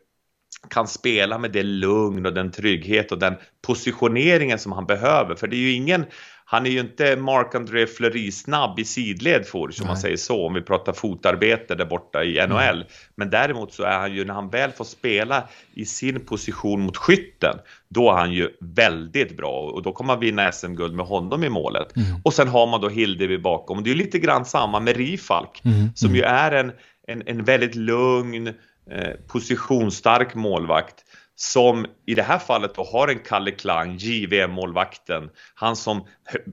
kan 0.70 0.88
spela 0.88 1.38
med 1.38 1.52
det 1.52 1.64
lugn 1.64 2.26
och 2.26 2.34
den 2.34 2.52
trygghet 2.52 3.12
och 3.12 3.20
den 3.20 3.36
positioneringen 3.62 4.60
som 4.60 4.72
han 4.72 4.86
behöver. 4.86 5.36
För 5.36 5.48
det 5.48 5.56
är 5.56 5.60
ju 5.60 5.72
ingen, 5.72 6.06
han 6.52 6.66
är 6.66 6.70
ju 6.70 6.80
inte 6.80 7.16
Marc-André 7.16 7.88
Fleury-snabb 7.88 8.80
i 8.80 8.86
sidled 8.86 9.48
for, 9.48 9.70
som 9.70 9.88
man 9.88 9.98
säger 9.98 10.18
så, 10.18 10.46
om 10.48 10.54
vi 10.54 10.62
pratar 10.62 10.94
fotarbete 10.94 11.76
där 11.76 11.86
borta 11.86 12.24
i 12.24 12.48
NHL. 12.48 12.76
Mm. 12.76 12.88
Men 13.16 13.30
däremot 13.30 13.74
så 13.74 13.84
är 13.84 14.00
han 14.00 14.14
ju, 14.14 14.26
när 14.26 14.34
han 14.34 14.50
väl 14.50 14.72
får 14.72 14.86
spela 14.86 15.48
i 15.74 15.86
sin 15.86 16.26
position 16.26 16.82
mot 16.82 16.98
skytten, 16.98 17.56
då 17.88 18.12
är 18.12 18.16
han 18.16 18.32
ju 18.32 18.50
väldigt 18.60 19.38
bra 19.38 19.60
och 19.60 19.84
då 19.84 19.92
kommer 19.92 20.14
man 20.14 20.20
vinna 20.20 20.52
SM-guld 20.52 20.96
med 20.96 21.06
honom 21.06 21.44
i 21.44 21.50
målet. 21.50 21.96
Mm. 21.96 22.22
Och 22.24 22.34
sen 22.34 22.48
har 22.48 22.68
man 22.68 22.82
då 22.82 22.90
Hildeby 22.90 23.38
bakom, 23.38 23.78
och 23.78 23.84
det 23.84 23.90
är 23.90 23.96
ju 23.96 24.04
lite 24.04 24.20
grann 24.20 24.46
samma 24.46 24.80
med 24.80 24.98
Rifalk, 24.98 25.62
mm. 25.66 25.90
som 25.96 26.16
ju 26.16 26.22
är 26.22 26.52
en, 26.52 26.72
en, 27.08 27.24
en 27.26 27.44
väldigt 27.44 27.76
lugn, 27.76 28.48
eh, 28.92 29.14
positionsstark 29.28 30.36
målvakt 30.36 31.06
som 31.42 31.86
i 32.06 32.16
det 32.16 32.24
här 32.24 32.40
fallet 32.40 32.76
då 32.76 32.84
har 32.84 33.08
en 33.08 33.20
Kalle 33.20 33.52
Klang, 33.52 33.98
JVM-målvakten, 33.98 35.30
han 35.56 35.76
som 35.76 36.06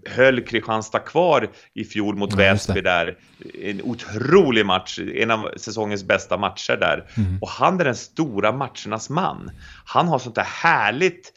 höll 0.06 0.40
Kristianstad 0.40 0.98
kvar 0.98 1.48
i 1.74 1.84
fjol 1.84 2.16
mot 2.16 2.30
ja, 2.30 2.36
Väsby 2.36 2.80
där. 2.80 3.18
En 3.62 3.82
otrolig 3.82 4.66
match, 4.66 4.98
en 5.14 5.30
av 5.30 5.50
säsongens 5.56 6.04
bästa 6.04 6.36
matcher 6.36 6.76
där. 6.76 7.10
Mm. 7.16 7.38
Och 7.42 7.48
han 7.48 7.80
är 7.80 7.84
den 7.84 7.96
stora 7.96 8.52
matchernas 8.52 9.10
man. 9.10 9.50
Han 9.84 10.08
har 10.08 10.18
sånt 10.18 10.34
där 10.34 10.46
härligt 10.62 11.32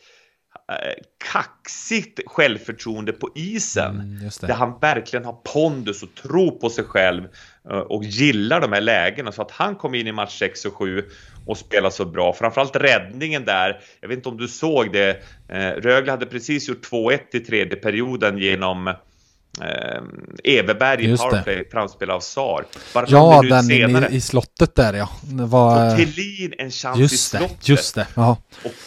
kaxigt 1.32 2.20
självförtroende 2.26 3.12
på 3.12 3.30
isen. 3.36 3.96
Mm, 3.96 4.30
där 4.42 4.54
han 4.54 4.80
verkligen 4.80 5.26
har 5.26 5.34
pondus 5.54 6.04
och 6.04 6.16
tror 6.16 6.52
på 6.52 6.70
sig 6.70 6.84
själv 6.84 7.24
eh, 7.70 7.78
och 7.78 8.04
gillar 8.04 8.62
de 8.62 8.74
här 8.74 8.82
lägena. 8.82 9.32
Så 9.32 9.42
att 9.42 9.52
han 9.52 9.76
kom 9.76 9.96
in 9.96 10.08
i 10.08 10.12
match 10.12 10.40
6 10.40 10.66
och 10.66 10.74
7 10.74 11.04
och 11.46 11.58
spelade 11.58 11.96
så 11.96 12.06
bra. 12.06 12.34
Framförallt 12.34 12.76
räddningen 12.76 13.46
där. 13.46 13.82
Jag 14.02 14.10
vet 14.10 14.18
inte 14.18 14.30
om 14.30 14.38
du 14.38 14.48
såg 14.48 14.94
det. 14.94 15.24
Eh, 15.50 15.72
Rögle 15.72 16.12
hade 16.12 16.26
precis 16.26 16.70
gjort 16.70 16.86
2-1 16.92 17.20
i 17.32 17.40
tredje 17.40 17.76
perioden 17.76 18.38
genom 18.38 18.88
eh, 18.88 18.96
Everberg 20.44 21.06
i 21.06 21.18
powerplay, 21.18 21.70
framspel 21.72 22.10
av 22.10 22.20
Sar. 22.20 22.66
Bara 22.94 23.06
ja, 23.10 23.42
den 23.50 23.64
senare, 23.64 24.10
i, 24.10 24.16
i, 24.16 24.22
slottet 24.22 24.76
där 24.76 24.94
ja. 24.94 25.10
Det 25.22 25.46
var... 25.46 25.92
Och 25.92 25.98
Thelin 25.98 26.54
en 26.58 26.72
chans 26.72 27.00
just 27.00 27.14
i 27.14 27.18
slottet. 27.18 27.58
Det, 27.62 27.70
just 27.70 27.96
det. 27.96 28.08
Och, 28.16 28.30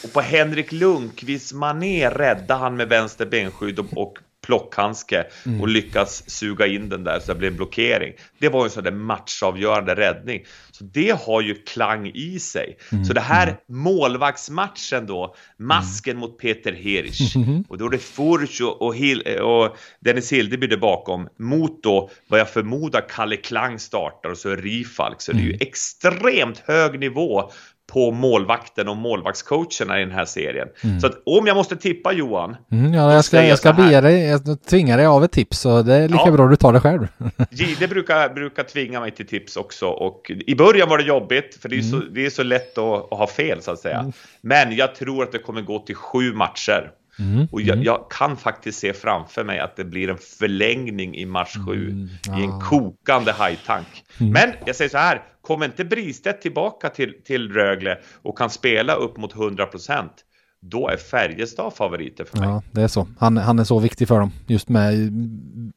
och, 0.05 0.13
på 0.13 0.21
Henrik 0.21 0.73
Lundqvist 0.73 1.53
Mané 1.53 2.11
räddade 2.11 2.61
han 2.61 2.77
med 2.77 2.89
vänster 2.89 3.27
benskydd 3.27 3.79
och, 3.79 3.87
och 3.97 4.19
plockhandske 4.43 5.27
mm. 5.47 5.61
och 5.61 5.69
lyckas 5.69 6.31
suga 6.31 6.67
in 6.67 6.89
den 6.89 7.05
där 7.05 7.21
så 7.21 7.33
det 7.33 7.39
blev 7.39 7.57
blockering. 7.57 8.13
Det 8.39 8.49
var 8.49 8.65
en 8.65 8.71
sån 8.71 8.85
där 8.85 8.93
matchavgörande 8.93 9.95
räddning. 9.95 10.45
Så 10.71 10.85
det 10.85 11.21
har 11.27 11.41
ju 11.41 11.55
klang 11.55 12.11
i 12.15 12.39
sig. 12.39 12.79
Mm. 12.93 13.05
Så 13.05 13.13
det 13.13 13.21
här 13.21 13.47
mm. 13.47 13.57
målvaktsmatchen 13.67 15.07
då, 15.07 15.35
masken 15.57 16.17
mot 16.17 16.39
Peter 16.39 16.73
Hirsch 16.73 17.37
och 17.69 17.79
då 17.79 17.87
är 17.87 17.91
det 17.91 17.99
Furch 17.99 18.61
och, 18.61 18.83
och, 18.83 18.95
och 19.41 19.77
Dennis 20.01 20.33
Hildeby 20.33 20.67
där 20.67 20.77
bakom 20.77 21.29
mot 21.39 21.83
då 21.83 22.11
vad 22.29 22.41
jag 22.41 22.51
förmodar 22.51 23.09
Kalle 23.09 23.37
Klang 23.37 23.79
startar 23.79 24.31
och 24.31 24.39
så 24.39 24.57
Rifalk. 24.57 25.21
Så 25.21 25.33
det 25.33 25.39
är 25.39 25.43
ju 25.43 25.49
mm. 25.49 25.61
extremt 25.61 26.59
hög 26.59 27.01
nivå 27.01 27.51
på 27.93 28.11
målvakten 28.11 28.89
och 28.89 28.97
målvaktscoacherna 28.97 30.01
i 30.01 30.05
den 30.05 30.13
här 30.13 30.25
serien. 30.25 30.69
Mm. 30.85 31.01
Så 31.01 31.07
att 31.07 31.23
om 31.27 31.47
jag 31.47 31.57
måste 31.57 31.77
tippa 31.77 32.13
Johan. 32.13 32.57
Mm, 32.71 32.95
ja, 32.95 33.15
jag 33.15 33.25
ska, 33.25 33.45
jag 33.45 33.59
ska 33.59 33.73
be 33.73 34.01
dig, 34.01 34.25
jag 34.27 34.63
tvingar 34.63 34.97
dig 34.97 35.07
av 35.07 35.25
ett 35.25 35.33
tips 35.33 35.59
så 35.59 35.83
det 35.83 35.95
är 35.95 36.09
lika 36.09 36.23
ja. 36.25 36.31
bra 36.31 36.49
du 36.49 36.57
tar 36.57 36.73
det 36.73 36.81
själv. 36.81 37.09
Gide 37.51 37.89
brukar, 37.89 38.29
brukar 38.29 38.63
tvinga 38.63 39.01
mig 39.01 39.11
till 39.11 39.27
tips 39.27 39.57
också 39.57 39.87
och 39.87 40.31
i 40.47 40.55
början 40.55 40.89
var 40.89 40.99
det 40.99 41.05
jobbigt 41.05 41.59
för 41.63 41.69
det 41.69 41.77
är, 41.77 41.81
mm. 41.81 41.91
så, 41.91 42.07
det 42.11 42.27
är 42.27 42.31
så 42.31 42.43
lätt 42.43 42.79
att, 42.79 43.13
att, 43.13 43.19
ha 43.19 43.27
fel 43.27 43.63
så 43.63 43.71
att 43.71 43.79
säga. 43.79 43.99
Mm. 43.99 44.13
Men 44.41 44.77
jag 44.77 44.95
tror 44.95 45.23
att 45.23 45.33
det 45.33 45.39
kommer 45.39 45.63
gå 45.63 45.79
till 45.79 45.97
sju 45.97 46.33
matcher. 46.33 46.91
Mm, 47.19 47.49
och 47.53 47.61
jag, 47.61 47.75
mm. 47.75 47.85
jag, 47.85 48.07
kan 48.11 48.37
faktiskt 48.37 48.79
se 48.79 48.93
framför 48.93 49.45
mig 49.45 49.59
att 49.59 49.77
det 49.77 49.85
blir 49.85 50.11
en 50.11 50.19
förlängning 50.39 51.17
i 51.17 51.27
match 51.27 51.57
7 51.67 51.91
mm, 51.91 52.09
i 52.39 52.45
en 52.45 52.61
kokande 52.61 53.33
hajtank. 53.33 53.87
Mm. 54.21 54.33
Men 54.33 54.53
jag 54.65 54.77
säger 54.77 54.91
så 54.91 54.99
här, 54.99 55.23
kommer 55.43 55.67
inte 55.67 55.85
Bristedt 55.85 56.43
tillbaka 56.43 56.89
till, 56.89 57.15
till 57.25 57.53
Rögle 57.53 57.99
och 58.23 58.39
kan 58.39 58.51
spela 58.51 58.95
upp 58.95 59.17
mot 59.17 59.35
100 59.35 59.67
procent, 59.67 60.13
då 60.61 60.89
är 60.89 60.97
Färjestad 60.97 61.75
favoriter 61.75 62.25
för 62.25 62.39
mig. 62.39 62.49
Ja, 62.49 62.63
det 62.71 62.83
är 62.83 62.89
så. 62.89 63.09
Han, 63.19 63.37
han 63.37 63.59
är 63.59 63.65
så 63.65 63.79
viktig 63.79 64.09
för 64.09 64.21
dem, 64.21 64.31
just 64.47 64.69
med 64.69 64.95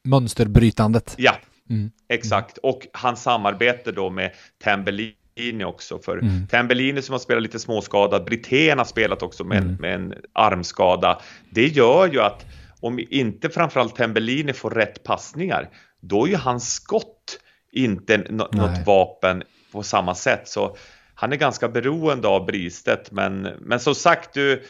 mönsterbrytandet. 0.04 1.16
Ja, 1.18 1.36
mm. 1.70 1.92
exakt. 2.10 2.58
Och 2.58 2.88
hans 2.94 3.22
samarbete 3.22 3.92
då 3.92 4.10
med 4.10 4.32
Tambellini 4.64 5.64
också. 5.66 6.00
För 6.00 6.18
mm. 6.18 6.48
Tambellini 6.48 7.02
som 7.02 7.14
har 7.14 7.20
spelat 7.20 7.44
lite 7.44 7.60
småskadad, 7.60 8.26
Brithén 8.26 8.78
har 8.78 8.86
spelat 8.86 9.22
också 9.22 9.44
med, 9.44 9.64
mm. 9.64 9.76
med 9.80 9.96
en 9.96 10.14
armskada. 10.34 11.22
Det 11.50 11.68
gör 11.68 12.14
ju 12.14 12.22
att 12.22 12.46
om 12.80 13.00
inte 13.10 13.50
framförallt 13.50 13.96
Tambellini 13.96 14.54
får 14.54 14.70
rätt 14.70 15.04
passningar, 15.04 15.70
då 16.02 16.26
är 16.26 16.30
ju 16.30 16.36
hans 16.36 16.74
skott 16.74 17.40
inte 17.76 18.18
något 18.18 18.86
vapen 18.86 19.44
på 19.72 19.84
samma 19.84 20.16
sätt. 20.16 20.48
Så 20.48 20.78
han 21.16 21.34
är 21.34 21.38
ganska 21.38 21.68
beroende 21.68 22.28
av 22.28 22.46
Bristet. 22.46 23.12
Men, 23.12 23.42
men 23.62 23.80
som 23.80 23.96
sagt, 23.96 24.34
du, 24.34 24.64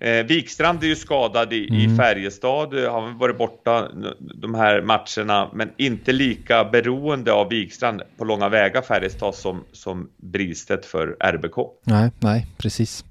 eh, 0.00 0.26
Wikstrand 0.26 0.82
är 0.82 0.86
ju 0.86 0.96
skadad 0.96 1.52
i, 1.52 1.68
mm. 1.68 1.80
i 1.80 1.96
Färjestad. 1.96 2.74
Han 2.74 3.02
har 3.04 3.18
varit 3.18 3.38
borta 3.38 3.88
de 4.34 4.54
här 4.54 4.82
matcherna, 4.82 5.50
men 5.54 5.70
inte 5.76 6.12
lika 6.12 6.64
beroende 6.64 7.32
av 7.32 7.48
Wikstrand 7.48 8.02
på 8.18 8.24
långa 8.24 8.48
vägar 8.48 8.82
Färjestad 8.82 9.34
som, 9.34 9.64
som 9.72 10.10
Bristet 10.16 10.86
för 10.86 11.16
RBK. 11.20 11.56
Nej, 11.84 12.10
nej, 12.18 12.46
precis. 12.58 13.04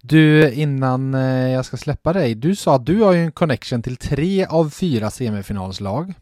Du, 0.00 0.52
innan 0.52 1.14
eh, 1.14 1.52
jag 1.52 1.64
ska 1.64 1.76
släppa 1.76 2.12
dig, 2.12 2.34
du 2.34 2.56
sa 2.56 2.74
att 2.76 2.86
du 2.86 3.02
har 3.02 3.12
ju 3.12 3.20
en 3.20 3.32
connection 3.32 3.82
till 3.82 3.96
tre 3.96 4.46
av 4.46 4.70
fyra 4.70 5.10
semifinalslag. 5.10 6.14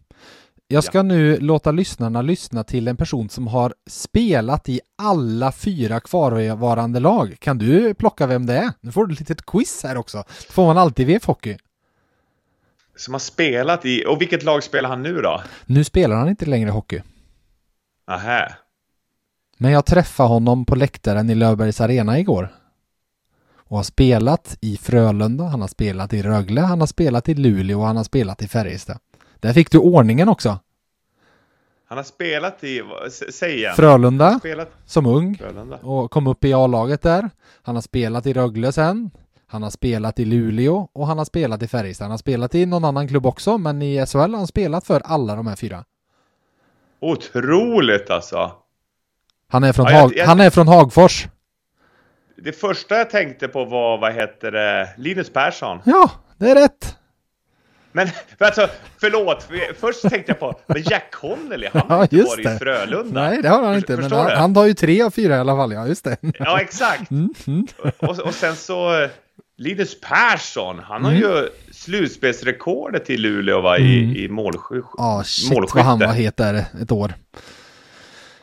Jag 0.75 0.85
ska 0.85 0.99
ja. 0.99 1.03
nu 1.03 1.41
låta 1.41 1.71
lyssnarna 1.71 2.23
lyssna 2.23 2.65
till 2.65 2.89
en 2.89 2.97
person 2.97 3.29
som 3.29 3.47
har 3.47 3.75
spelat 3.87 4.69
i 4.69 4.81
alla 4.99 5.53
fyra 5.53 6.01
kvarvarande 6.01 7.01
lag. 7.01 7.37
Kan 7.41 7.59
du 7.59 7.95
plocka 7.95 8.27
vem 8.27 8.47
det 8.47 8.57
är? 8.57 8.73
Nu 8.81 8.93
får 8.93 9.07
du 9.07 9.13
ett 9.13 9.21
litet 9.21 9.47
quiz 9.47 9.83
här 9.85 9.97
också. 9.97 10.25
Det 10.47 10.53
får 10.53 10.67
man 10.67 10.79
alltid 10.79 11.11
i 11.11 11.13
VF 11.13 11.25
Hockey. 11.25 11.57
Som 12.97 13.15
har 13.15 13.19
spelat 13.19 13.87
i, 13.87 14.05
och 14.07 14.21
vilket 14.21 14.43
lag 14.43 14.63
spelar 14.63 14.89
han 14.89 15.03
nu 15.03 15.21
då? 15.21 15.43
Nu 15.67 15.85
spelar 15.85 16.17
han 16.17 16.29
inte 16.29 16.47
längre 16.47 16.71
hockey. 16.71 17.03
Aha. 18.07 18.49
Men 19.59 19.73
jag 19.73 19.87
träffade 19.87 20.29
honom 20.29 20.65
på 20.65 20.75
läktaren 20.75 21.31
i 21.31 21.35
Löfbergs 21.35 21.81
Arena 21.81 22.19
igår. 22.19 22.55
Och 23.57 23.77
har 23.77 23.85
spelat 23.85 24.59
i 24.61 24.77
Frölunda, 24.77 25.45
han 25.45 25.61
har 25.61 25.69
spelat 25.69 26.13
i 26.13 26.23
Rögle, 26.23 26.61
han 26.61 26.81
har 26.81 26.87
spelat 26.87 27.29
i 27.29 27.35
Luleå 27.35 27.81
och 27.81 27.87
han 27.87 27.97
har 27.97 28.05
spelat 28.05 28.43
i 28.43 28.49
Färjestad. 28.49 28.99
Där 29.45 29.53
fick 29.53 29.71
du 29.71 29.79
ordningen 29.79 30.29
också. 30.29 30.59
Han 31.89 31.99
har 31.99 32.05
spelat 32.05 32.65
i, 32.65 32.83
säg 33.33 33.55
igen. 33.55 33.75
Frölunda, 33.77 34.41
som 34.87 35.07
ung. 35.07 35.37
Frölunda. 35.37 35.77
Och 35.77 36.11
kom 36.11 36.27
upp 36.27 36.45
i 36.45 36.53
A-laget 36.53 37.03
där. 37.03 37.31
Han 37.63 37.75
har 37.75 37.83
spelat 37.83 38.27
i 38.27 38.33
Rögle 38.33 38.73
sen. 38.73 39.11
Han 39.47 39.63
har 39.63 39.71
spelat 39.71 40.21
i 40.21 40.25
Luleå 40.25 40.89
och 40.93 41.07
han 41.07 41.19
har 41.19 41.25
spelat 41.25 41.63
i 41.63 41.69
Färjestad. 41.69 42.05
Han 42.05 42.11
har 42.11 42.19
spelat 42.19 42.55
i 42.55 42.67
någon 42.67 42.85
annan 42.85 43.09
klubb 43.09 43.27
också, 43.27 43.59
men 43.59 43.83
i 43.83 44.07
SHL 44.07 44.19
har 44.19 44.29
han 44.29 44.47
spelat 44.47 44.87
för 44.87 45.01
alla 45.05 45.37
de 45.37 45.47
här 45.47 45.57
fyra. 45.57 45.85
Otroligt 47.01 48.11
alltså! 48.11 48.53
Han 49.49 49.65
är 49.65 49.73
från, 49.73 49.87
ja, 49.87 49.93
jag, 49.93 50.17
jag... 50.17 50.27
Han 50.27 50.41
är 50.41 50.51
från 50.51 50.69
Hagfors. 50.69 51.29
Det 52.37 52.53
första 52.53 52.95
jag 52.95 53.11
tänkte 53.11 53.49
på 53.49 53.65
var, 53.65 53.99
vad 53.99 54.15
heter 54.15 54.53
det, 54.53 54.95
Linus 54.99 55.33
Persson. 55.33 55.79
Ja, 55.85 56.11
det 56.39 56.51
är 56.51 56.55
rätt. 56.55 56.94
Men 58.39 58.49
alltså, 58.49 58.69
förlåt, 59.01 59.49
först 59.81 60.03
tänkte 60.03 60.33
jag 60.33 60.39
på, 60.39 60.61
men 60.67 60.83
Jack 60.83 61.11
Connelly, 61.11 61.69
han 61.73 61.83
har 61.89 61.97
ja, 61.97 62.03
inte 62.03 62.17
varit 62.17 62.45
det. 62.45 62.55
i 62.55 62.59
Frölunda. 62.59 63.29
Nej, 63.29 63.43
det 63.43 63.49
har 63.49 63.63
han 63.63 63.77
inte, 63.77 63.97
men 63.97 64.13
han, 64.13 64.31
han 64.31 64.57
har 64.57 64.67
ju 64.67 64.75
tre 64.75 65.03
av 65.03 65.11
fyra 65.11 65.37
i 65.37 65.39
alla 65.39 65.57
fall, 65.57 65.73
ja 65.73 65.87
just 65.87 66.05
det. 66.05 66.17
Ja, 66.39 66.61
exakt. 66.61 67.11
Mm, 67.11 67.35
mm. 67.47 67.67
Och, 67.99 68.19
och 68.19 68.35
sen 68.35 68.57
så, 68.57 69.09
Linus 69.57 70.01
Persson, 70.01 70.79
han 70.79 71.05
har 71.05 71.11
mm. 71.11 71.23
ju 71.23 71.49
slutspelsrekordet 71.73 73.11
i 73.11 73.17
Luleå 73.17 73.61
va, 73.61 73.79
i, 73.79 74.05
mm. 74.05 74.17
i. 74.17 74.29
Ja, 74.97 75.23
shit 75.25 75.53
målskytte. 75.53 75.77
vad 75.77 75.85
han 75.85 75.99
var 75.99 76.13
het 76.13 76.37
där 76.37 76.65
ett 76.83 76.93
år. 76.93 77.15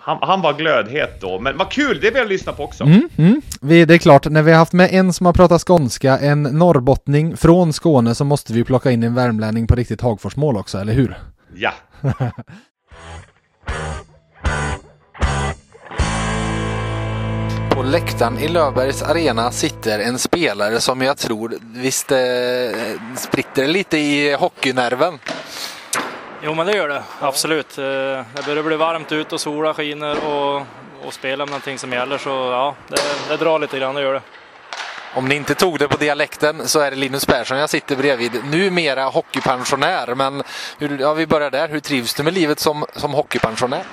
Han, 0.04 0.18
han, 0.22 0.42
var 0.42 0.54
glödhet 0.54 1.22
då, 1.22 1.40
men 1.40 1.58
vad 1.58 1.72
kul, 1.72 2.00
det 2.02 2.10
vill 2.10 2.18
jag 2.18 2.28
lyssna 2.28 2.54
på 2.54 2.64
också. 2.64 2.84
Mm, 2.84 3.10
mm. 3.18 3.42
Vi, 3.62 3.86
det 3.86 3.94
är 3.94 3.98
klart, 3.98 4.26
när 4.26 4.42
vi 4.42 4.52
har 4.52 4.60
haft 4.60 4.74
med 4.74 4.94
en 4.94 5.14
som 5.14 5.26
har 5.26 5.34
pratat 5.34 5.62
skånska, 5.62 6.20
en 6.20 6.44
norrbottning 6.44 7.38
från 7.38 7.74
Skåne, 7.74 8.16
så 8.16 8.26
måste 8.26 8.54
vi 8.54 8.64
plocka 8.64 8.92
in 8.92 9.04
en 9.04 9.16
värmlänning 9.16 9.68
på 9.68 9.76
riktigt 9.76 10.02
Hagforsmål 10.02 10.58
också, 10.58 10.78
eller 10.78 10.94
hur? 10.94 11.18
Ja. 11.56 11.74
på 17.82 17.88
läktaren 17.88 18.40
i 18.40 18.48
Löfbergs 18.48 19.04
arena 19.04 19.52
sitter 19.52 20.00
en 20.00 20.20
spelare 20.20 20.80
som 20.80 21.02
jag 21.02 21.18
tror 21.18 21.54
visst 21.74 22.12
eh, 22.12 22.18
spritter 23.16 23.68
lite 23.68 23.98
i 23.98 24.34
hockeynerven. 24.34 25.20
Jo 26.44 26.54
men 26.54 26.66
det 26.66 26.78
gör 26.78 26.88
det, 26.88 27.04
absolut. 27.20 27.78
Eh, 27.78 27.84
det 27.84 28.44
börjar 28.46 28.64
bli 28.64 28.76
varmt 28.76 29.12
ute 29.12 29.36
och 29.36 29.42
solen 29.42 29.74
skiner 29.74 30.26
och, 30.26 30.62
och 31.06 31.14
spela 31.14 31.46
med 31.46 31.50
någonting 31.50 31.78
som 31.78 31.94
gäller 31.94 32.18
så 32.18 32.30
ja, 32.30 32.76
det, 32.88 33.02
det 33.30 33.38
drar 33.38 33.60
lite 33.60 33.80
grann, 33.80 33.96
det 33.96 34.02
gör 34.02 34.14
det. 34.14 34.22
Om 35.14 35.28
ni 35.28 35.36
inte 35.36 35.56
tog 35.56 35.80
det 35.80 35.88
på 35.88 35.98
dialekten 35.98 36.68
så 36.68 36.80
är 36.80 36.92
det 36.92 36.98
Linus 36.98 37.26
Persson 37.26 37.58
jag 37.58 37.70
sitter 37.70 37.96
bredvid. 37.96 38.46
Numera 38.46 39.04
hockeypensionär, 39.04 40.16
men 40.16 40.44
hur, 40.78 41.00
ja, 41.00 41.14
vi 41.14 41.28
börjar 41.28 41.52
där. 41.52 41.70
Hur 41.70 41.80
trivs 41.80 42.14
du 42.14 42.24
med 42.24 42.34
livet 42.34 42.60
som, 42.60 42.86
som 42.96 43.14
hockeypensionär? 43.14 43.84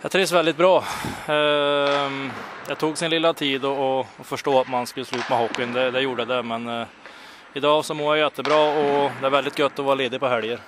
Jag 0.00 0.10
trivs 0.10 0.32
väldigt 0.32 0.56
bra. 0.56 0.84
Ehm, 1.26 2.30
jag 2.68 2.78
tog 2.78 2.98
sin 2.98 3.10
lilla 3.10 3.32
tid 3.32 3.64
att 3.64 4.06
förstå 4.22 4.60
att 4.60 4.68
man 4.68 4.86
skulle 4.86 5.06
sluta 5.06 5.26
med 5.28 5.38
hockeyn, 5.38 5.72
det, 5.72 5.90
det 5.90 6.00
gjorde 6.00 6.24
det. 6.24 6.42
Men 6.42 6.80
eh, 6.80 6.86
idag 7.52 7.84
så 7.84 7.94
mår 7.94 8.16
jag 8.16 8.24
jättebra 8.24 8.60
och 8.60 9.10
det 9.20 9.26
är 9.26 9.30
väldigt 9.30 9.58
gött 9.58 9.78
att 9.78 9.84
vara 9.84 9.94
ledig 9.94 10.20
på 10.20 10.28
helger. 10.28 10.60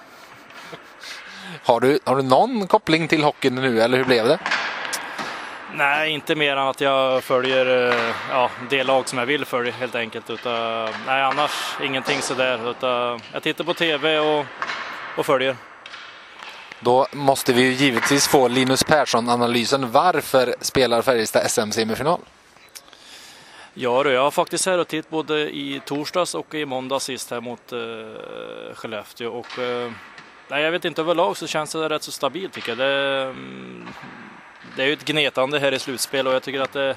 Har 1.65 1.81
du, 1.81 1.99
har 2.05 2.17
du 2.17 2.23
någon 2.23 2.67
koppling 2.67 3.09
till 3.09 3.23
hockeyn 3.23 3.55
nu 3.55 3.81
eller 3.81 3.99
hur 3.99 4.05
blev 4.05 4.29
det? 4.29 4.38
Nej, 5.75 6.11
inte 6.11 6.35
mer 6.35 6.57
än 6.57 6.69
att 6.69 6.81
jag 6.81 7.25
följer 7.25 7.91
eh, 7.91 8.15
ja, 8.31 8.51
det 8.71 8.85
lag 8.85 9.09
som 9.09 9.19
jag 9.19 9.27
vill 9.27 9.45
följa 9.45 9.73
helt 9.73 9.95
enkelt. 9.95 10.31
Utan, 10.31 10.88
nej, 11.07 11.23
annars 11.23 11.77
ingenting 11.83 12.21
sådär. 12.21 12.71
Utan 12.71 13.21
jag 13.33 13.43
tittar 13.43 13.65
på 13.65 13.75
tv 13.75 14.19
och, 14.19 14.47
och 15.17 15.27
följer. 15.27 15.57
Då 16.81 17.07
måste 17.12 17.53
vi 17.53 17.73
givetvis 17.73 18.29
få 18.29 18.49
Linus 18.49 18.85
Persson-analysen. 18.85 19.90
Varför 19.90 20.55
spelar 20.61 21.03
Färjestad 21.03 21.50
SM-semifinal? 21.50 22.21
Ja, 23.75 24.11
jag 24.11 24.23
har 24.23 24.31
faktiskt 24.31 24.67
här 24.67 24.79
och 24.79 24.88
titt 24.88 25.11
både 25.11 25.40
i 25.40 25.81
torsdags 25.85 26.35
och 26.35 26.55
i 26.55 26.67
måndag 26.67 27.00
sist 27.00 27.31
här 27.31 27.40
mot 27.40 27.73
eh, 27.73 28.75
Skellefteå. 28.75 29.31
Och, 29.31 29.59
eh, 29.59 29.92
nej, 30.53 30.63
jag 30.63 30.73
vet 30.73 30.85
inte, 30.85 31.03
överlag 31.03 31.37
så 31.37 31.46
känns 31.46 31.73
det 31.73 31.88
rätt 31.88 32.03
så 32.03 32.13
stabilt 32.13 32.53
tycker 32.53 32.69
jag. 32.69 32.79
Det, 32.79 33.23
mm, 33.23 33.88
det 34.77 34.83
är 34.83 34.87
ju 34.87 34.92
ett 34.92 35.05
gnetande 35.05 35.59
här 35.59 35.73
i 35.73 35.79
slutspel 35.79 36.27
och 36.27 36.35
jag 36.35 36.42
tycker 36.42 36.61
att 36.61 36.73
det, 36.73 36.96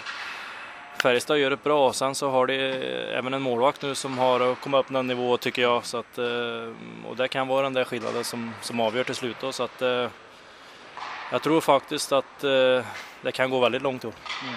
Färjestad 1.01 1.37
gör 1.37 1.49
det 1.49 1.63
bra. 1.63 1.93
Sen 1.93 2.15
så 2.15 2.29
har 2.29 2.47
de 2.47 2.53
eh, 2.53 3.17
även 3.17 3.33
en 3.33 3.41
målvakt 3.41 3.81
nu 3.81 3.95
som 3.95 4.17
har 4.17 4.55
kommit 4.55 4.79
upp 4.79 4.89
någon 4.89 5.07
nivå 5.07 5.37
tycker 5.37 5.61
jag. 5.61 5.85
Så 5.85 5.97
att, 5.97 6.17
eh, 6.17 7.05
och 7.09 7.15
det 7.15 7.27
kan 7.27 7.47
vara 7.47 7.61
den 7.61 7.73
där 7.73 7.83
skillnaden 7.83 8.23
som, 8.23 8.53
som 8.61 8.79
avgör 8.79 9.03
till 9.03 9.15
slut. 9.15 9.35
Då, 9.41 9.51
så 9.51 9.63
att, 9.63 9.81
jag 11.31 11.41
tror 11.43 11.61
faktiskt 11.61 12.11
att 12.11 12.39
det 13.21 13.31
kan 13.33 13.49
gå 13.49 13.59
väldigt 13.59 13.81
långt. 13.81 14.01
Då. 14.01 14.07
Mm. 14.07 14.55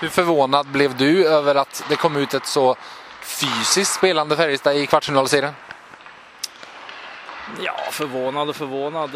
Hur 0.00 0.08
förvånad 0.08 0.66
blev 0.66 0.96
du 0.96 1.26
över 1.28 1.54
att 1.54 1.84
det 1.88 1.96
kom 1.96 2.16
ut 2.16 2.34
ett 2.34 2.46
så 2.46 2.76
fysiskt 3.22 3.94
spelande 3.94 4.36
Färjestad 4.36 4.76
i 4.76 4.86
kvartsfinalserien? 4.86 5.52
Ja, 7.60 7.76
förvånad 7.90 8.48
och 8.48 8.56
förvånad. 8.56 9.10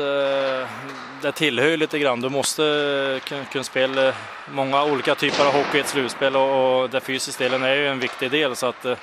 Det 1.23 1.33
tillhör 1.33 1.69
ju 1.69 1.77
lite 1.77 1.99
grann. 1.99 2.21
Du 2.21 2.29
måste 2.29 3.21
kunna 3.53 3.65
spela 3.65 4.13
många 4.51 4.85
olika 4.85 5.15
typer 5.15 5.47
av 5.47 5.53
hockey 5.53 5.77
i 5.77 5.81
ett 5.81 5.89
slutspel 5.89 6.37
och 6.37 6.91
den 6.91 7.01
fysiska 7.01 7.45
delen 7.45 7.63
är 7.63 7.75
ju 7.75 7.89
en 7.89 7.99
viktig 7.99 8.31
del. 8.31 8.57
Så 8.57 8.67
att, 8.67 8.85
mm. 8.85 8.99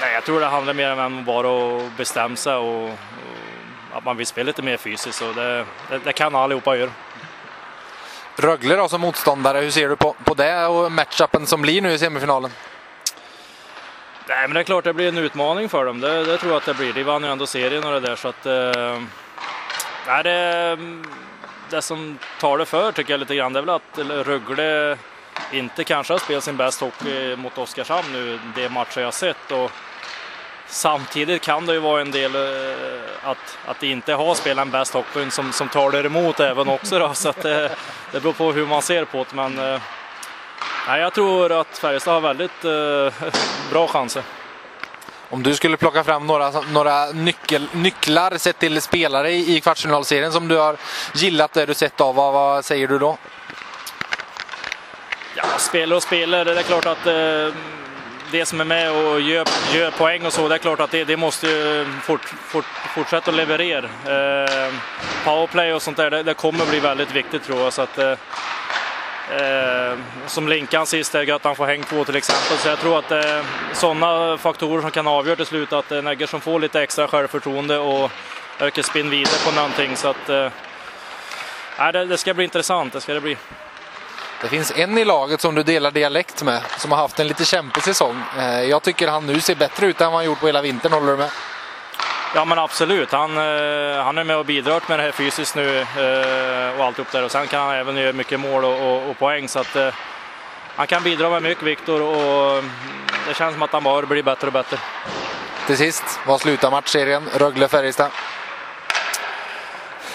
nej, 0.00 0.14
jag 0.14 0.24
tror 0.24 0.40
det 0.40 0.46
handlar 0.46 0.74
mer 0.74 1.04
om 1.04 1.24
bara 1.24 1.76
att 1.76 1.96
bestämma 1.96 2.36
sig 2.36 2.54
och, 2.54 2.84
och 2.84 3.98
att 3.98 4.04
man 4.04 4.16
vill 4.16 4.26
spela 4.26 4.46
lite 4.46 4.62
mer 4.62 4.76
fysiskt. 4.76 5.22
Och 5.22 5.34
det, 5.34 5.66
det, 5.90 5.98
det 6.04 6.12
kan 6.12 6.34
allihopa 6.34 6.76
göra. 6.76 6.90
Rögle 8.36 8.76
då 8.76 8.88
som 8.88 9.00
motståndare, 9.00 9.58
hur 9.60 9.70
ser 9.70 9.88
du 9.88 9.96
på, 9.96 10.14
på 10.24 10.34
det 10.34 10.66
och 10.66 10.92
matchupen 10.92 11.46
som 11.46 11.62
blir 11.62 11.82
nu 11.82 11.92
i 11.92 11.98
semifinalen? 11.98 12.50
Nej, 14.28 14.48
men 14.48 14.54
det 14.54 14.60
är 14.60 14.64
klart 14.64 14.84
det 14.84 14.92
blir 14.92 15.08
en 15.08 15.18
utmaning 15.18 15.68
för 15.68 15.84
dem. 15.84 16.00
Det, 16.00 16.24
det 16.24 16.38
tror 16.38 16.52
jag 16.52 16.58
att 16.58 16.66
det 16.66 16.74
blir. 16.74 16.92
De 16.92 17.02
vann 17.02 17.22
ju 17.22 17.30
ändå 17.30 17.46
serien 17.46 17.84
och 17.84 17.92
det 17.92 18.00
där 18.00 18.16
så 18.16 18.28
att... 18.28 18.46
Eh, 18.46 19.02
nej, 20.06 20.22
det, 20.22 20.78
det 21.70 21.82
som 21.82 22.18
tar 22.40 22.58
det 22.58 22.66
för 22.66 22.92
tycker 22.92 23.12
jag 23.12 23.20
lite 23.20 23.36
grann 23.36 23.52
det 23.52 23.58
är 23.58 23.62
väl 23.62 23.74
att 23.74 24.26
Rögle 24.26 24.98
inte 25.52 25.84
kanske 25.84 26.12
har 26.12 26.18
spelat 26.18 26.44
sin 26.44 26.56
bäst 26.56 26.80
hockey 26.80 27.36
mot 27.36 27.58
Oskarshamn 27.58 28.12
nu, 28.12 28.38
de 28.56 28.68
matcher 28.68 29.00
jag 29.00 29.14
sett. 29.14 29.50
Och 29.50 29.70
samtidigt 30.66 31.42
kan 31.42 31.66
det 31.66 31.72
ju 31.72 31.78
vara 31.78 32.00
en 32.00 32.10
del 32.10 32.34
eh, 32.34 32.74
att, 33.22 33.58
att 33.66 33.80
de 33.80 33.86
inte 33.86 34.14
har 34.14 34.34
spelat 34.34 34.66
en 34.66 34.70
bäst 34.70 34.94
hockey 34.94 35.30
som, 35.30 35.52
som 35.52 35.68
tar 35.68 35.90
det 35.90 36.06
emot 36.06 36.40
även 36.40 36.68
också. 36.68 36.98
Då, 36.98 37.10
så 37.14 37.28
att 37.28 37.42
det, 37.42 37.76
det 38.12 38.20
beror 38.20 38.32
på 38.32 38.52
hur 38.52 38.66
man 38.66 38.82
ser 38.82 39.04
på 39.04 39.26
det. 39.30 39.36
Men 39.36 39.58
eh, 39.58 39.80
Nej, 40.88 41.00
jag 41.00 41.14
tror 41.14 41.52
att 41.60 41.78
Färjestad 41.78 42.14
har 42.14 42.20
väldigt 42.20 42.64
eh, 42.64 43.30
bra 43.70 43.88
chanser. 43.88 44.22
Om 45.30 45.42
du 45.42 45.54
skulle 45.54 45.76
plocka 45.76 46.04
fram 46.04 46.26
några, 46.26 46.50
några 46.50 47.06
nyckel, 47.06 47.68
nycklar 47.72 48.38
sett 48.38 48.58
till 48.58 48.82
spelare 48.82 49.30
i, 49.30 49.56
i 49.56 49.60
kvartsfinalserien 49.60 50.32
som 50.32 50.48
du 50.48 50.56
har 50.56 50.76
gillat 51.14 51.52
det 51.52 51.66
du 51.66 51.74
sett 51.74 52.00
av, 52.00 52.14
vad, 52.14 52.32
vad 52.32 52.64
säger 52.64 52.88
du 52.88 52.98
då? 52.98 53.18
Ja, 55.34 55.44
spelare 55.58 55.96
och 55.96 56.02
spelare, 56.02 56.44
det 56.44 56.60
är 56.60 56.62
klart 56.62 56.86
att 56.86 57.06
eh, 57.06 57.54
det 58.32 58.46
som 58.46 58.60
är 58.60 58.64
med 58.64 58.90
och 58.90 59.20
gör, 59.20 59.46
gör 59.74 59.90
poäng 59.90 60.26
och 60.26 60.32
så, 60.32 60.48
det 60.48 60.54
är 60.54 60.58
klart 60.58 60.80
att 60.80 60.90
det, 60.90 61.04
det 61.04 61.16
måste 61.16 61.86
fort, 62.02 62.24
fort, 62.24 62.64
fortsätta 62.94 63.30
att 63.30 63.36
leverera. 63.36 63.84
Eh, 63.84 64.74
powerplay 65.24 65.72
och 65.72 65.82
sånt 65.82 65.96
där, 65.96 66.10
det, 66.10 66.22
det, 66.22 66.34
kommer 66.34 66.66
bli 66.66 66.80
väldigt 66.80 67.12
viktigt 67.12 67.44
tror 67.44 67.60
jag. 67.60 67.72
Så 67.72 67.82
att, 67.82 67.98
eh, 67.98 68.14
Eh, 69.30 69.98
som 70.26 70.48
Linkan 70.48 70.86
sist, 70.86 71.14
är 71.14 71.32
att 71.32 71.44
han 71.44 71.56
får 71.56 71.66
häng 71.66 71.82
på 71.82 72.04
till 72.04 72.16
exempel. 72.16 72.58
Så 72.58 72.68
jag 72.68 72.78
tror 72.78 72.98
att 72.98 73.08
det 73.08 73.18
eh, 73.18 73.36
är 73.36 73.44
sådana 73.74 74.38
faktorer 74.38 74.82
som 74.82 74.90
kan 74.90 75.06
avgöra 75.06 75.36
till 75.36 75.46
slut 75.46 75.72
att 75.72 75.92
eh, 75.92 76.02
Negger 76.02 76.26
som 76.26 76.40
får 76.40 76.60
lite 76.60 76.82
extra 76.82 77.08
självförtroende 77.08 77.78
och 77.78 78.10
ökar 78.60 78.82
spinn 78.82 79.10
vidare 79.10 79.34
på 79.44 79.54
någonting. 79.54 79.96
Så 79.96 80.08
att, 80.08 80.28
eh, 80.28 81.92
det, 81.92 82.04
det 82.04 82.18
ska 82.18 82.34
bli 82.34 82.44
intressant, 82.44 82.92
det 82.92 83.00
ska 83.00 83.14
det 83.14 83.20
bli. 83.20 83.36
Det 84.42 84.48
finns 84.48 84.72
en 84.76 84.98
i 84.98 85.04
laget 85.04 85.40
som 85.40 85.54
du 85.54 85.62
delar 85.62 85.90
dialekt 85.90 86.42
med, 86.42 86.62
som 86.78 86.92
har 86.92 86.98
haft 86.98 87.20
en 87.20 87.28
lite 87.28 87.44
kämpig 87.44 87.82
säsong. 87.82 88.22
Eh, 88.38 88.62
jag 88.62 88.82
tycker 88.82 89.08
han 89.08 89.26
nu 89.26 89.40
ser 89.40 89.54
bättre 89.54 89.86
ut 89.86 90.00
än 90.00 90.06
vad 90.06 90.14
han 90.14 90.24
gjort 90.24 90.40
på 90.40 90.46
hela 90.46 90.62
vintern, 90.62 90.92
håller 90.92 91.12
du 91.12 91.18
med? 91.18 91.30
Ja 92.34 92.44
men 92.44 92.58
absolut, 92.58 93.12
han, 93.12 93.30
eh, 93.30 94.04
han 94.04 94.18
är 94.18 94.24
med 94.24 94.36
och 94.36 94.44
bidrar 94.44 94.82
med 94.88 94.98
det 94.98 95.02
här 95.02 95.12
fysiskt 95.12 95.56
nu 95.56 95.78
eh, 95.78 96.78
och 96.78 96.84
alltihop 96.84 97.12
där 97.12 97.24
och 97.24 97.30
sen 97.30 97.46
kan 97.46 97.60
han 97.60 97.74
även 97.74 97.96
göra 97.96 98.12
mycket 98.12 98.40
mål 98.40 98.64
och, 98.64 98.80
och, 98.80 99.10
och 99.10 99.18
poäng 99.18 99.48
så 99.48 99.58
att 99.58 99.76
eh, 99.76 99.94
han 100.76 100.86
kan 100.86 101.02
bidra 101.02 101.30
med 101.30 101.42
mycket 101.42 101.64
Viktor 101.64 102.02
och 102.02 102.58
mm, 102.58 102.70
det 103.28 103.34
känns 103.34 103.54
som 103.54 103.62
att 103.62 103.72
han 103.72 103.82
bara 103.82 104.06
blir 104.06 104.22
bättre 104.22 104.46
och 104.46 104.52
bättre. 104.52 104.78
Till 105.66 105.76
sist, 105.76 106.04
vad 106.26 106.40
slutar 106.40 106.70
matchserien? 106.70 107.28
Rögle-Färjestad? 107.34 108.10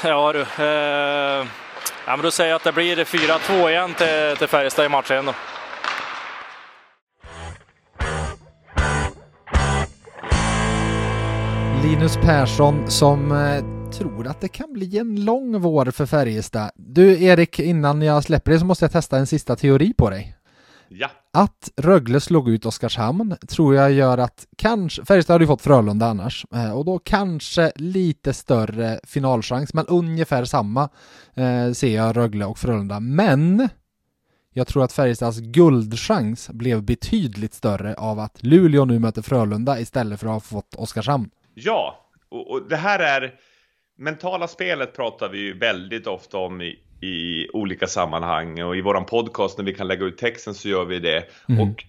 Ja 0.02 0.34
du, 0.34 0.42
eh, 0.42 1.46
ja, 2.06 2.16
men 2.16 2.22
då 2.22 2.32
säger 2.32 2.50
jag 2.50 2.56
att 2.56 2.64
det 2.64 2.72
blir 2.72 3.04
4-2 3.04 3.70
igen 3.70 3.94
till, 3.94 4.38
till 4.38 4.48
Färjestad 4.48 4.86
i 4.86 4.90
matchen 4.90 5.26
då. 5.26 5.34
Linus 11.98 12.18
Persson 12.18 12.92
som 12.92 13.32
eh, 13.32 13.90
tror 13.92 14.28
att 14.28 14.42
det 14.42 14.48
kan 14.48 14.74
bli 14.74 14.98
en 14.98 15.26
lång 15.26 15.62
vår 15.62 15.86
för 15.86 16.06
Färjestad. 16.06 16.72
Du 16.76 17.24
Erik, 17.24 17.60
innan 17.60 18.02
jag 18.02 18.24
släpper 18.24 18.52
det 18.52 18.60
så 18.60 18.66
måste 18.66 18.86
jag 18.86 18.92
testa 18.92 19.18
en 19.18 19.28
sista 19.28 19.56
teori 19.56 19.94
på 19.94 20.10
dig. 20.10 20.36
Ja. 20.88 21.10
Att 21.34 21.72
Rögle 21.78 22.20
slog 22.20 22.50
ut 22.50 22.66
Oskarshamn 22.66 23.36
tror 23.48 23.76
jag 23.76 23.92
gör 23.92 24.18
att 24.18 24.48
kanske, 24.58 25.06
Färjestad 25.06 25.34
hade 25.34 25.44
ju 25.44 25.48
fått 25.48 25.62
Frölunda 25.62 26.06
annars, 26.06 26.46
eh, 26.54 26.72
och 26.72 26.86
då 26.86 27.00
kanske 27.00 27.72
lite 27.76 28.34
större 28.34 29.00
finalchans, 29.04 29.74
men 29.74 29.86
ungefär 29.86 30.46
samma 30.46 30.90
eh, 31.34 31.72
ser 31.72 31.96
jag 31.96 32.18
Rögle 32.18 32.46
och 32.46 32.58
Frölunda. 32.58 33.00
Men 33.00 33.70
jag 34.54 34.68
tror 34.68 34.84
att 34.84 34.94
Färjestads 34.94 35.40
guldchans 35.40 36.50
blev 36.50 36.84
betydligt 36.84 37.54
större 37.54 37.94
av 37.96 38.20
att 38.20 38.44
Luleå 38.44 38.86
nu 38.86 39.00
möter 39.00 39.22
Frölunda 39.22 39.80
istället 39.80 40.20
för 40.20 40.28
att 40.28 40.34
ha 40.34 40.40
fått 40.40 40.76
Oskarshamn. 40.76 41.30
Ja, 41.60 42.10
och, 42.30 42.52
och, 42.52 42.70
det 42.70 42.76
här 42.76 43.00
är 43.00 43.34
mentala 43.98 44.48
spelet 44.48 44.96
pratar 44.96 45.30
vi 45.30 45.40
ju 45.40 45.58
väldigt 45.58 46.08
ofta 46.08 46.38
om 46.38 46.62
i, 46.62 46.80
i 47.02 47.50
olika 47.54 47.88
sammanhang 47.88 48.64
och 48.64 48.78
i 48.78 48.82
våran 48.82 49.06
podcast 49.06 49.58
när 49.58 49.66
vi 49.66 49.74
kan 49.74 49.88
lägga 49.88 50.06
ut 50.06 50.18
texten 50.18 50.54
så 50.54 50.70
gör 50.70 50.86
vi 50.86 51.00
det. 51.00 51.24
Mm. 51.50 51.62
Och 51.62 51.84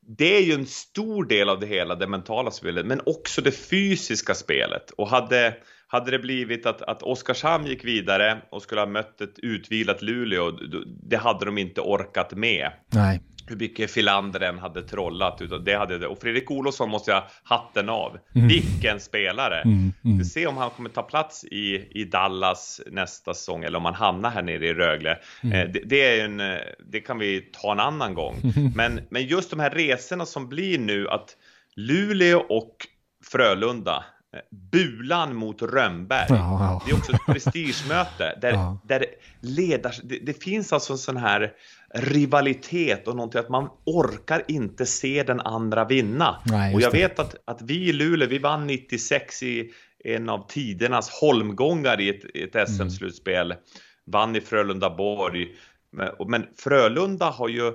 det 0.00 0.36
är 0.36 0.42
ju 0.42 0.52
en 0.52 0.66
stor 0.66 1.24
del 1.24 1.48
av 1.48 1.60
det 1.60 1.66
hela, 1.66 1.94
det 1.94 2.06
mentala 2.06 2.50
spelet, 2.50 2.86
men 2.86 3.00
också 3.06 3.42
det 3.42 3.52
fysiska 3.52 4.34
spelet. 4.34 4.90
Och 4.90 5.08
hade, 5.08 5.56
hade 5.86 6.10
det 6.10 6.18
blivit 6.18 6.66
att, 6.66 6.82
att 6.82 7.02
Oskarshamn 7.02 7.66
gick 7.66 7.84
vidare 7.84 8.42
och 8.50 8.62
skulle 8.62 8.80
ha 8.80 8.86
mött 8.86 9.20
ett 9.20 9.38
utvilat 9.38 10.02
Luleå, 10.02 10.50
det 10.86 11.16
hade 11.16 11.44
de 11.44 11.58
inte 11.58 11.80
orkat 11.80 12.32
med. 12.32 12.70
Nej 12.90 13.20
hur 13.46 13.56
mycket 13.56 13.90
Filander 13.90 14.40
än 14.40 14.58
hade 14.58 14.82
trollat. 14.82 15.40
Utan 15.40 15.64
det 15.64 15.74
hade 15.74 15.98
det. 15.98 16.06
Och 16.06 16.18
Fredrik 16.18 16.50
Olofsson 16.50 16.90
måste 16.90 17.10
jag 17.10 17.22
hatten 17.42 17.88
av. 17.88 18.18
Mm. 18.34 18.48
Vilken 18.48 19.00
spelare! 19.00 19.60
Mm, 19.60 19.92
mm. 20.04 20.18
Vi 20.18 20.24
se 20.24 20.46
om 20.46 20.56
han 20.56 20.70
kommer 20.70 20.90
ta 20.90 21.02
plats 21.02 21.44
i, 21.44 21.88
i 22.00 22.04
Dallas 22.04 22.80
nästa 22.86 23.34
säsong 23.34 23.64
eller 23.64 23.78
om 23.78 23.84
han 23.84 23.94
hamnar 23.94 24.30
här 24.30 24.42
nere 24.42 24.66
i 24.66 24.74
Rögle. 24.74 25.18
Mm. 25.42 25.58
Eh, 25.58 25.72
det, 25.72 25.80
det, 25.84 26.20
är 26.20 26.24
en, 26.24 26.40
eh, 26.40 26.58
det 26.90 27.00
kan 27.00 27.18
vi 27.18 27.40
ta 27.40 27.72
en 27.72 27.80
annan 27.80 28.14
gång. 28.14 28.36
Men, 28.74 29.00
men 29.08 29.26
just 29.26 29.50
de 29.50 29.60
här 29.60 29.70
resorna 29.70 30.26
som 30.26 30.48
blir 30.48 30.78
nu 30.78 31.08
att 31.08 31.36
Luleå 31.76 32.38
och 32.38 32.76
Frölunda 33.24 34.04
eh, 34.34 34.40
Bulan 34.50 35.36
mot 35.36 35.62
Rönnberg. 35.62 36.26
Ja, 36.28 36.36
ja. 36.36 36.82
Det 36.86 36.92
är 36.92 36.96
också 36.96 37.12
ett 37.12 37.26
prestigemöte 37.26 38.38
där, 38.40 38.52
ja. 38.52 38.78
där 38.84 39.06
ledars, 39.40 40.00
det, 40.04 40.18
det, 40.18 40.42
finns 40.42 40.72
alltså 40.72 40.92
en 40.92 40.98
sån 40.98 41.16
här 41.16 41.52
rivalitet 41.94 43.08
och 43.08 43.16
någonting 43.16 43.40
att 43.40 43.48
man 43.48 43.68
orkar 43.84 44.42
inte 44.48 44.86
se 44.86 45.22
den 45.22 45.40
andra 45.40 45.84
vinna. 45.84 46.42
Nej, 46.44 46.74
och 46.74 46.80
jag 46.80 46.92
det. 46.92 46.98
vet 46.98 47.18
att, 47.18 47.36
att 47.44 47.62
vi 47.62 47.88
i 47.88 47.92
Luleå, 47.92 48.28
vi 48.28 48.38
vann 48.38 48.66
96 48.66 49.42
i 49.42 49.70
en 50.04 50.28
av 50.28 50.46
tidernas 50.48 51.10
holmgångar 51.10 52.00
i 52.00 52.08
ett, 52.08 52.54
ett 52.54 52.68
SM-slutspel. 52.68 53.52
Mm. 53.52 53.62
Vann 54.06 54.36
i 54.36 54.40
Frölunda-Borg. 54.40 55.48
Men, 55.90 56.08
men 56.28 56.46
Frölunda 56.56 57.30
har 57.30 57.48
ju 57.48 57.72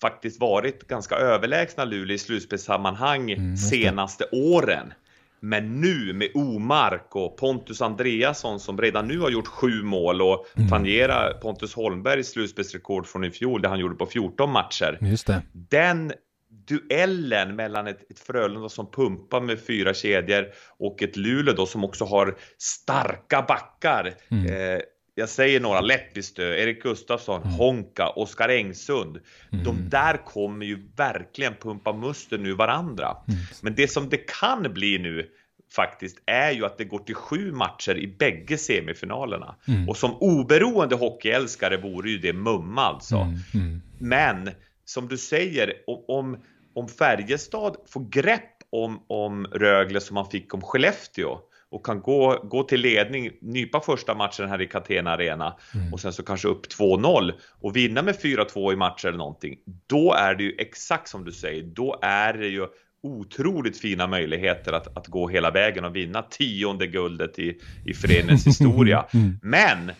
faktiskt 0.00 0.40
varit 0.40 0.86
ganska 0.86 1.14
överlägsna 1.14 1.84
Luleå 1.84 2.14
i 2.14 2.18
slutspelssammanhang 2.18 3.30
mm, 3.30 3.56
senaste 3.56 4.24
åren. 4.32 4.92
Men 5.40 5.80
nu 5.80 6.12
med 6.12 6.28
Omark 6.34 7.16
och 7.16 7.36
Pontus 7.36 7.82
Andreasson 7.82 8.60
som 8.60 8.78
redan 8.78 9.08
nu 9.08 9.18
har 9.18 9.30
gjort 9.30 9.46
sju 9.46 9.82
mål 9.82 10.22
och 10.22 10.46
mm. 10.56 10.68
tangera 10.68 11.32
Pontus 11.32 11.74
Holmbergs 11.74 12.28
slutspelsrekord 12.28 13.06
från 13.06 13.24
i 13.24 13.30
fjol, 13.30 13.62
det 13.62 13.68
han 13.68 13.78
gjorde 13.78 13.94
på 13.94 14.06
14 14.06 14.52
matcher. 14.52 14.98
Just 15.00 15.26
det. 15.26 15.42
Den 15.52 16.12
duellen 16.50 17.56
mellan 17.56 17.86
ett, 17.86 18.10
ett 18.10 18.18
Frölunda 18.18 18.68
som 18.68 18.90
pumpar 18.90 19.40
med 19.40 19.60
fyra 19.66 19.94
kedjor 19.94 20.46
och 20.78 21.02
ett 21.02 21.16
Luleå 21.16 21.54
då 21.54 21.66
som 21.66 21.84
också 21.84 22.04
har 22.04 22.36
starka 22.58 23.42
backar. 23.48 24.14
Mm. 24.28 24.46
Eh, 24.46 24.80
jag 25.20 25.28
säger 25.28 25.60
några, 25.60 25.80
Leppistö, 25.80 26.54
Erik 26.54 26.82
Gustafsson, 26.82 27.42
mm. 27.42 27.54
Honka, 27.54 28.08
Oskar 28.08 28.48
Engsund. 28.48 29.18
Mm. 29.52 29.64
De 29.64 29.88
där 29.88 30.24
kommer 30.24 30.66
ju 30.66 30.88
verkligen 30.96 31.54
pumpa 31.54 31.92
musten 31.92 32.42
nu 32.42 32.52
varandra. 32.54 33.16
Mm. 33.28 33.40
Men 33.62 33.74
det 33.74 33.88
som 33.88 34.08
det 34.08 34.16
kan 34.16 34.62
bli 34.62 34.98
nu 34.98 35.30
faktiskt 35.74 36.22
är 36.26 36.50
ju 36.50 36.64
att 36.66 36.78
det 36.78 36.84
går 36.84 36.98
till 36.98 37.14
sju 37.14 37.52
matcher 37.52 37.98
i 37.98 38.16
bägge 38.18 38.58
semifinalerna. 38.58 39.56
Mm. 39.68 39.88
Och 39.88 39.96
som 39.96 40.14
oberoende 40.14 40.96
hockeyälskare 40.96 41.76
vore 41.76 42.10
ju 42.10 42.18
det 42.18 42.32
mumma 42.32 42.82
alltså. 42.82 43.16
Mm. 43.16 43.82
Men 43.98 44.50
som 44.84 45.08
du 45.08 45.18
säger, 45.18 45.72
om, 46.08 46.38
om 46.74 46.88
Färjestad 46.88 47.76
får 47.88 48.10
grepp 48.10 48.56
om, 48.70 49.04
om 49.06 49.46
Rögle 49.46 50.00
som 50.00 50.14
man 50.14 50.30
fick 50.30 50.54
om 50.54 50.62
Skellefteå 50.62 51.40
och 51.70 51.86
kan 51.86 52.02
gå, 52.02 52.40
gå 52.44 52.62
till 52.62 52.80
ledning, 52.80 53.30
nypa 53.40 53.80
första 53.80 54.14
matchen 54.14 54.48
här 54.48 54.60
i 54.60 54.66
Catena 54.66 55.10
Arena 55.10 55.56
mm. 55.74 55.92
och 55.92 56.00
sen 56.00 56.12
så 56.12 56.22
kanske 56.22 56.48
upp 56.48 56.66
2-0 56.66 57.32
och 57.60 57.76
vinna 57.76 58.02
med 58.02 58.14
4-2 58.14 58.72
i 58.72 58.76
matcher 58.76 59.08
eller 59.08 59.18
någonting. 59.18 59.56
Då 59.86 60.12
är 60.12 60.34
det 60.34 60.42
ju 60.42 60.54
exakt 60.58 61.08
som 61.08 61.24
du 61.24 61.32
säger, 61.32 61.62
då 61.62 61.98
är 62.02 62.32
det 62.32 62.46
ju 62.46 62.66
otroligt 63.02 63.78
fina 63.78 64.06
möjligheter 64.06 64.72
att, 64.72 64.96
att 64.96 65.06
gå 65.06 65.28
hela 65.28 65.50
vägen 65.50 65.84
och 65.84 65.96
vinna 65.96 66.22
tionde 66.22 66.86
guldet 66.86 67.38
i, 67.38 67.58
i 67.86 67.94
föreningens 67.94 68.46
historia. 68.46 69.06
Mm. 69.14 69.38
Men 69.42 69.92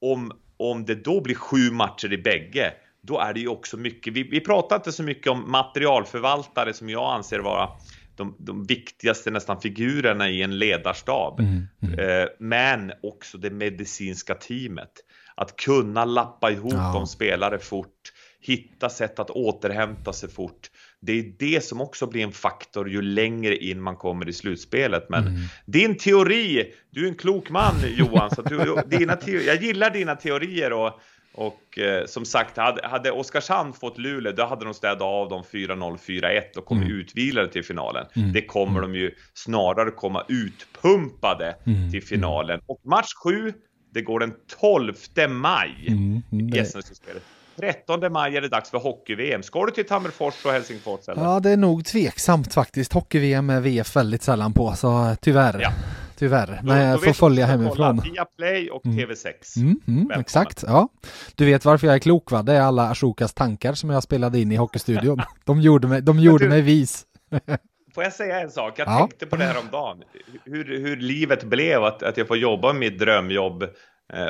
om, 0.00 0.32
om 0.56 0.84
det 0.84 0.94
då 0.94 1.20
blir 1.20 1.34
sju 1.34 1.70
matcher 1.70 2.12
i 2.12 2.18
bägge, 2.18 2.72
då 3.02 3.20
är 3.20 3.34
det 3.34 3.40
ju 3.40 3.48
också 3.48 3.76
mycket, 3.76 4.12
vi, 4.12 4.22
vi 4.22 4.40
pratar 4.40 4.76
inte 4.76 4.92
så 4.92 5.02
mycket 5.02 5.32
om 5.32 5.50
materialförvaltare 5.50 6.72
som 6.72 6.90
jag 6.90 7.14
anser 7.14 7.38
vara 7.38 7.68
de, 8.16 8.36
de 8.38 8.64
viktigaste 8.64 9.30
nästan 9.30 9.60
figurerna 9.60 10.30
i 10.30 10.42
en 10.42 10.58
ledarstab. 10.58 11.40
Mm, 11.40 11.66
mm. 11.82 11.98
Eh, 11.98 12.28
men 12.38 12.92
också 13.02 13.38
det 13.38 13.50
medicinska 13.50 14.34
teamet. 14.34 14.92
Att 15.34 15.56
kunna 15.56 16.04
lappa 16.04 16.50
ihop 16.50 16.72
ja. 16.72 16.92
de 16.94 17.06
spelare 17.06 17.58
fort, 17.58 18.12
hitta 18.40 18.88
sätt 18.88 19.18
att 19.18 19.30
återhämta 19.30 20.12
sig 20.12 20.30
fort. 20.30 20.70
Det 21.00 21.12
är 21.12 21.32
det 21.38 21.64
som 21.64 21.80
också 21.80 22.06
blir 22.06 22.22
en 22.22 22.32
faktor 22.32 22.90
ju 22.90 23.02
längre 23.02 23.56
in 23.56 23.82
man 23.82 23.96
kommer 23.96 24.28
i 24.28 24.32
slutspelet. 24.32 25.06
Men 25.08 25.26
mm. 25.26 25.40
din 25.66 25.96
teori, 25.96 26.72
du 26.90 27.04
är 27.04 27.08
en 27.08 27.14
klok 27.14 27.50
man 27.50 27.74
Johan, 27.96 28.30
så 28.30 28.42
du, 28.42 28.76
dina 28.98 29.16
teori, 29.16 29.46
jag 29.46 29.62
gillar 29.62 29.90
dina 29.90 30.16
teorier 30.16 30.72
och 30.72 31.00
och 31.36 31.78
eh, 31.78 32.06
som 32.06 32.24
sagt, 32.24 32.56
hade, 32.56 32.86
hade 32.86 33.10
Oskarshamn 33.10 33.72
fått 33.72 33.98
Luleå, 33.98 34.32
då 34.32 34.46
hade 34.46 34.64
de 34.64 34.74
städat 34.74 35.02
av 35.02 35.28
dem 35.28 35.42
4-0, 35.52 35.98
4-1 35.98 36.56
och 36.56 36.64
kommit 36.64 36.84
mm. 36.84 36.98
utvilade 36.98 37.48
till 37.48 37.64
finalen. 37.64 38.06
Mm. 38.16 38.32
Det 38.32 38.42
kommer 38.42 38.78
mm. 38.78 38.92
de 38.92 38.98
ju 38.98 39.14
snarare 39.34 39.90
komma 39.90 40.24
utpumpade 40.28 41.56
mm. 41.66 41.90
till 41.90 42.02
finalen. 42.02 42.60
Och 42.66 42.80
match 42.84 43.14
7, 43.24 43.52
det 43.94 44.02
går 44.02 44.20
den 44.20 44.32
12 44.60 44.94
maj 45.28 45.86
mm. 45.88 46.22
i 46.54 46.64
SM-slutspelet. 46.64 47.22
13 47.56 48.12
maj 48.12 48.36
är 48.36 48.40
det 48.40 48.48
dags 48.48 48.70
för 48.70 48.78
hockey-VM. 48.78 49.42
Ska 49.42 49.66
du 49.66 49.72
till 49.72 49.86
Tammerfors 49.86 50.44
och 50.44 50.52
Helsingfors? 50.52 51.08
Eller? 51.08 51.22
Ja, 51.22 51.40
det 51.40 51.50
är 51.50 51.56
nog 51.56 51.84
tveksamt 51.84 52.54
faktiskt. 52.54 52.92
Hockey-VM 52.92 53.50
är 53.50 53.60
VF 53.60 53.96
väldigt 53.96 54.22
sällan 54.22 54.52
på, 54.52 54.72
så 54.72 55.16
tyvärr. 55.20 55.60
Ja 55.60 55.72
tyvärr. 56.16 56.60
Men 56.64 56.82
jag 56.82 57.04
får 57.04 57.12
följa 57.12 57.46
hemifrån. 57.46 58.00
Via 58.04 58.24
Play 58.24 58.70
och 58.70 58.86
mm. 58.86 58.98
TV6. 58.98 59.56
Mm, 59.56 59.80
mm, 59.88 60.20
exakt, 60.20 60.64
ja. 60.66 60.88
Du 61.34 61.44
vet 61.44 61.64
varför 61.64 61.86
jag 61.86 61.96
är 61.96 62.00
klok 62.00 62.30
va? 62.30 62.42
Det 62.42 62.52
är 62.52 62.60
alla 62.60 62.90
Ashokas 62.90 63.34
tankar 63.34 63.72
som 63.72 63.90
jag 63.90 64.02
spelade 64.02 64.40
in 64.40 64.52
i 64.52 64.56
Hockeystudion. 64.56 65.22
De 65.44 65.60
gjorde 65.60 65.88
mig, 65.88 66.02
de 66.02 66.18
gjorde 66.18 66.44
du, 66.44 66.48
mig 66.48 66.62
vis. 66.62 67.06
får 67.94 68.04
jag 68.04 68.12
säga 68.12 68.40
en 68.40 68.50
sak? 68.50 68.78
Jag 68.78 68.88
ja. 68.88 68.98
tänkte 68.98 69.26
på 69.26 69.36
det 69.36 69.44
här 69.44 69.58
om 69.58 69.68
dagen. 69.72 70.02
Hur, 70.44 70.64
hur 70.64 70.96
livet 70.96 71.44
blev 71.44 71.84
att, 71.84 72.02
att 72.02 72.16
jag 72.16 72.28
får 72.28 72.36
jobba 72.36 72.72
med 72.72 72.80
mitt 72.80 72.98
drömjobb 72.98 73.64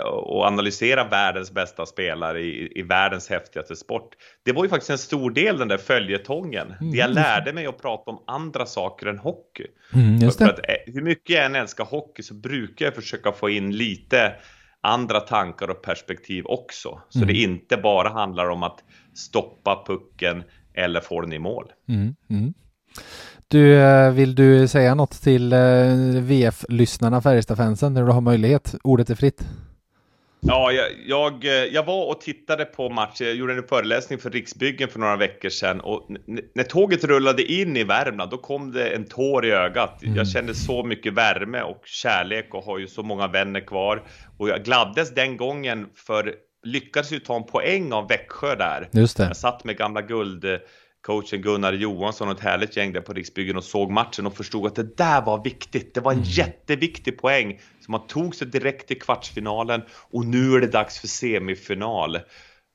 och 0.04 0.44
analysera 0.46 1.08
världens 1.08 1.52
bästa 1.52 1.86
spelare 1.86 2.40
i, 2.40 2.72
i 2.78 2.82
världens 2.82 3.28
häftigaste 3.28 3.76
sport. 3.76 4.14
Det 4.44 4.52
var 4.52 4.64
ju 4.64 4.70
faktiskt 4.70 4.90
en 4.90 4.98
stor 4.98 5.30
del 5.30 5.58
den 5.58 5.68
där 5.68 5.78
följetongen. 5.78 6.74
Mm. 6.80 6.94
jag 6.94 7.10
lärde 7.10 7.52
mig 7.52 7.66
att 7.66 7.82
prata 7.82 8.10
om 8.10 8.22
andra 8.26 8.66
saker 8.66 9.06
än 9.06 9.18
hockey. 9.18 9.66
Mm, 9.94 10.30
för, 10.30 10.44
att, 10.44 10.58
eh, 10.58 10.94
hur 10.94 11.02
mycket 11.02 11.30
jag 11.30 11.44
än 11.44 11.54
älskar 11.54 11.84
hockey 11.84 12.22
så 12.22 12.34
brukar 12.34 12.84
jag 12.84 12.94
försöka 12.94 13.32
få 13.32 13.50
in 13.50 13.76
lite 13.76 14.32
andra 14.80 15.20
tankar 15.20 15.70
och 15.70 15.82
perspektiv 15.82 16.46
också. 16.46 17.00
Så 17.08 17.18
mm. 17.18 17.28
det 17.28 17.34
inte 17.34 17.76
bara 17.76 18.08
handlar 18.08 18.48
om 18.48 18.62
att 18.62 18.84
stoppa 19.14 19.84
pucken 19.86 20.44
eller 20.74 21.00
få 21.00 21.20
den 21.20 21.32
i 21.32 21.38
mål. 21.38 21.72
Du, 23.49 23.74
eh, 23.74 24.12
vill 24.12 24.34
du 24.34 24.68
säga 24.68 24.94
något 24.94 25.22
till 25.22 25.55
VF-lyssnarna, 26.22 27.20
Färjestad-fansen, 27.20 27.94
när 27.94 28.03
du 28.03 28.12
har 28.12 28.20
möjlighet? 28.20 28.74
Ordet 28.82 29.11
är 29.11 29.14
fritt. 29.14 29.44
Ja, 30.40 30.72
jag, 30.72 30.86
jag, 31.07 31.44
jag, 31.72 31.84
var 31.84 32.07
och 32.07 32.20
tittade 32.20 32.64
på 32.64 32.88
matchen. 32.88 33.26
Jag 33.26 33.36
gjorde 33.36 33.53
en 33.53 33.62
föreläsning 33.62 34.18
för 34.18 34.30
Riksbyggen 34.30 34.88
för 34.88 34.99
några 34.99 35.16
veckor 35.16 35.49
sedan 35.49 35.80
och 35.80 36.09
när 36.55 36.64
tåget 36.64 37.05
rullade 37.05 37.53
in 37.53 37.76
i 37.76 37.84
Värmland 37.84 38.30
då 38.30 38.36
kom 38.36 38.72
det 38.72 38.88
en 38.88 39.05
tår 39.05 39.47
i 39.47 39.51
ögat. 39.51 40.03
Mm. 40.03 40.16
Jag 40.16 40.28
kände 40.28 40.55
så 40.55 40.84
mycket 40.84 41.12
värme 41.12 41.62
och 41.62 41.82
kärlek 41.84 42.55
och 42.55 42.64
har 42.64 42.78
ju 42.78 42.86
så 42.86 43.03
många 43.03 43.28
vänner 43.28 43.61
kvar 43.61 44.03
och 44.38 44.49
jag 44.49 44.64
gladdes 44.64 45.14
den 45.14 45.36
gången 45.36 45.86
för 45.94 46.34
lyckades 46.62 47.12
ju 47.12 47.18
ta 47.18 47.36
en 47.36 47.44
poäng 47.44 47.92
av 47.92 48.09
Växjö 48.09 48.55
där. 48.55 48.88
Just 48.92 49.16
det. 49.16 49.24
Jag 49.24 49.36
satt 49.36 49.64
med 49.64 49.76
gamla 49.76 50.03
guld 50.03 50.44
coachen 51.07 51.42
Gunnar 51.42 51.72
Johansson 51.72 52.28
och 52.28 52.34
ett 52.34 52.40
härligt 52.40 52.76
gäng 52.76 52.92
där 52.92 53.00
på 53.00 53.12
Riksbyggen 53.12 53.57
och 53.57 53.64
såg 53.64 53.90
matchen 53.90 54.26
och 54.26 54.36
förstod 54.36 54.66
att 54.66 54.74
det 54.74 54.96
där 54.96 55.22
var 55.22 55.44
viktigt. 55.44 55.94
Det 55.94 56.00
var 56.00 56.12
en 56.12 56.18
mm. 56.18 56.30
jätteviktig 56.30 57.18
poäng. 57.18 57.61
Så 57.80 57.90
man 57.90 58.07
tog 58.07 58.34
sig 58.34 58.46
direkt 58.46 58.88
till 58.88 59.00
kvartsfinalen 59.00 59.82
och 60.11 60.26
nu 60.26 60.54
är 60.54 60.61
det 60.61 60.66
dags 60.66 61.00
för 61.00 61.09
semifinal. 61.09 62.18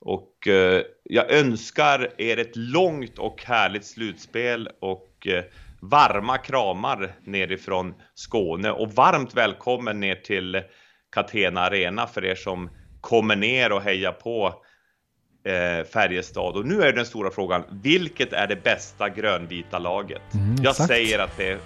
Och 0.00 0.48
eh, 0.48 0.82
jag 1.04 1.32
önskar 1.32 2.14
er 2.18 2.38
ett 2.38 2.56
långt 2.56 3.18
och 3.18 3.42
härligt 3.44 3.84
slutspel 3.84 4.68
och 4.80 5.26
eh, 5.26 5.44
varma 5.80 6.38
kramar 6.38 7.14
nerifrån 7.24 7.94
Skåne 8.14 8.70
och 8.70 8.92
varmt 8.92 9.34
välkommen 9.34 10.00
ner 10.00 10.14
till 10.14 10.62
Catena 11.10 11.60
Arena 11.60 12.06
för 12.06 12.24
er 12.24 12.34
som 12.34 12.70
kommer 13.00 13.36
ner 13.36 13.72
och 13.72 13.82
hejar 13.82 14.12
på 14.12 14.61
eh, 15.44 15.84
Färjestad. 15.92 16.56
Och 16.56 16.66
nu 16.66 16.82
är 16.82 16.92
den 16.92 17.06
stora 17.06 17.30
frågan, 17.30 17.62
vilket 17.82 18.32
är 18.32 18.46
det 18.46 18.64
bästa 18.64 19.08
grönvita 19.08 19.78
laget? 19.78 20.34
Mm, 20.34 20.56
jag 20.62 20.76
säger 20.76 21.18
att 21.18 21.36
det 21.36 21.48
är 21.48 21.58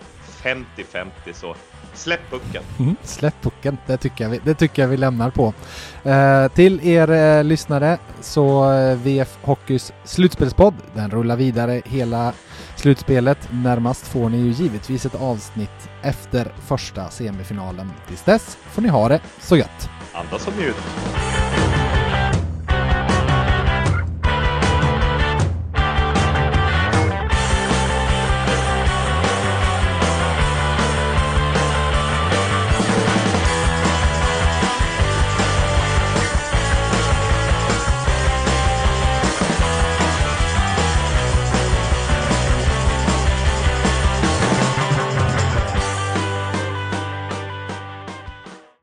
50-50, 0.42 1.06
så 1.32 1.54
släpp 1.94 2.30
pucken. 2.30 2.62
Mm, 2.78 2.96
släpp 3.02 3.42
pucken, 3.42 3.78
det 3.86 3.96
tycker, 3.96 4.24
jag 4.24 4.30
vi, 4.30 4.40
det 4.44 4.54
tycker 4.54 4.82
jag 4.82 4.88
vi 4.88 4.96
lämnar 4.96 5.30
på. 5.30 5.54
Eh, 6.04 6.48
till 6.48 6.88
er 6.88 7.10
eh, 7.10 7.44
lyssnare 7.44 7.98
så 8.20 8.72
eh, 8.72 8.96
VF 8.96 9.38
Hockeys 9.42 9.92
slutspelspodd, 10.04 10.74
den 10.94 11.10
rullar 11.10 11.36
vidare 11.36 11.82
hela 11.84 12.32
slutspelet. 12.76 13.38
Närmast 13.50 14.06
får 14.06 14.28
ni 14.28 14.38
ju 14.38 14.50
givetvis 14.50 15.06
ett 15.06 15.14
avsnitt 15.14 15.90
efter 16.02 16.52
första 16.66 17.10
semifinalen. 17.10 17.92
Tills 18.08 18.22
dess 18.22 18.58
får 18.70 18.82
ni 18.82 18.88
ha 18.88 19.08
det 19.08 19.20
så 19.40 19.56
gött. 19.56 19.90
Andas 20.12 20.46
och 20.46 20.56
njut. 20.58 20.76